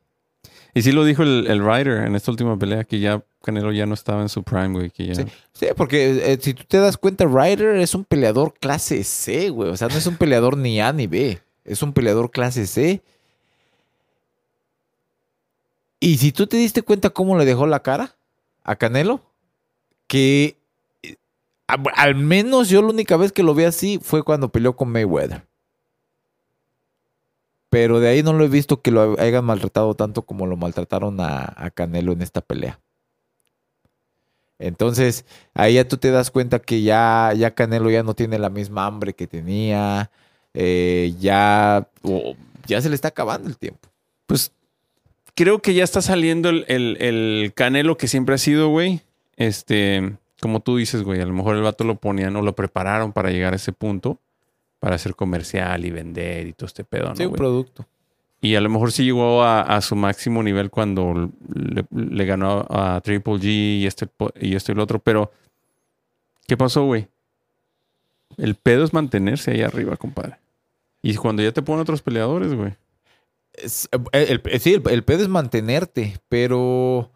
Y 0.73 0.81
sí 0.81 0.91
lo 0.91 1.05
dijo 1.05 1.21
el, 1.21 1.45
el 1.47 1.59
Ryder 1.63 2.07
en 2.07 2.15
esta 2.15 2.31
última 2.31 2.57
pelea, 2.57 2.83
que 2.83 2.99
ya 2.99 3.23
Canelo 3.43 3.71
ya 3.71 3.85
no 3.85 3.93
estaba 3.93 4.23
en 4.23 4.29
su 4.29 4.41
prime, 4.41 4.69
güey. 4.69 4.89
Que 4.89 5.05
ya... 5.07 5.15
Sí, 5.15 5.23
sí, 5.53 5.67
porque 5.77 6.33
eh, 6.33 6.39
si 6.41 6.55
tú 6.55 6.63
te 6.67 6.77
das 6.79 6.97
cuenta, 6.97 7.25
Ryder 7.25 7.75
es 7.75 7.93
un 7.93 8.03
peleador 8.05 8.55
clase 8.59 9.03
C, 9.03 9.49
güey. 9.51 9.69
O 9.69 9.77
sea, 9.77 9.87
no 9.87 9.95
es 9.97 10.07
un 10.07 10.17
peleador 10.17 10.57
ni 10.57 10.81
A 10.81 10.91
ni 10.91 11.05
B. 11.05 11.39
Es 11.63 11.83
un 11.83 11.93
peleador 11.93 12.31
clase 12.31 12.65
C. 12.65 13.03
Y 16.03 16.17
si 16.17 16.33
tú 16.33 16.47
te 16.47 16.57
diste 16.57 16.81
cuenta 16.81 17.11
cómo 17.11 17.37
le 17.37 17.45
dejó 17.45 17.65
la 17.65 17.81
cara 17.81 18.17
a 18.65 18.75
Canelo, 18.75 19.21
que 20.07 20.57
eh, 21.01 21.15
a- 21.69 21.77
al 21.95 22.15
menos 22.15 22.67
yo 22.67 22.81
la 22.81 22.89
única 22.89 23.15
vez 23.15 23.31
que 23.31 23.41
lo 23.41 23.55
vi 23.55 23.63
así 23.63 23.99
fue 24.03 24.21
cuando 24.21 24.49
peleó 24.51 24.75
con 24.75 24.89
Mayweather. 24.91 25.47
Pero 27.69 28.01
de 28.01 28.09
ahí 28.09 28.21
no 28.21 28.33
lo 28.33 28.43
he 28.43 28.49
visto 28.49 28.81
que 28.81 28.91
lo 28.91 29.17
hayan 29.17 29.45
maltratado 29.45 29.93
tanto 29.95 30.23
como 30.23 30.45
lo 30.45 30.57
maltrataron 30.57 31.21
a, 31.21 31.71
Canelo 31.73 32.11
en 32.11 32.21
esta 32.21 32.41
pelea. 32.41 32.81
Entonces, 34.59 35.23
ahí 35.53 35.75
ya 35.75 35.87
tú 35.87 35.95
te 35.95 36.11
das 36.11 36.31
cuenta 36.31 36.59
que 36.59 36.81
ya, 36.81 37.31
ya 37.33 37.55
Canelo 37.55 37.89
ya 37.89 38.03
no 38.03 38.13
tiene 38.13 38.39
la 38.39 38.49
misma 38.49 38.87
hambre 38.87 39.13
que 39.13 39.25
tenía. 39.25 40.11
eh, 40.53 41.15
ya, 41.17 41.87
ya 42.67 42.81
se 42.81 42.89
le 42.89 42.95
está 42.95 43.07
acabando 43.07 43.47
el 43.47 43.57
tiempo. 43.57 43.87
Pues 44.25 44.51
creo 45.35 45.59
que 45.59 45.73
ya 45.73 45.83
está 45.83 46.01
saliendo 46.01 46.49
el, 46.49 46.65
el- 46.67 46.97
el 47.01 47.53
Canelo 47.55 47.97
que 47.97 48.07
siempre 48.07 48.35
ha 48.35 48.37
sido, 48.37 48.69
güey. 48.69 49.01
Este, 49.37 50.13
como 50.41 50.59
tú 50.59 50.77
dices, 50.77 51.03
güey, 51.03 51.21
a 51.21 51.25
lo 51.25 51.33
mejor 51.33 51.55
el 51.55 51.61
vato 51.63 51.83
lo 51.83 51.95
ponían 51.95 52.35
o 52.35 52.41
lo 52.41 52.53
prepararon 52.55 53.11
para 53.13 53.31
llegar 53.31 53.53
a 53.53 53.55
ese 53.55 53.71
punto, 53.71 54.19
para 54.79 54.95
hacer 54.95 55.15
comercial 55.15 55.85
y 55.85 55.91
vender 55.91 56.47
y 56.47 56.53
todo 56.53 56.67
este 56.67 56.83
pedo, 56.83 57.09
¿no, 57.09 57.15
Sí, 57.15 57.23
un 57.23 57.29
güey? 57.29 57.37
producto. 57.37 57.85
Y 58.41 58.55
a 58.55 58.61
lo 58.61 58.69
mejor 58.69 58.91
sí 58.91 59.05
llegó 59.05 59.41
a, 59.43 59.61
a 59.61 59.79
su 59.81 59.95
máximo 59.95 60.43
nivel 60.43 60.69
cuando 60.69 61.31
le, 61.55 61.85
le 61.91 62.25
ganó 62.25 62.65
a, 62.69 62.99
Triple 63.01 63.35
G 63.35 63.45
y 63.79 63.85
este 63.87 64.07
y 64.39 64.55
esto 64.55 64.73
y 64.73 64.75
lo 64.75 64.83
otro, 64.83 64.99
pero 64.99 65.31
¿qué 66.45 66.57
pasó, 66.57 66.83
güey? 66.83 67.07
El 68.37 68.55
pedo 68.55 68.83
es 68.83 68.91
mantenerse 68.93 69.51
ahí 69.51 69.61
arriba, 69.61 69.95
compadre. 69.95 70.35
Y 71.01 71.15
cuando 71.15 71.41
ya 71.41 71.53
te 71.53 71.61
ponen 71.61 71.81
otros 71.83 72.01
peleadores, 72.01 72.53
güey. 72.53 72.73
Es- 73.53 73.89
eh, 73.91 74.25
el- 74.29 74.41
el- 74.45 74.59
sí, 74.59 74.73
el, 74.73 74.83
el 74.89 75.03
pedo 75.03 75.23
es 75.23 75.29
mantenerte, 75.29 76.19
pero 76.29 77.11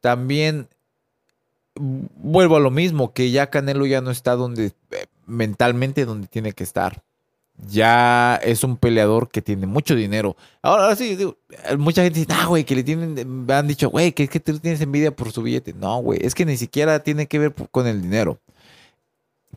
también 0.00 0.68
vuelvo 1.76 2.56
a 2.56 2.60
lo 2.60 2.70
mismo, 2.70 3.12
que 3.12 3.30
ya 3.30 3.50
Canelo 3.50 3.86
ya 3.86 4.00
no 4.00 4.10
está 4.10 4.36
donde 4.36 4.66
eh, 4.90 5.06
mentalmente 5.26 6.04
donde 6.04 6.26
tiene 6.28 6.52
que 6.52 6.64
estar. 6.64 7.02
Ya 7.68 8.34
es 8.42 8.64
un 8.64 8.76
peleador 8.76 9.28
que 9.28 9.40
tiene 9.40 9.66
mucho 9.68 9.94
dinero. 9.94 10.36
Ahora, 10.60 10.94
sí, 10.96 11.16
eh, 11.68 11.76
mucha 11.76 12.02
gente 12.02 12.18
dice, 12.20 12.32
ah, 12.34 12.46
güey, 12.46 12.64
que 12.64 12.74
le 12.74 12.82
tienen, 12.82 13.46
han 13.48 13.68
dicho, 13.68 13.90
güey, 13.90 14.10
que, 14.12 14.26
que 14.26 14.40
tú 14.40 14.58
tienes 14.58 14.80
envidia 14.80 15.14
por 15.14 15.30
su 15.30 15.40
billete. 15.42 15.72
No, 15.72 15.98
güey, 15.98 16.18
es 16.22 16.34
que 16.34 16.44
ni 16.44 16.56
siquiera 16.56 16.98
tiene 17.04 17.26
que 17.28 17.38
ver 17.38 17.54
con 17.70 17.86
el 17.86 18.02
dinero. 18.02 18.40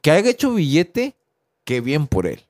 Que 0.04 0.12
haya 0.12 0.30
hecho 0.30 0.54
billete, 0.54 1.16
qué 1.64 1.82
bien 1.82 2.06
por 2.06 2.28
él. 2.28 2.42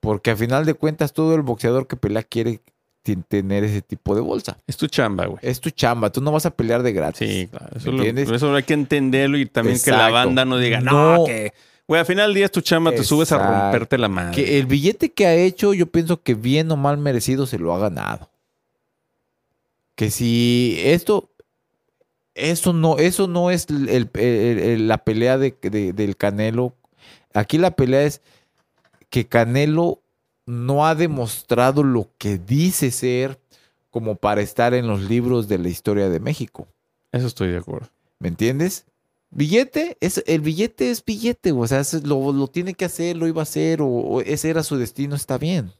Porque 0.00 0.30
a 0.30 0.36
final 0.36 0.64
de 0.64 0.74
cuentas, 0.74 1.12
todo 1.12 1.34
el 1.34 1.42
boxeador 1.42 1.86
que 1.86 1.96
pelea 1.96 2.22
quiere 2.22 2.60
tener 3.28 3.64
ese 3.64 3.80
tipo 3.80 4.14
de 4.14 4.20
bolsa. 4.20 4.58
Es 4.66 4.76
tu 4.76 4.86
chamba, 4.86 5.26
güey. 5.26 5.38
Es 5.42 5.60
tu 5.60 5.70
chamba, 5.70 6.10
tú 6.10 6.20
no 6.20 6.30
vas 6.30 6.44
a 6.46 6.50
pelear 6.50 6.82
de 6.82 6.92
gratis. 6.92 7.28
Sí, 7.28 7.46
claro. 7.48 7.68
Eso, 7.74 7.90
¿Me 7.92 8.12
lo- 8.12 8.34
eso 8.36 8.54
hay 8.54 8.62
que 8.64 8.74
entenderlo 8.74 9.38
y 9.38 9.46
también 9.46 9.78
que 9.82 9.90
la 9.90 10.10
banda 10.10 10.44
no 10.44 10.58
diga, 10.58 10.80
no, 10.80 11.16
No. 11.18 11.24
que... 11.24 11.52
Güey, 11.86 12.00
al 12.00 12.06
final 12.06 12.26
del 12.28 12.34
día 12.34 12.44
es 12.44 12.52
tu 12.52 12.60
chamba, 12.60 12.90
te 12.92 13.02
subes 13.02 13.32
a 13.32 13.38
romperte 13.38 13.96
la 13.96 14.08
madre. 14.08 14.34
Que 14.36 14.58
el 14.58 14.66
billete 14.66 15.10
que 15.10 15.26
ha 15.26 15.34
hecho, 15.34 15.72
yo 15.72 15.86
pienso 15.86 16.22
que 16.22 16.34
bien 16.34 16.70
o 16.70 16.76
mal 16.76 16.98
merecido 16.98 17.46
se 17.46 17.58
lo 17.58 17.74
ha 17.74 17.78
ganado. 17.78 18.28
Que 19.94 20.10
si 20.10 20.78
esto, 20.84 21.30
eso 22.34 22.74
no, 22.74 22.98
eso 22.98 23.26
no 23.26 23.50
es 23.50 23.68
el- 23.70 23.88
el- 23.88 24.10
el- 24.14 24.58
el- 24.58 24.88
la 24.88 24.98
pelea 24.98 25.38
de- 25.38 25.56
de- 25.62 25.94
del 25.94 26.16
Canelo. 26.16 26.74
Aquí 27.32 27.56
la 27.56 27.70
pelea 27.70 28.02
es 28.02 28.20
que 29.10 29.26
Canelo 29.26 30.02
no 30.46 30.86
ha 30.86 30.94
demostrado 30.94 31.82
lo 31.82 32.10
que 32.18 32.38
dice 32.38 32.90
ser 32.90 33.38
como 33.90 34.16
para 34.16 34.40
estar 34.42 34.74
en 34.74 34.86
los 34.86 35.00
libros 35.02 35.48
de 35.48 35.58
la 35.58 35.68
historia 35.68 36.08
de 36.08 36.20
México. 36.20 36.66
Eso 37.12 37.26
estoy 37.26 37.48
de 37.48 37.58
acuerdo. 37.58 37.88
¿Me 38.18 38.28
entiendes? 38.28 38.84
Billete, 39.30 39.96
es, 40.00 40.22
el 40.26 40.40
billete 40.40 40.90
es 40.90 41.04
billete, 41.04 41.52
o 41.52 41.66
sea, 41.66 41.80
es- 41.80 42.02
lo, 42.04 42.32
lo 42.32 42.48
tiene 42.48 42.74
que 42.74 42.86
hacer, 42.86 43.16
lo 43.16 43.26
iba 43.26 43.42
a 43.42 43.44
hacer, 43.44 43.82
o, 43.82 43.86
o 43.86 44.20
ese 44.22 44.48
era 44.50 44.62
su 44.62 44.76
destino, 44.76 45.14
está 45.16 45.36
bien. 45.36 45.72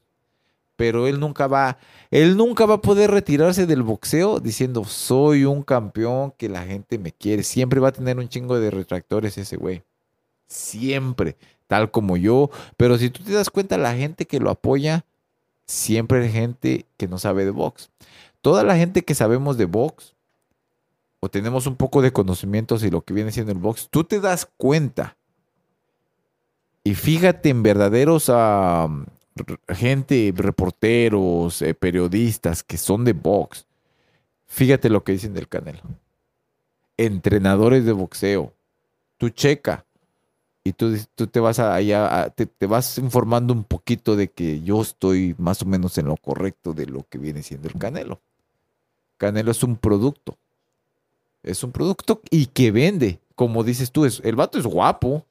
Pero 0.76 1.06
él 1.08 1.18
nunca 1.18 1.46
va, 1.48 1.78
él 2.10 2.36
nunca 2.36 2.64
va 2.66 2.74
a 2.74 2.80
poder 2.82 3.10
retirarse 3.10 3.66
del 3.66 3.82
boxeo 3.82 4.38
diciendo 4.38 4.84
soy 4.84 5.44
un 5.44 5.62
campeón 5.62 6.32
que 6.36 6.48
la 6.48 6.64
gente 6.64 6.98
me 6.98 7.10
quiere. 7.12 7.42
Siempre 7.42 7.80
va 7.80 7.88
a 7.88 7.92
tener 7.92 8.18
un 8.18 8.28
chingo 8.28 8.60
de 8.60 8.70
retractores 8.70 9.36
ese 9.38 9.56
güey. 9.56 9.82
Siempre, 10.46 11.36
tal 11.68 11.92
como 11.92 12.16
yo. 12.16 12.50
Pero 12.76 12.98
si 12.98 13.10
tú 13.10 13.22
te 13.22 13.32
das 13.32 13.50
cuenta, 13.50 13.78
la 13.78 13.94
gente 13.94 14.26
que 14.26 14.40
lo 14.40 14.50
apoya, 14.50 15.04
siempre 15.66 16.24
hay 16.24 16.32
gente 16.32 16.86
que 16.96 17.06
no 17.06 17.18
sabe 17.18 17.44
de 17.44 17.52
box. 17.52 17.90
Toda 18.40 18.64
la 18.64 18.76
gente 18.76 19.04
que 19.04 19.14
sabemos 19.14 19.56
de 19.56 19.66
box, 19.66 20.16
o 21.20 21.28
tenemos 21.28 21.66
un 21.66 21.76
poco 21.76 22.02
de 22.02 22.12
conocimientos 22.12 22.82
y 22.82 22.90
lo 22.90 23.02
que 23.02 23.14
viene 23.14 23.30
siendo 23.30 23.52
el 23.52 23.58
box, 23.58 23.88
tú 23.90 24.04
te 24.04 24.20
das 24.20 24.48
cuenta. 24.56 25.16
Y 26.84 26.94
fíjate 26.94 27.50
en 27.50 27.62
verdaderos 27.62 28.30
gente, 29.68 30.32
reporteros, 30.34 31.62
eh, 31.62 31.74
periodistas 31.74 32.62
que 32.62 32.78
son 32.78 33.04
de 33.04 33.12
box. 33.12 33.66
Fíjate 34.46 34.88
lo 34.88 35.04
que 35.04 35.12
dicen 35.12 35.34
del 35.34 35.48
Canelo. 35.48 35.82
Entrenadores 36.96 37.84
de 37.84 37.92
boxeo. 37.92 38.54
Tú 39.18 39.28
checa. 39.28 39.84
Y 40.68 40.72
tú, 40.72 40.96
tú 41.14 41.26
te 41.26 41.40
vas 41.40 41.58
allá 41.58 42.30
te, 42.36 42.44
te 42.44 42.66
vas 42.66 42.98
informando 42.98 43.54
un 43.54 43.64
poquito 43.64 44.16
de 44.16 44.28
que 44.28 44.60
yo 44.60 44.82
estoy 44.82 45.34
más 45.38 45.62
o 45.62 45.64
menos 45.64 45.96
en 45.96 46.06
lo 46.06 46.16
correcto 46.16 46.74
de 46.74 46.86
lo 46.86 47.04
que 47.08 47.16
viene 47.16 47.42
siendo 47.42 47.68
el 47.68 47.78
Canelo. 47.78 48.20
Canelo 49.16 49.50
es 49.50 49.62
un 49.62 49.76
producto. 49.76 50.36
Es 51.42 51.64
un 51.64 51.72
producto 51.72 52.20
y 52.30 52.46
que 52.46 52.70
vende. 52.70 53.18
Como 53.34 53.64
dices 53.64 53.92
tú, 53.92 54.04
es, 54.04 54.20
el 54.24 54.36
vato 54.36 54.58
es 54.58 54.66
guapo. 54.66 55.24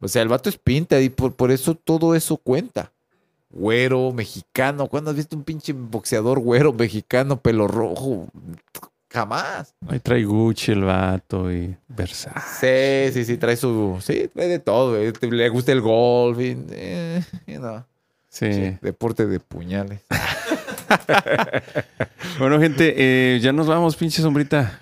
O 0.00 0.08
sea, 0.08 0.22
el 0.22 0.28
vato 0.28 0.48
es 0.48 0.58
pinta 0.58 1.00
y 1.00 1.08
por, 1.08 1.34
por 1.34 1.50
eso 1.50 1.74
todo 1.74 2.14
eso 2.14 2.36
cuenta. 2.36 2.92
Güero, 3.50 4.12
mexicano. 4.12 4.86
¿Cuándo 4.86 5.10
has 5.10 5.16
visto 5.16 5.36
un 5.36 5.42
pinche 5.42 5.72
boxeador 5.72 6.38
güero, 6.38 6.72
mexicano, 6.72 7.40
pelo 7.40 7.66
rojo? 7.66 8.28
Jamás. 9.12 9.74
Ahí 9.88 10.00
trae 10.00 10.24
Gucci 10.24 10.72
el 10.72 10.84
vato 10.84 11.52
y 11.52 11.76
Versace. 11.88 13.10
Sí, 13.10 13.12
sí, 13.14 13.24
sí, 13.26 13.36
trae 13.36 13.56
su. 13.56 13.98
Sí, 14.00 14.30
trae 14.34 14.48
de 14.48 14.58
todo. 14.58 14.96
Le 15.20 15.48
gusta 15.50 15.72
el 15.72 15.80
golf. 15.82 16.38
y, 16.40 16.56
eh, 16.70 17.22
you 17.46 17.58
know, 17.58 17.84
Sí. 18.28 18.52
sí, 18.52 18.78
deporte 18.80 19.26
de 19.26 19.38
puñales. 19.40 20.00
Bueno, 22.38 22.58
gente, 22.60 22.94
eh, 22.96 23.38
ya 23.40 23.52
nos 23.52 23.66
vamos, 23.66 23.96
pinche 23.96 24.22
sombrita. 24.22 24.80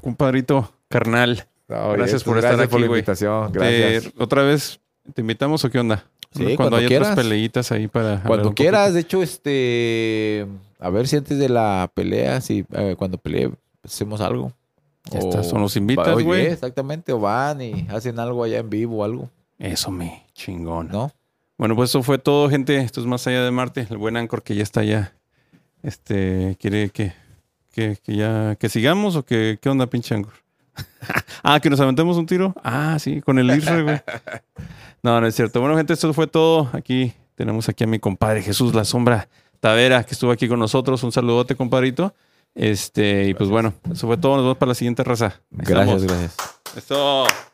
Compadrito, 0.00 0.72
carnal. 0.88 1.46
No, 1.68 1.92
Gracias 1.92 2.22
por 2.24 2.36
esto- 2.38 2.46
estar 2.48 2.56
gracias 2.56 2.68
por 2.68 2.78
aquí, 2.80 2.88
la 2.88 2.94
invitación. 2.94 3.52
Te- 3.52 3.58
Gracias. 3.58 4.12
¿Otra 4.18 4.42
vez 4.42 4.80
te 5.14 5.20
invitamos 5.22 5.64
o 5.64 5.70
qué 5.70 5.78
onda? 5.78 6.04
Sí, 6.34 6.42
cuando, 6.42 6.56
cuando 6.56 6.76
haya 6.78 6.88
quieras. 6.88 7.10
otras 7.10 7.24
peleitas 7.24 7.72
ahí 7.72 7.86
para. 7.86 8.22
Cuando 8.22 8.54
quieras, 8.54 8.88
poquito. 8.88 8.94
de 8.94 9.00
hecho, 9.00 9.22
este. 9.22 10.46
A 10.80 10.90
ver 10.90 11.06
si 11.06 11.16
antes 11.16 11.38
de 11.38 11.48
la 11.48 11.90
pelea, 11.94 12.40
si 12.40 12.64
eh, 12.72 12.96
cuando 12.98 13.18
pelee, 13.18 13.50
hacemos 13.84 14.20
algo. 14.20 14.52
Ya 15.10 15.18
estás, 15.18 15.52
o 15.52 15.58
nos 15.58 15.76
invitas, 15.76 16.22
güey. 16.22 16.46
Exactamente, 16.46 17.12
o 17.12 17.20
van 17.20 17.60
y 17.60 17.86
hacen 17.90 18.18
algo 18.18 18.42
allá 18.42 18.58
en 18.58 18.70
vivo 18.70 18.98
o 18.98 19.04
algo, 19.04 19.28
Eso 19.58 19.90
me 19.90 20.24
chingón. 20.32 20.88
¿no? 20.88 21.12
Bueno, 21.58 21.76
pues 21.76 21.90
eso 21.90 22.02
fue 22.02 22.18
todo, 22.18 22.48
gente. 22.48 22.76
Esto 22.78 23.00
es 23.00 23.06
más 23.06 23.26
allá 23.26 23.44
de 23.44 23.50
Marte. 23.50 23.86
El 23.88 23.98
buen 23.98 24.16
Anchor 24.16 24.42
que 24.42 24.54
ya 24.54 24.62
está 24.62 24.80
allá. 24.80 25.14
Este, 25.82 26.56
quiere 26.58 26.88
que, 26.90 27.12
que, 27.72 27.98
que 28.02 28.16
ya, 28.16 28.56
que 28.56 28.68
sigamos 28.68 29.16
o 29.16 29.24
que, 29.24 29.58
¿qué 29.60 29.68
onda, 29.68 29.86
pinche 29.86 30.14
Anchor? 30.14 30.32
ah, 31.42 31.60
que 31.60 31.70
nos 31.70 31.80
aventemos 31.80 32.16
un 32.16 32.26
tiro. 32.26 32.54
Ah, 32.62 32.96
sí, 32.98 33.20
con 33.20 33.38
el 33.38 33.50
Israel, 33.50 33.84
güey. 33.84 34.00
No, 35.02 35.20
no 35.20 35.26
es 35.26 35.34
cierto. 35.34 35.60
Bueno, 35.60 35.76
gente, 35.76 35.92
esto 35.92 36.12
fue 36.14 36.26
todo. 36.26 36.70
Aquí 36.72 37.12
tenemos 37.34 37.68
aquí 37.68 37.84
a 37.84 37.86
mi 37.86 37.98
compadre 37.98 38.42
Jesús 38.42 38.74
La 38.74 38.84
Sombra 38.84 39.28
Tavera, 39.60 40.04
que 40.04 40.14
estuvo 40.14 40.30
aquí 40.30 40.48
con 40.48 40.58
nosotros. 40.58 41.02
Un 41.02 41.12
saludote, 41.12 41.56
compadrito. 41.56 42.14
Este, 42.54 43.24
y 43.28 43.34
pues 43.34 43.50
bueno, 43.50 43.74
eso 43.92 44.06
fue 44.06 44.16
todo. 44.16 44.36
Nos 44.36 44.44
vemos 44.44 44.58
para 44.58 44.70
la 44.70 44.74
siguiente 44.74 45.02
raza. 45.04 45.26
Ahí 45.26 45.64
Gracias, 45.66 46.02
estamos. 46.02 46.02
gracias. 46.02 46.36
Esto. 46.76 47.53